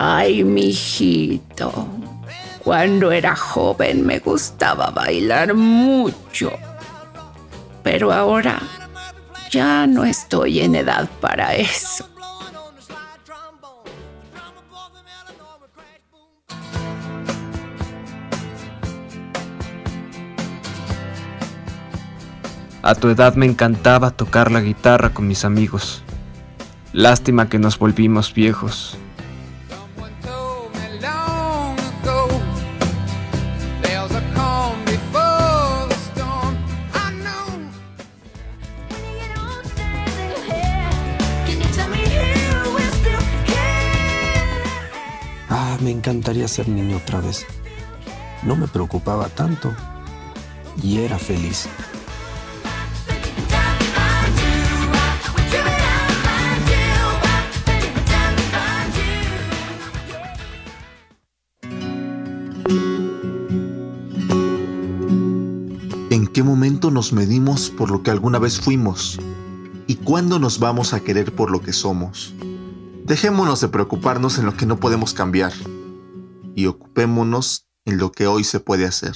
[0.00, 1.88] Ay, mijito.
[2.62, 6.52] Cuando era joven me gustaba bailar mucho.
[7.82, 8.60] Pero ahora
[9.50, 12.08] ya no estoy en edad para eso.
[22.82, 26.04] A tu edad me encantaba tocar la guitarra con mis amigos.
[26.92, 28.96] Lástima que nos volvimos viejos.
[46.46, 47.46] Ser niño otra vez.
[48.42, 49.72] No me preocupaba tanto
[50.82, 51.66] y era feliz.
[66.10, 69.18] ¿En qué momento nos medimos por lo que alguna vez fuimos?
[69.86, 72.34] ¿Y cuándo nos vamos a querer por lo que somos?
[73.06, 75.54] Dejémonos de preocuparnos en lo que no podemos cambiar
[76.54, 79.14] y ocupémonos en lo que hoy se puede hacer.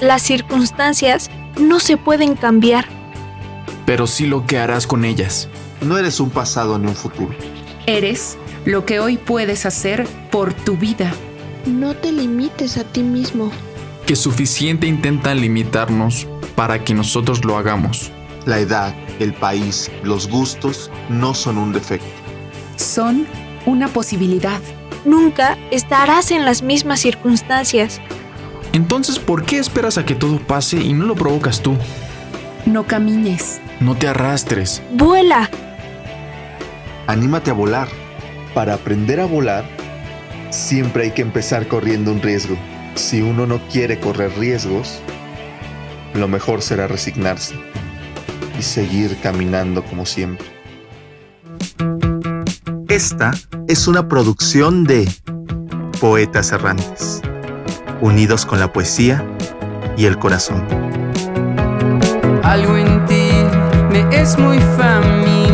[0.00, 1.30] Las circunstancias
[1.60, 2.86] no se pueden cambiar.
[3.86, 5.48] Pero sí lo que harás con ellas.
[5.80, 7.34] No eres un pasado ni un futuro.
[7.86, 11.12] Eres lo que hoy puedes hacer por tu vida.
[11.66, 13.50] No te limites a ti mismo.
[14.06, 16.26] Que suficiente intentan limitarnos
[16.56, 18.10] para que nosotros lo hagamos.
[18.46, 22.06] La edad, el país, los gustos no son un defecto.
[22.76, 23.26] Son
[23.66, 24.60] una posibilidad.
[25.04, 28.00] Nunca estarás en las mismas circunstancias.
[28.72, 31.76] Entonces, ¿por qué esperas a que todo pase y no lo provocas tú?
[32.64, 33.60] No camines.
[33.80, 34.82] No te arrastres.
[34.92, 35.50] Vuela.
[37.06, 37.88] Anímate a volar.
[38.54, 39.64] Para aprender a volar,
[40.50, 42.56] siempre hay que empezar corriendo un riesgo.
[42.94, 45.00] Si uno no quiere correr riesgos,
[46.14, 47.54] lo mejor será resignarse
[48.58, 50.46] y seguir caminando como siempre.
[52.92, 53.30] Esta
[53.68, 55.10] es una producción de
[55.98, 57.22] Poetas Errantes,
[58.02, 59.26] unidos con la poesía
[59.96, 60.62] y el corazón.
[62.42, 63.30] Algo en ti
[63.90, 65.51] me es muy familiar.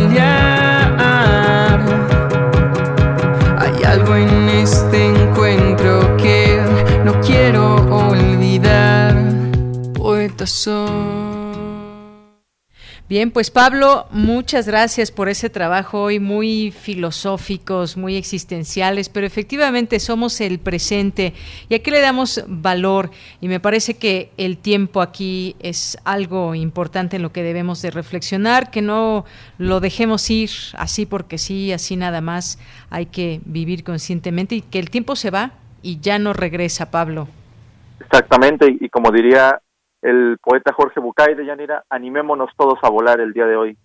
[13.09, 19.99] Bien, pues Pablo, muchas gracias por ese trabajo hoy muy filosóficos, muy existenciales, pero efectivamente
[19.99, 21.33] somos el presente.
[21.69, 23.09] Y aquí le damos valor
[23.41, 27.89] y me parece que el tiempo aquí es algo importante en lo que debemos de
[27.89, 29.25] reflexionar, que no
[29.57, 32.59] lo dejemos ir así porque sí, así nada más,
[32.91, 37.27] hay que vivir conscientemente y que el tiempo se va y ya no regresa, Pablo.
[38.01, 39.59] Exactamente, y, como diría
[40.01, 43.77] el poeta Jorge Bucay de Yanira, animémonos todos a volar el día de hoy.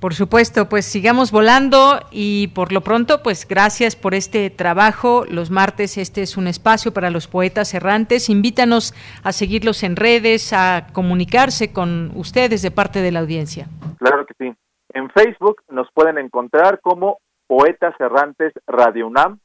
[0.00, 5.24] Por supuesto, pues sigamos volando y por lo pronto, pues gracias por este trabajo.
[5.26, 8.28] Los martes este es un espacio para los poetas errantes.
[8.28, 8.92] Invítanos
[9.24, 13.68] a seguirlos en redes, a comunicarse con ustedes de parte de la audiencia.
[13.98, 14.54] Claro que sí.
[14.92, 19.38] En Facebook nos pueden encontrar como Poetas Errantes Radio UNAM,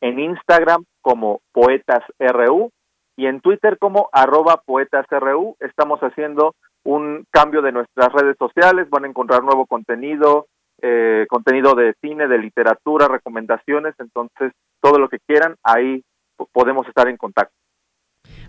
[0.00, 2.70] en Instagram como Poetas RU
[3.18, 5.56] y en Twitter como arroba Poetas RU.
[5.58, 6.54] Estamos haciendo
[6.84, 10.46] un cambio de nuestras redes sociales, van a encontrar nuevo contenido,
[10.80, 16.04] eh, contenido de cine, de literatura, recomendaciones, entonces todo lo que quieran, ahí
[16.52, 17.52] podemos estar en contacto.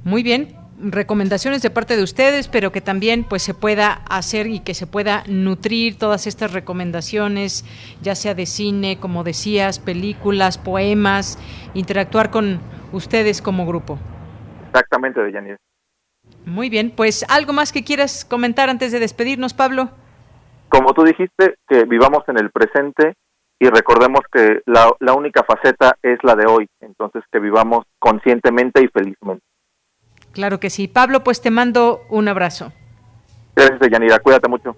[0.04, 4.60] Muy bien, recomendaciones de parte de ustedes, pero que también pues se pueda hacer y
[4.60, 7.66] que se pueda nutrir todas estas recomendaciones,
[8.04, 11.40] ya sea de cine, como decías, películas, poemas,
[11.74, 12.60] interactuar con
[12.92, 13.98] ustedes como grupo.
[14.70, 15.58] Exactamente, Deyanir.
[16.46, 19.90] Muy bien, pues algo más que quieras comentar antes de despedirnos, Pablo.
[20.70, 23.16] Como tú dijiste, que vivamos en el presente
[23.60, 28.84] y recordemos que la, la única faceta es la de hoy, entonces que vivamos conscientemente
[28.84, 29.44] y felizmente.
[30.32, 30.88] Claro que sí.
[30.88, 32.72] Pablo, pues te mando un abrazo.
[33.56, 34.20] Gracias, Yanira.
[34.20, 34.76] Cuídate mucho.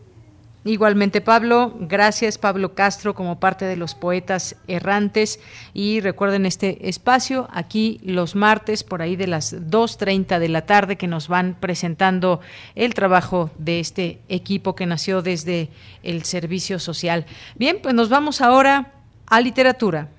[0.63, 5.39] Igualmente, Pablo, gracias Pablo Castro como parte de los poetas errantes
[5.73, 10.97] y recuerden este espacio aquí los martes por ahí de las 2.30 de la tarde
[10.97, 12.41] que nos van presentando
[12.75, 15.69] el trabajo de este equipo que nació desde
[16.03, 17.25] el servicio social.
[17.55, 18.91] Bien, pues nos vamos ahora
[19.25, 20.09] a literatura.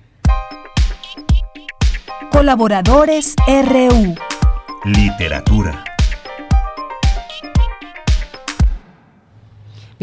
[2.31, 4.15] Colaboradores RU.
[4.83, 5.85] Literatura.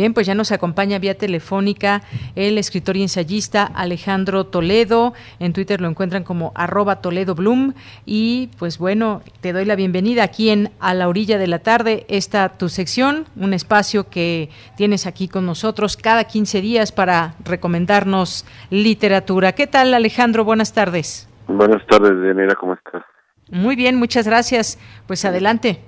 [0.00, 2.00] Bien, pues ya nos acompaña vía telefónica
[2.34, 5.12] el escritor y ensayista Alejandro Toledo.
[5.38, 7.74] En Twitter lo encuentran como arroba Toledo Bloom.
[8.06, 12.06] Y pues bueno, te doy la bienvenida aquí en A la Orilla de la Tarde,
[12.08, 18.46] esta tu sección, un espacio que tienes aquí con nosotros cada 15 días para recomendarnos
[18.70, 19.52] literatura.
[19.52, 20.44] ¿Qué tal Alejandro?
[20.44, 21.28] Buenas tardes.
[21.46, 23.02] Buenas tardes, Daniela, ¿cómo estás?
[23.50, 24.78] Muy bien, muchas gracias.
[25.06, 25.78] Pues adelante.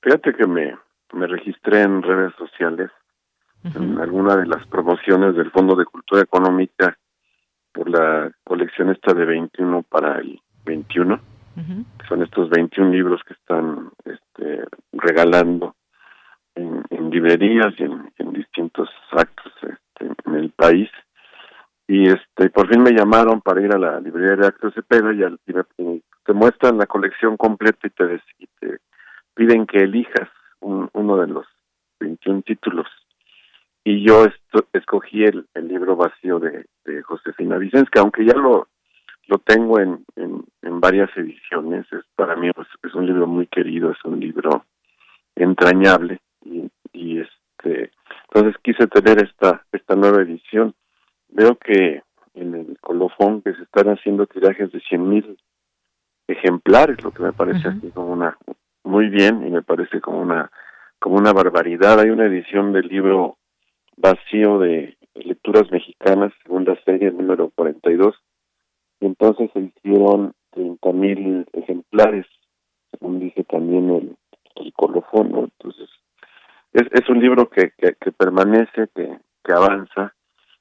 [0.00, 0.76] Fíjate que me,
[1.12, 2.90] me registré en redes sociales
[3.64, 6.96] en alguna de las promociones del Fondo de Cultura Económica
[7.72, 11.20] por la colección esta de 21 para el 21.
[12.08, 15.74] Son estos 21 libros que están este, regalando
[16.54, 20.88] en, en librerías y en, en distintos actos este, en el país.
[21.86, 25.22] Y este por fin me llamaron para ir a la librería de Actos Cepeda y,
[25.22, 25.64] al, y me,
[26.24, 28.78] te muestran la colección completa y te, y te
[29.34, 30.28] piden que elijas
[30.60, 31.46] un- uno de los
[31.98, 32.86] 21 títulos
[33.84, 38.34] y yo esto- escogí el, el libro vacío de, de Josefina Vicens, que aunque ya
[38.34, 38.68] lo
[39.28, 43.46] lo tengo en, en, en varias ediciones, es para mí pues, es un libro muy
[43.46, 44.64] querido, es un libro
[45.36, 47.92] entrañable y, y este
[48.24, 50.74] entonces quise tener esta esta nueva edición.
[51.28, 52.02] Veo que
[52.34, 55.38] en el colofón que se están haciendo tirajes de cien mil
[56.26, 58.36] ejemplares, lo que me parece así como una
[58.84, 60.50] muy bien y me parece como una
[60.98, 62.00] como una barbaridad.
[62.00, 63.36] Hay una edición del libro
[64.00, 68.14] vacío de lecturas mexicanas, segunda serie número 42,
[69.00, 72.26] y entonces se hicieron 30 mil ejemplares,
[72.90, 74.16] según dice también el,
[74.56, 75.26] el colofón.
[75.34, 75.88] Entonces,
[76.72, 80.14] es, es un libro que, que, permanece, que, que avanza,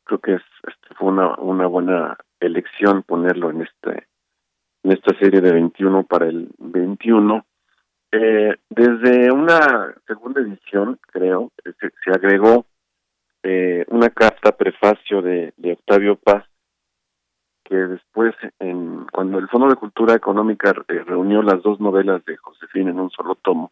[0.04, 4.08] creo que es, este, fue una, una buena elección ponerlo en este
[4.82, 7.46] en esta serie de 21 para el 21
[8.12, 12.66] eh, desde una segunda edición, creo, se, se agregó
[13.44, 16.46] eh, una carta prefacio de, de Octavio Paz,
[17.64, 22.36] que después, en, cuando el Fondo de Cultura Económica eh, reunió las dos novelas de
[22.38, 23.72] Josefina en un solo tomo,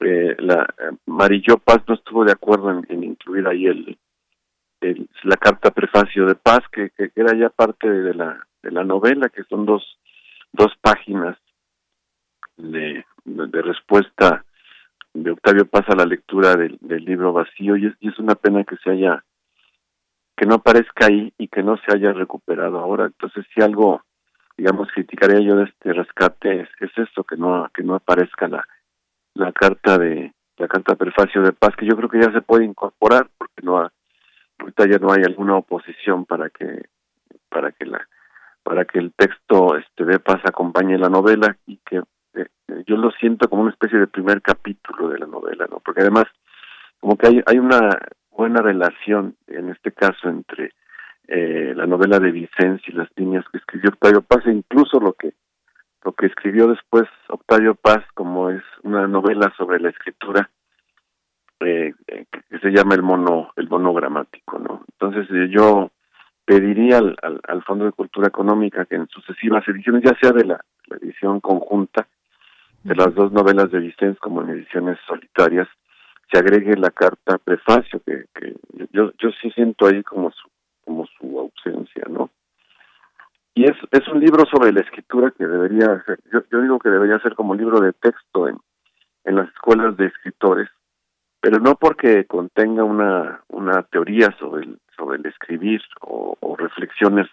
[0.00, 3.98] eh, la eh, Marillo Paz no estuvo de acuerdo en, incluir ahí el,
[5.24, 9.28] la carta prefacio de Paz, que, que era ya parte de la, de la novela,
[9.28, 9.98] que son dos,
[10.52, 11.36] dos páginas
[12.56, 14.44] de, de respuesta
[15.14, 18.76] de Octavio Paz a la lectura del, del libro vacío y es, una pena que
[18.76, 19.24] se haya
[20.36, 23.04] que no aparezca ahí y que no se haya recuperado ahora.
[23.06, 24.02] Entonces si algo
[24.56, 28.66] digamos criticaría yo de este rescate es, es esto que no que no aparezca la
[29.34, 32.64] la carta de la carta prefacio de paz que yo creo que ya se puede
[32.64, 33.92] incorporar porque no ha-
[34.58, 36.86] ahorita ya no hay alguna oposición para que
[37.48, 38.06] para que la
[38.62, 42.00] para que el texto este de paz acompañe la novela y que
[42.34, 45.80] eh, eh, yo lo siento como una especie de primer capítulo de la novela no
[45.84, 46.24] porque además
[47.00, 47.98] como que hay hay una
[48.30, 50.72] buena relación en este caso entre
[51.28, 55.12] eh, la novela de Vicens y las líneas que escribió Octavio Paz e incluso lo
[55.14, 55.34] que
[56.04, 60.50] lo que escribió después Octavio Paz, como es una novela sobre la escritura,
[61.60, 64.84] eh, que se llama el mono, el monogramático, ¿no?
[64.92, 65.92] Entonces yo
[66.44, 70.60] pediría al, al, Fondo de Cultura Económica que en sucesivas ediciones, ya sea de la,
[71.00, 72.06] edición conjunta
[72.84, 75.68] de las dos novelas de Vicens como en ediciones solitarias,
[76.30, 78.54] se agregue la carta prefacio, que, que
[78.92, 80.48] yo, yo sí siento ahí como su,
[80.84, 82.30] como su ausencia, ¿no?
[83.54, 86.88] Y es, es un libro sobre la escritura que debería ser, yo, yo digo que
[86.88, 88.56] debería ser como libro de texto en,
[89.24, 90.68] en las escuelas de escritores,
[91.40, 97.26] pero no porque contenga una, una teoría sobre el, sobre el escribir o, reflexiones,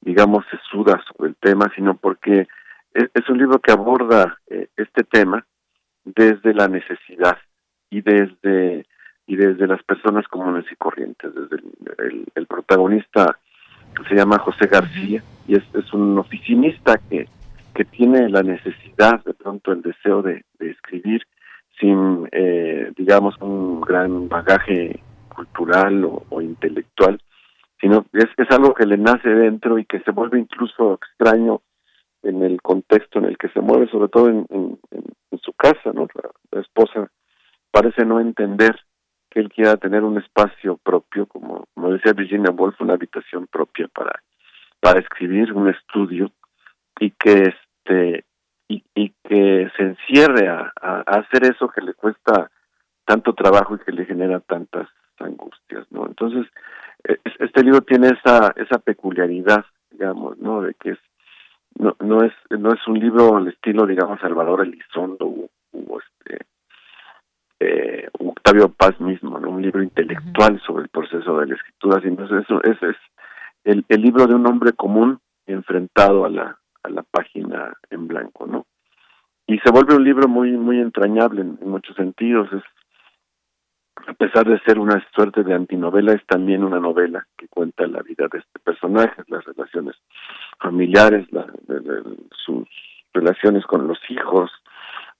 [0.00, 2.48] digamos, sesudas sobre el tema, sino porque
[3.14, 5.46] es, un libro que aborda eh, este tema
[6.04, 7.38] desde la necesidad
[7.90, 8.86] y desde
[9.28, 11.56] y desde las personas comunes y corrientes, desde
[11.98, 13.36] el, el, protagonista
[14.08, 17.28] se llama José García y es, es un oficinista que,
[17.74, 21.22] que tiene la necesidad, de pronto el deseo de, de escribir
[21.80, 25.00] sin, eh, digamos, un gran bagaje
[25.34, 27.20] cultural o, intelectual,
[27.80, 31.60] sino es, es algo que le nace dentro y que se vuelve incluso extraño
[32.26, 34.46] en el contexto en el que se mueve, sobre todo en,
[35.42, 36.08] su casa, ¿no?
[36.50, 37.08] La, esposa
[37.70, 38.74] parece no entender
[39.30, 43.88] que él quiera tener un espacio propio, como, como decía Virginia Woolf, una habitación propia
[43.88, 44.22] para,
[44.80, 46.32] para escribir, un estudio,
[46.98, 48.24] y que este
[48.68, 48.82] y,
[49.22, 52.50] que se encierre a, a, hacer eso que le cuesta
[53.04, 54.88] tanto trabajo y que le genera tantas
[55.18, 56.06] angustias, ¿no?
[56.06, 56.46] Entonces,
[57.04, 60.62] e, este libro tiene esa esa peculiaridad, digamos, ¿no?
[60.62, 60.98] De que es
[61.78, 66.46] no no es no es un libro al estilo, digamos, Salvador Elizondo o, este
[67.60, 69.50] eh, Octavio Paz mismo, ¿no?
[69.50, 72.96] Un libro intelectual sobre el proceso de la escritura, sino eso es, es
[73.64, 78.46] el, el libro de un hombre común enfrentado a la a la página en blanco,
[78.46, 78.66] ¿no?
[79.46, 82.48] Y se vuelve un libro muy muy entrañable en, muchos sentidos.
[82.52, 82.62] Es
[84.06, 88.02] a pesar de ser una suerte de antinovela, es también una novela que cuenta la
[88.02, 89.96] vida de este personaje, las relaciones
[90.58, 91.46] familiares, la,
[92.44, 92.68] sus
[93.12, 94.50] relaciones con los hijos,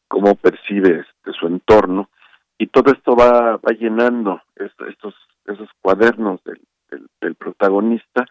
[0.09, 2.11] cómo percibe este, su entorno.
[2.59, 5.15] Y todo esto va, va llenando estos
[5.47, 6.61] esos cuadernos del,
[7.37, 8.27] protagonista.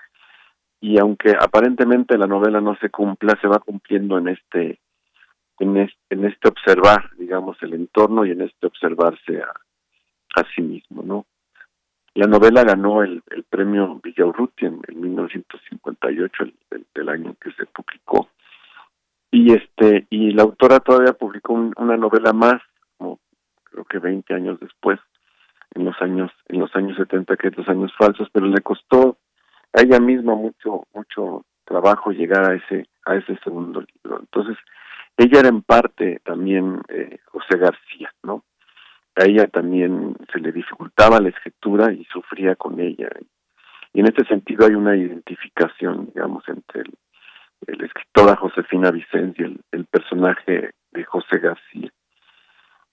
[0.82, 4.80] Y aunque aparentemente la novela no se cumpla, se va cumpliendo en este
[5.60, 9.54] en este, en este observar, digamos, el entorno y en este observarse a,
[10.36, 11.26] a sí mismo, ¿no?
[12.14, 17.66] La novela ganó el, premio Villaurruti en, en 1958, el, el, del año que se
[17.66, 18.30] publicó.
[19.32, 22.62] Y este y la autora todavía publicó una novela más,
[22.98, 23.20] como
[23.66, 24.98] creo que 20 años después,
[25.74, 29.18] en los años en los años 70, que es los años falsos, pero le costó
[29.74, 34.57] a ella misma mucho mucho trabajo llegar a ese a ese segundo libro entonces
[35.18, 38.44] ella era en parte también eh, José García no
[39.16, 43.10] a ella también se le dificultaba la escritura y sufría con ella.
[43.94, 46.94] Y en este sentido hay una identificación digamos entre el,
[47.68, 51.90] el escritora Josefina Vicente y el, el, personaje de José García.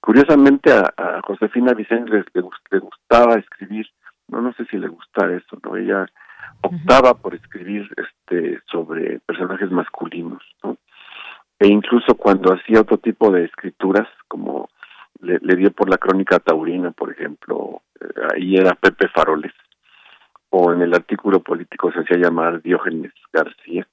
[0.00, 2.24] Curiosamente a, a Josefina Vicente le,
[2.70, 3.86] le, gustaba escribir
[4.28, 6.06] no no sé si le gustaba eso no ella
[6.62, 10.76] optaba por escribir este sobre personajes masculinos, ¿no?
[11.58, 14.68] E incluso cuando hacía otro tipo de escrituras, como
[15.20, 19.52] le, dio por la crónica taurina, por ejemplo, eh, ahí era Pepe Faroles,
[20.50, 23.86] o en el artículo político se hacía llamar Diógenes García,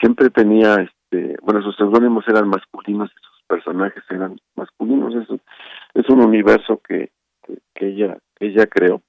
[0.00, 5.38] siempre tenía, este, bueno, sus seudónimos eran masculinos y sus personajes eran masculinos, eso
[5.94, 7.10] es un universo que,
[7.46, 9.02] que, que ella, que ella creó.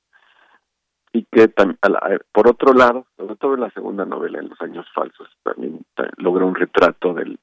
[1.15, 4.87] Y que eh, por otro lado, sobre todo en la segunda novela, en los años
[4.95, 5.85] falsos, también
[6.17, 7.37] logra un retrato del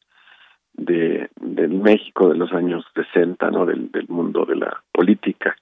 [0.75, 3.67] de, del México de los años 60, ¿no?
[3.67, 5.57] Del, mundo de la política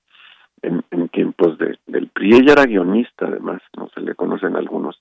[0.63, 2.37] en, en tiempos de, del PRI.
[2.37, 5.01] Ella era guionista, además, no se le conocen algunos,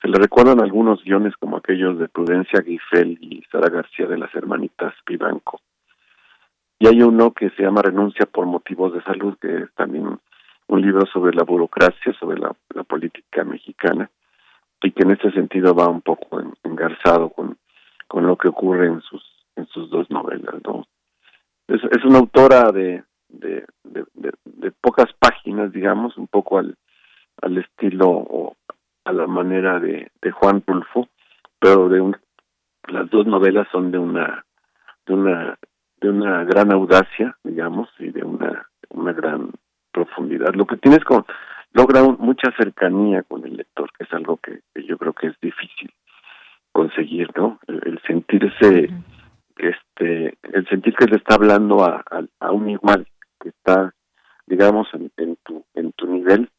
[0.00, 4.34] se le recuerdan algunos guiones como aquellos de Prudencia Guifel y Sara García de las
[4.34, 5.60] hermanitas Vivanco.
[6.78, 10.18] Y hay uno que se llama Renuncia por motivos de salud, que es también
[10.66, 12.54] un libro sobre la burocracia, sobre la,
[12.84, 14.10] política mexicana,
[14.82, 17.56] y que en este sentido va un poco engarzado con,
[18.06, 19.22] con lo que ocurre en sus,
[19.56, 20.54] en sus dos novelas.
[20.64, 20.84] ¿no?
[21.68, 23.64] Es, una autora de, de,
[24.80, 26.76] pocas páginas, digamos, un poco al,
[27.42, 28.56] al estilo o
[29.04, 31.08] a la manera de, de Juan Rulfo,
[31.58, 32.16] pero de un,
[32.88, 34.44] las dos novelas son de una
[35.06, 35.58] de una
[36.00, 39.50] de una gran audacia, digamos, y de una una gran
[39.92, 40.54] profundidad.
[40.54, 41.24] Lo que tienes con
[41.74, 45.92] logra mucha cercanía con el lector, que es algo que, yo creo que es difícil
[46.72, 47.58] conseguir, ¿no?
[47.66, 48.90] El, sentirse
[49.56, 52.04] este el sentir que le está hablando a,
[52.40, 53.06] a, un igual
[53.40, 53.94] que está
[54.46, 56.50] digamos en, tu en tu nivel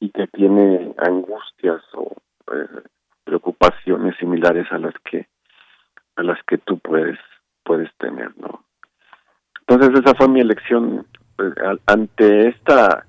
[0.00, 2.12] y que tiene angustias o
[2.52, 2.82] eh,
[3.24, 5.26] preocupaciones similares a las que
[6.16, 7.18] a las que tú puedes
[7.64, 8.64] puedes tener no
[9.60, 11.06] entonces esa fue mi elección
[11.36, 11.52] pues,
[11.86, 13.04] ante esta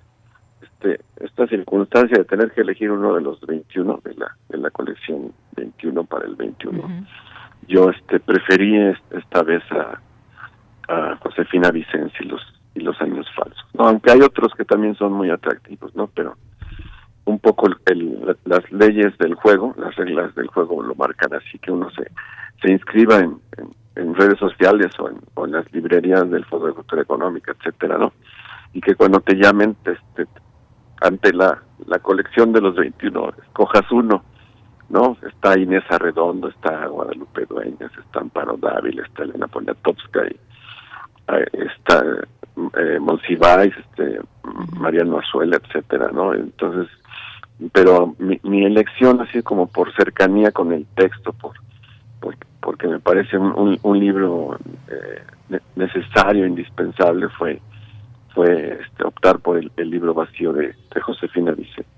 [0.61, 4.71] este, esta circunstancia de tener que elegir uno de los 21 de la de la
[4.71, 7.05] colección 21 para el 21
[7.67, 8.77] yo este preferí
[9.11, 9.99] esta vez a,
[11.21, 12.41] Josefina Vicens y los
[12.75, 13.65] y los años falsos.
[13.73, 16.37] No aunque hay otros que también son muy atractivos no pero
[17.25, 21.71] un poco el, las leyes del juego las reglas del juego lo marcan así que
[21.71, 22.11] uno se
[22.61, 23.39] se inscriba en,
[23.95, 27.97] en, redes sociales o en, o en, las librerías del Fondo de Cultura Económica etcétera
[27.97, 28.13] no
[28.73, 30.27] y que cuando te llamen este,
[31.01, 34.23] ante la la colección de los 21 escojas uno
[34.89, 35.17] ¿no?
[35.27, 40.35] Está Inés Arredondo, está Guadalupe Dueñas, está Amparo Dávila, está Elena Poniatowska, y,
[41.33, 42.03] eh, está
[42.77, 44.19] eh, Monsiváis, este,
[44.77, 46.33] Mariano Azuela, etcétera, ¿no?
[46.33, 46.87] Entonces,
[47.71, 51.53] pero mi, mi, elección, así como por cercanía con el texto, por,
[52.59, 54.57] porque me parece un, un, libro
[54.87, 57.61] eh, necesario, indispensable, fue
[58.35, 61.94] fue este, optar por el, libro vacío de, de Josefina Vicente.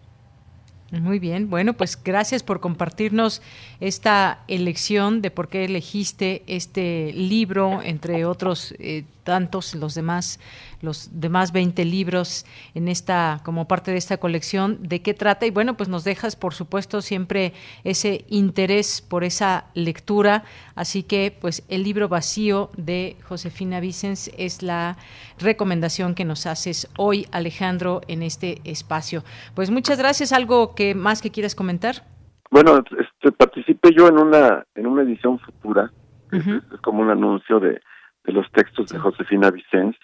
[0.91, 3.41] Muy bien, bueno, pues gracias por compartirnos
[3.81, 10.39] esta elección de por qué elegiste este libro, entre otros eh, tantos, los demás,
[10.81, 12.45] los demás 20 libros
[12.75, 15.45] en esta, como parte de esta colección, de qué trata.
[15.45, 17.51] Y bueno, pues nos dejas, por supuesto, siempre
[17.83, 20.45] ese interés por esa lectura.
[20.75, 24.95] Así que, pues, el libro vacío de Josefina Vicens es la
[25.39, 29.25] recomendación que nos haces hoy, Alejandro, en este espacio.
[29.55, 30.31] Pues muchas gracias.
[30.31, 32.05] ¿Algo que más que quieras comentar?
[32.49, 35.91] Bueno, este, participé yo en una en una edición futura,
[36.31, 37.81] es como un anuncio de
[38.27, 39.95] de los textos de Josefina Vicens,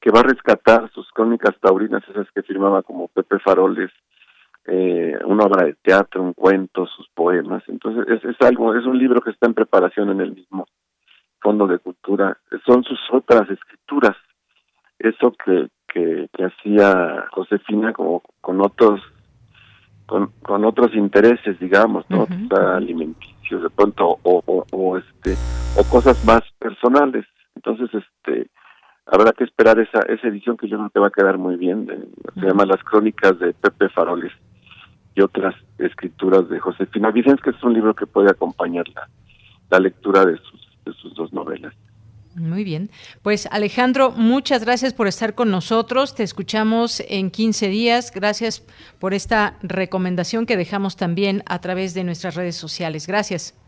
[0.00, 3.90] que va a rescatar sus crónicas taurinas, esas que firmaba como Pepe Faroles,
[4.64, 7.62] eh, una obra de teatro, un cuento, sus poemas.
[7.68, 10.66] Entonces es, es algo, es un libro que está en preparación en el mismo
[11.40, 12.38] Fondo de Cultura.
[12.66, 14.16] Son sus otras escrituras,
[14.98, 19.00] eso que, que, hacía Josefina como con otros
[20.06, 22.26] con, con otros intereses, digamos, ¿no?
[22.50, 25.34] alimenticios de pronto o, o, o, este
[25.76, 27.26] o cosas más personales.
[27.58, 28.50] Entonces, este,
[29.06, 31.86] habrá que esperar esa, esa edición que yo creo que va a quedar muy bien.
[32.34, 34.32] se llama Las Crónicas de Pepe Faroles
[35.16, 38.84] y otras escrituras de Josefina Vicens, que es un libro que puede acompañar
[39.70, 41.74] la, lectura de sus, de sus dos novelas.
[42.36, 42.90] Muy bien.
[43.22, 46.14] Pues Alejandro, muchas gracias por estar con nosotros.
[46.14, 48.12] Te escuchamos en 15 días.
[48.14, 48.64] Gracias
[49.00, 53.08] por esta recomendación que dejamos también a través de nuestras redes sociales.
[53.08, 53.58] Gracias.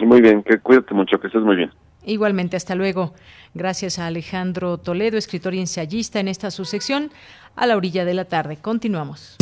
[0.00, 1.70] Muy bien, que cuídate mucho, que estés muy bien.
[2.06, 3.12] Igualmente, hasta luego.
[3.52, 7.10] Gracias a Alejandro Toledo, escritor y ensayista en esta subsección,
[7.56, 8.56] a la orilla de la tarde.
[8.56, 9.36] Continuamos.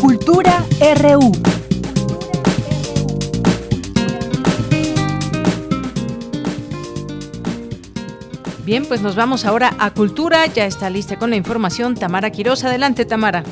[0.00, 0.64] Cultura
[1.00, 1.32] RU.
[8.64, 10.46] Bien, pues nos vamos ahora a Cultura.
[10.46, 12.62] Ya está lista con la información Tamara Quiroz.
[12.62, 13.42] Adelante, Tamara.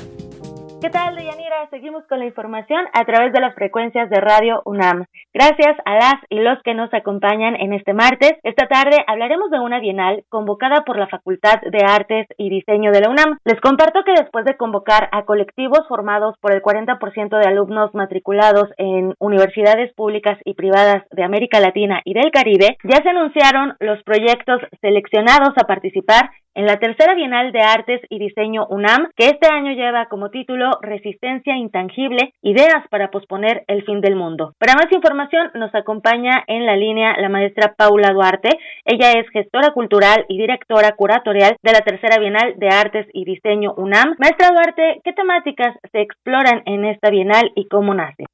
[0.80, 1.68] ¿Qué tal, Deyanira?
[1.68, 5.04] Seguimos con la información a través de las frecuencias de Radio UNAM.
[5.34, 8.32] Gracias a las y los que nos acompañan en este martes.
[8.44, 13.02] Esta tarde hablaremos de una bienal convocada por la Facultad de Artes y Diseño de
[13.02, 13.36] la UNAM.
[13.44, 18.70] Les comparto que después de convocar a colectivos formados por el 40% de alumnos matriculados
[18.78, 24.02] en universidades públicas y privadas de América Latina y del Caribe, ya se anunciaron los
[24.02, 29.48] proyectos seleccionados a participar en la tercera Bienal de Artes y Diseño UNAM, que este
[29.50, 34.52] año lleva como título Resistencia Intangible, Ideas para posponer el fin del mundo.
[34.58, 38.50] Para más información nos acompaña en la línea la maestra Paula Duarte.
[38.84, 43.72] Ella es gestora cultural y directora curatorial de la tercera Bienal de Artes y Diseño
[43.78, 44.16] UNAM.
[44.18, 48.26] Maestra Duarte, ¿qué temáticas se exploran en esta Bienal y cómo nace?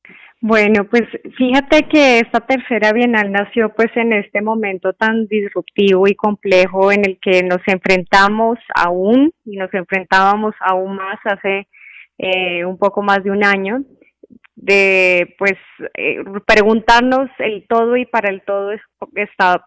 [0.43, 1.05] Bueno, pues
[1.39, 7.01] fíjate que esta tercera bienal nació pues en este momento tan disruptivo y complejo en
[7.07, 11.67] el que nos enfrentamos aún y nos enfrentábamos aún más hace
[12.19, 13.83] eh, un poco más de un año
[14.57, 15.55] de pues
[15.95, 18.81] eh, preguntarnos el todo y para el todo es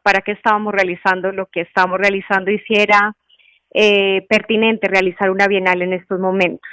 [0.03, 3.15] para qué estábamos realizando lo que estábamos realizando y si era
[3.73, 6.69] eh, pertinente realizar una bienal en estos momentos.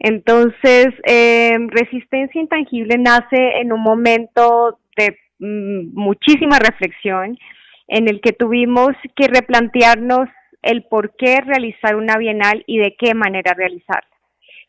[0.00, 7.38] Entonces, eh, Resistencia Intangible nace en un momento de mm, muchísima reflexión
[7.86, 10.28] en el que tuvimos que replantearnos
[10.62, 14.08] el por qué realizar una bienal y de qué manera realizarla.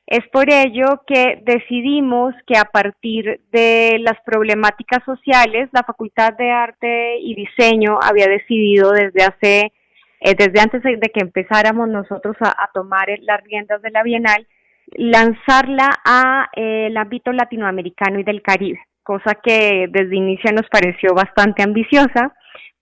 [0.05, 6.51] Es por ello que decidimos que a partir de las problemáticas sociales, la Facultad de
[6.51, 9.71] Arte y Diseño había decidido desde hace,
[10.19, 14.45] eh, desde antes de que empezáramos nosotros a, tomar las riendas de la Bienal,
[14.91, 21.13] lanzarla a eh, el ámbito latinoamericano y del Caribe, cosa que desde inicio nos pareció
[21.13, 22.33] bastante ambiciosa,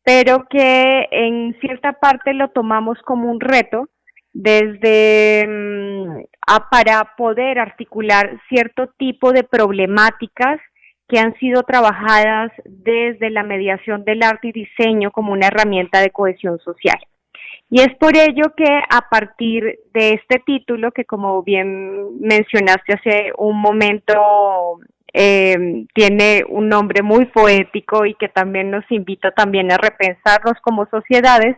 [0.03, 3.89] pero que en cierta parte lo tomamos como un reto
[4.33, 6.21] desde mm,
[6.71, 10.59] para poder articular cierto tipo de problemáticas
[11.07, 16.11] que han sido trabajadas desde la mediación del arte y diseño como una herramienta de
[16.11, 16.99] cohesión social.
[17.69, 23.31] Y es por ello que a partir de este título, que como bien mencionaste hace
[23.37, 24.79] un momento,
[25.13, 30.87] eh, tiene un nombre muy poético y que también nos invita también a repensarnos como
[30.87, 31.57] sociedades,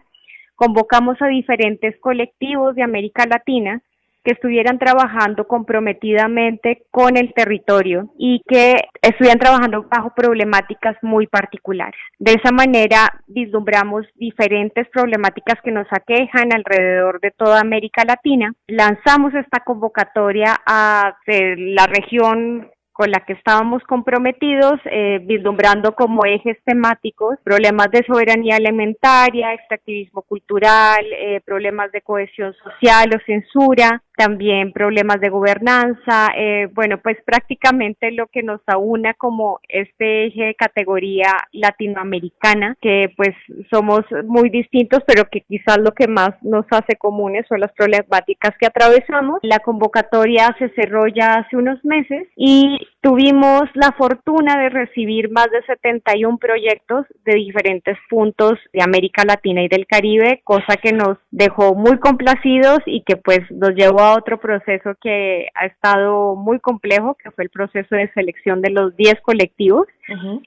[0.56, 3.82] convocamos a diferentes colectivos de América Latina
[4.24, 12.00] que estuvieran trabajando comprometidamente con el territorio y que estuvieran trabajando bajo problemáticas muy particulares.
[12.20, 18.54] De esa manera vislumbramos diferentes problemáticas que nos aquejan alrededor de toda América Latina.
[18.68, 22.70] Lanzamos esta convocatoria a la región
[23.02, 30.22] con la que estábamos comprometidos, eh, vislumbrando como ejes temáticos problemas de soberanía alimentaria, extractivismo
[30.22, 37.18] cultural, eh, problemas de cohesión social o censura, también problemas de gobernanza, eh, bueno, pues
[37.26, 43.36] prácticamente lo que nos aúna como este eje de categoría latinoamericana, que pues
[43.70, 48.52] somos muy distintos, pero que quizás lo que más nos hace comunes son las problemáticas
[48.60, 49.40] que atravesamos.
[49.44, 55.50] La convocatoria se cerró ya hace unos meses y tuvimos la fortuna de recibir más
[55.52, 61.18] de 71 proyectos de diferentes puntos de América Latina y del Caribe, cosa que nos
[61.32, 66.60] dejó muy complacidos y que pues nos llevó a otro proceso que ha estado muy
[66.60, 69.88] complejo, que fue el proceso de selección de los 10 colectivos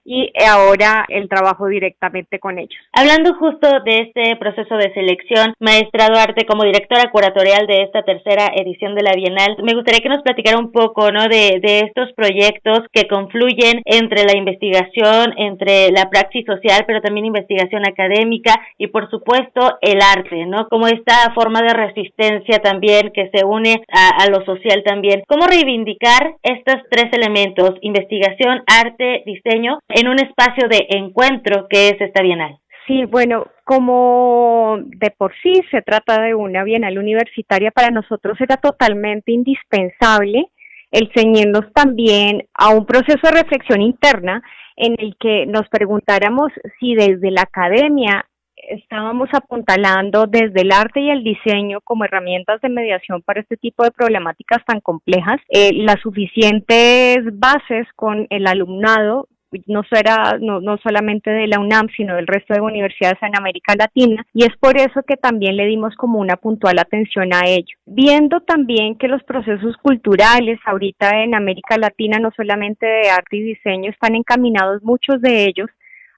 [0.04, 2.78] y ahora el trabajo directamente con ellos.
[2.92, 8.50] Hablando justo de este proceso de selección, maestra Duarte, como directora curatorial de esta tercera
[8.54, 11.24] edición de la Bienal, me gustaría que nos platicara un poco ¿no?
[11.28, 17.26] de, de estos proyectos que confluyen entre la investigación, entre la praxis social, pero también
[17.26, 20.68] investigación académica y por supuesto el arte, ¿no?
[20.68, 25.22] Como esta forma de resistencia también que se une a, a lo social también.
[25.26, 29.53] ¿Cómo reivindicar estos tres elementos, investigación, arte, diseño?
[29.88, 32.58] En un espacio de encuentro que es esta Bienal.
[32.86, 38.56] Sí, bueno, como de por sí se trata de una Bienal universitaria, para nosotros era
[38.58, 40.48] totalmente indispensable
[40.90, 44.42] el ceñirnos también a un proceso de reflexión interna
[44.76, 48.26] en el que nos preguntáramos si desde la academia
[48.68, 53.84] estábamos apuntalando desde el arte y el diseño como herramientas de mediación para este tipo
[53.84, 59.28] de problemáticas tan complejas, eh, las suficientes bases con el alumnado
[59.66, 63.74] no, será, no, no solamente de la UNAM, sino del resto de universidades en América
[63.76, 67.76] Latina, y es por eso que también le dimos como una puntual atención a ello.
[67.86, 73.42] Viendo también que los procesos culturales ahorita en América Latina, no solamente de arte y
[73.42, 75.68] diseño, están encaminados muchos de ellos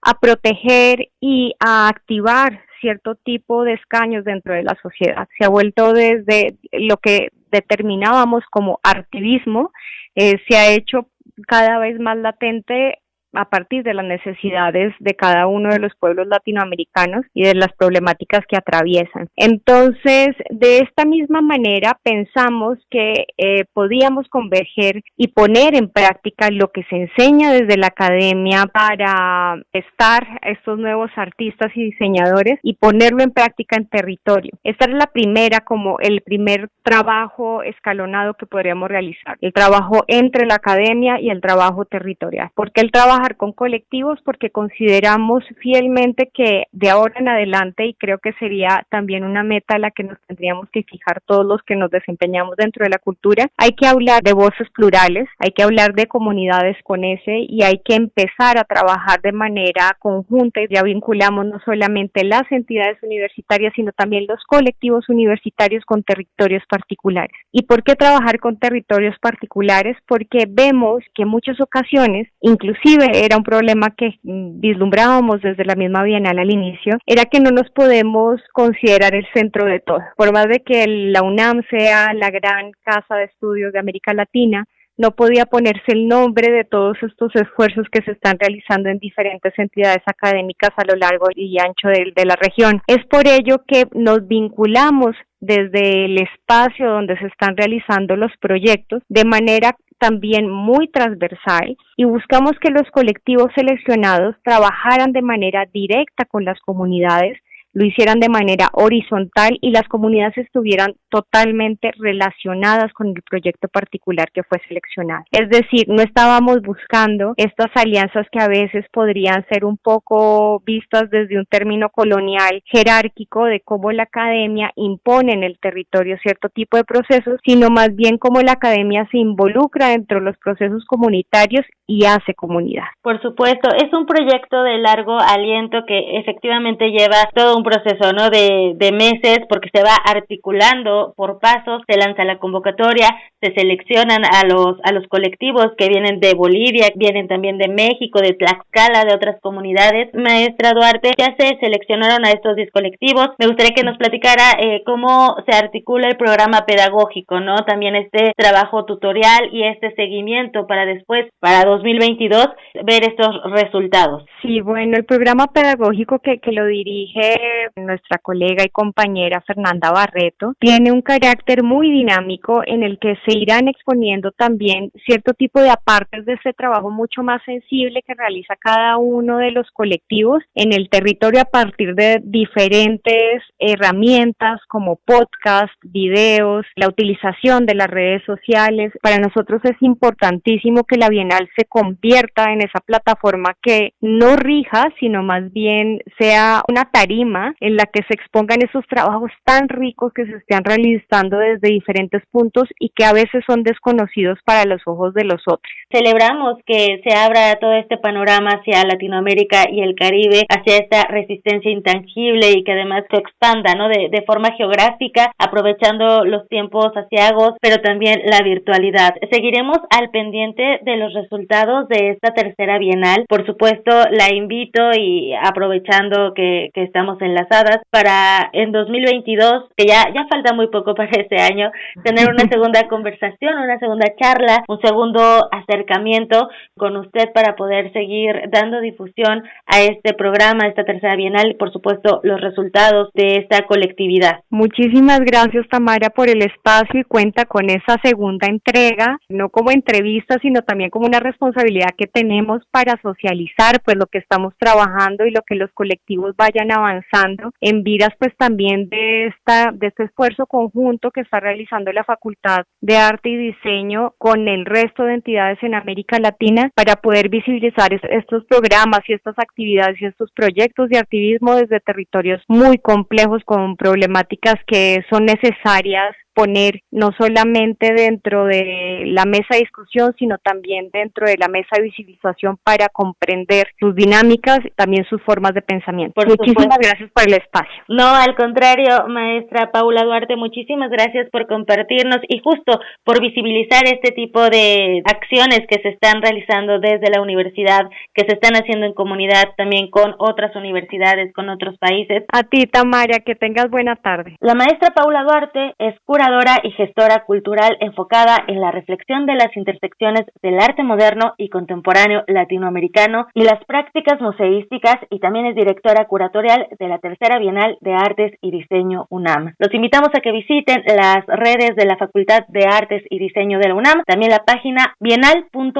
[0.03, 5.29] a proteger y a activar cierto tipo de escaños dentro de la sociedad.
[5.37, 9.73] Se ha vuelto desde lo que determinábamos como artivismo,
[10.15, 11.09] eh, se ha hecho
[11.47, 12.99] cada vez más latente
[13.37, 17.73] a partir de las necesidades de cada uno de los pueblos latinoamericanos y de las
[17.75, 19.29] problemáticas que atraviesan.
[19.37, 26.71] Entonces, de esta misma manera, pensamos que eh, podíamos converger y poner en práctica lo
[26.73, 33.23] que se enseña desde la academia para estar estos nuevos artistas y diseñadores y ponerlo
[33.23, 34.53] en práctica en territorio.
[34.65, 40.47] Esta es la primera, como el primer trabajo escalonado que podríamos realizar, el trabajo entre
[40.47, 46.65] la academia y el trabajo territorial, porque el trabajo con colectivos porque consideramos fielmente que
[46.71, 50.19] de ahora en adelante, y creo que sería también una meta a la que nos
[50.29, 54.23] tendríamos que fijar todos los que nos desempeñamos dentro de la cultura, hay que hablar
[54.23, 58.65] de voces plurales, hay que hablar de comunidades con ese y hay que empezar a
[58.65, 65.09] trabajar de manera conjunta ya vinculamos no solamente las entidades universitarias, sino también los colectivos
[65.09, 67.37] universitarios con territorios particulares.
[67.53, 69.97] ¿Y por qué trabajar con territorios particulares?
[70.07, 76.03] Porque vemos que en muchas ocasiones, inclusive era un problema que vislumbrábamos desde la misma
[76.03, 80.01] Bienal al inicio, era que no nos podemos considerar el centro de todo.
[80.17, 84.65] Por más de que la UNAM sea la gran casa de estudios de América Latina,
[84.99, 89.53] no podía ponerse el nombre de todos estos esfuerzos que se están realizando en diferentes
[89.59, 92.81] entidades académicas a lo largo y ancho de, de, la región.
[92.87, 99.03] Es por ello que nos vinculamos desde el espacio donde se están realizando los proyectos
[99.09, 106.25] de manera también muy transversal y buscamos que los colectivos seleccionados trabajaran de manera directa
[106.25, 107.39] con las comunidades
[107.77, 114.31] lo hicieran de manera horizontal y las comunidades estuvieran totalmente relacionadas con el proyecto particular
[114.33, 115.25] que fue seleccionado.
[115.31, 121.11] Es decir, no estábamos buscando estas alianzas que a veces podrían ser un poco vistas
[121.11, 126.79] desde un término colonial jerárquico de cómo la academia impone en el territorio cierto tipo
[126.79, 131.67] de procesos, sino más bien cómo la academia se involucra dentro de los procesos comunitarios
[131.87, 132.87] y hace comunidad.
[133.03, 138.31] Por supuesto, es un proyecto de largo aliento que efectivamente lleva todo un proceso, ¿no?
[138.31, 143.09] De, de meses, porque se va articulando por pasos, se lanza la convocatoria,
[143.41, 148.21] se seleccionan a los, a los colectivos que vienen de Bolivia, vienen también de México,
[148.21, 150.15] de Tlaxcala, de otras comunidades.
[150.15, 153.31] Maestra Duarte, ya se seleccionaron a estos 10 colectivos.
[153.39, 157.57] Me gustaría que nos platicara eh, cómo se articula el programa pedagógico, ¿no?
[157.67, 162.47] También este trabajo tutorial y este seguimiento para después, para 2022,
[162.85, 164.25] ver estos resultados.
[164.43, 170.55] Sí, bueno, el programa pedagógico que, que lo dirige nuestra colega y compañera Fernanda Barreto,
[170.59, 175.71] tiene un carácter muy dinámico en el que se irán exponiendo también cierto tipo de
[175.71, 180.73] apartes de ese trabajo mucho más sensible que realiza cada uno de los colectivos en
[180.73, 188.23] el territorio a partir de diferentes herramientas como podcast, videos, la utilización de las redes
[188.25, 188.93] sociales.
[189.03, 194.89] Para nosotros es importantísimo que la Bienal se convierta en esa plataforma que no rija,
[195.01, 200.13] sino más bien sea una tarima en la que se expongan esos trabajos tan ricos
[200.13, 204.81] que se están realizando desde diferentes puntos y que a veces son desconocidos para los
[204.87, 205.73] ojos de los otros.
[205.93, 211.71] Celebramos que se abra todo este panorama hacia Latinoamérica y el Caribe, hacia esta resistencia
[211.71, 213.89] intangible y que además se expanda ¿no?
[213.89, 219.15] de, de forma geográfica, aprovechando los tiempos asiagos, pero también la virtualidad.
[219.31, 223.25] Seguiremos al pendiente de los resultados de esta tercera bienal.
[223.29, 229.87] Por supuesto, la invito y aprovechando que, que estamos en enlazadas para en 2022, que
[229.87, 231.71] ya, ya falta muy poco para este año,
[232.03, 235.21] tener una segunda conversación, una segunda charla, un segundo
[235.51, 241.51] acercamiento con usted para poder seguir dando difusión a este programa, a esta tercera bienal
[241.51, 244.41] y por supuesto los resultados de esta colectividad.
[244.51, 250.37] Muchísimas gracias Tamara por el espacio y cuenta con esa segunda entrega, no como entrevista,
[250.41, 255.31] sino también como una responsabilidad que tenemos para socializar pues lo que estamos trabajando y
[255.31, 257.16] lo que los colectivos vayan avanzando
[257.61, 262.65] en vidas pues también de esta de este esfuerzo conjunto que está realizando la Facultad
[262.81, 267.93] de Arte y Diseño con el resto de entidades en América Latina para poder visibilizar
[267.93, 273.77] estos programas y estas actividades y estos proyectos de activismo desde territorios muy complejos con
[273.77, 280.91] problemáticas que son necesarias poner no solamente dentro de la mesa de discusión, sino también
[280.93, 286.21] dentro de la mesa de visibilización para comprender sus dinámicas, también sus formas de pensamiento.
[286.27, 287.83] muchísimas gracias por el espacio.
[287.89, 294.13] No, al contrario, maestra Paula Duarte, muchísimas gracias por compartirnos y justo por visibilizar este
[294.13, 298.93] tipo de acciones que se están realizando desde la universidad, que se están haciendo en
[298.93, 302.25] comunidad también con otras universidades, con otros países.
[302.31, 304.37] A ti, Tamara, que tengas buena tarde.
[304.41, 306.26] La maestra Paula Duarte es cura
[306.63, 312.25] y gestora cultural enfocada en la reflexión de las intersecciones del arte moderno y contemporáneo
[312.27, 317.95] latinoamericano y las prácticas museísticas y también es directora curatorial de la Tercera Bienal de
[317.95, 319.55] Artes y Diseño UNAM.
[319.59, 323.69] Los invitamos a que visiten las redes de la Facultad de Artes y Diseño de
[323.69, 325.79] la UNAM, también la página bienal.unam.mx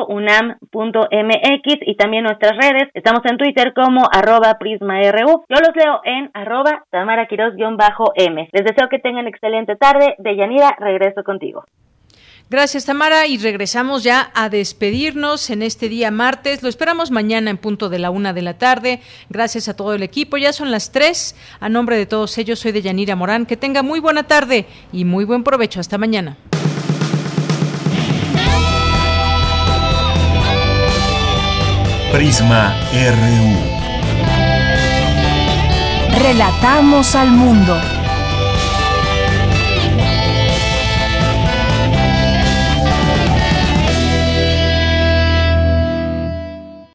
[1.87, 2.89] y también nuestras redes.
[2.95, 5.45] Estamos en Twitter como arroba prisma.ru.
[5.49, 8.49] Yo los leo en arroba tamaraquiros-m.
[8.53, 10.15] Les deseo que tengan excelente tarde.
[10.19, 11.65] De Yanira, regreso contigo.
[12.49, 13.27] Gracias, Tamara.
[13.27, 16.63] Y regresamos ya a despedirnos en este día martes.
[16.63, 19.01] Lo esperamos mañana en punto de la una de la tarde.
[19.29, 20.37] Gracias a todo el equipo.
[20.37, 21.35] Ya son las tres.
[21.59, 23.47] A nombre de todos ellos, soy de Yanira Morán.
[23.47, 25.81] Que tenga muy buena tarde y muy buen provecho.
[25.81, 26.37] Hasta mañana.
[32.13, 33.77] Prisma RU.
[36.23, 37.96] Relatamos al mundo.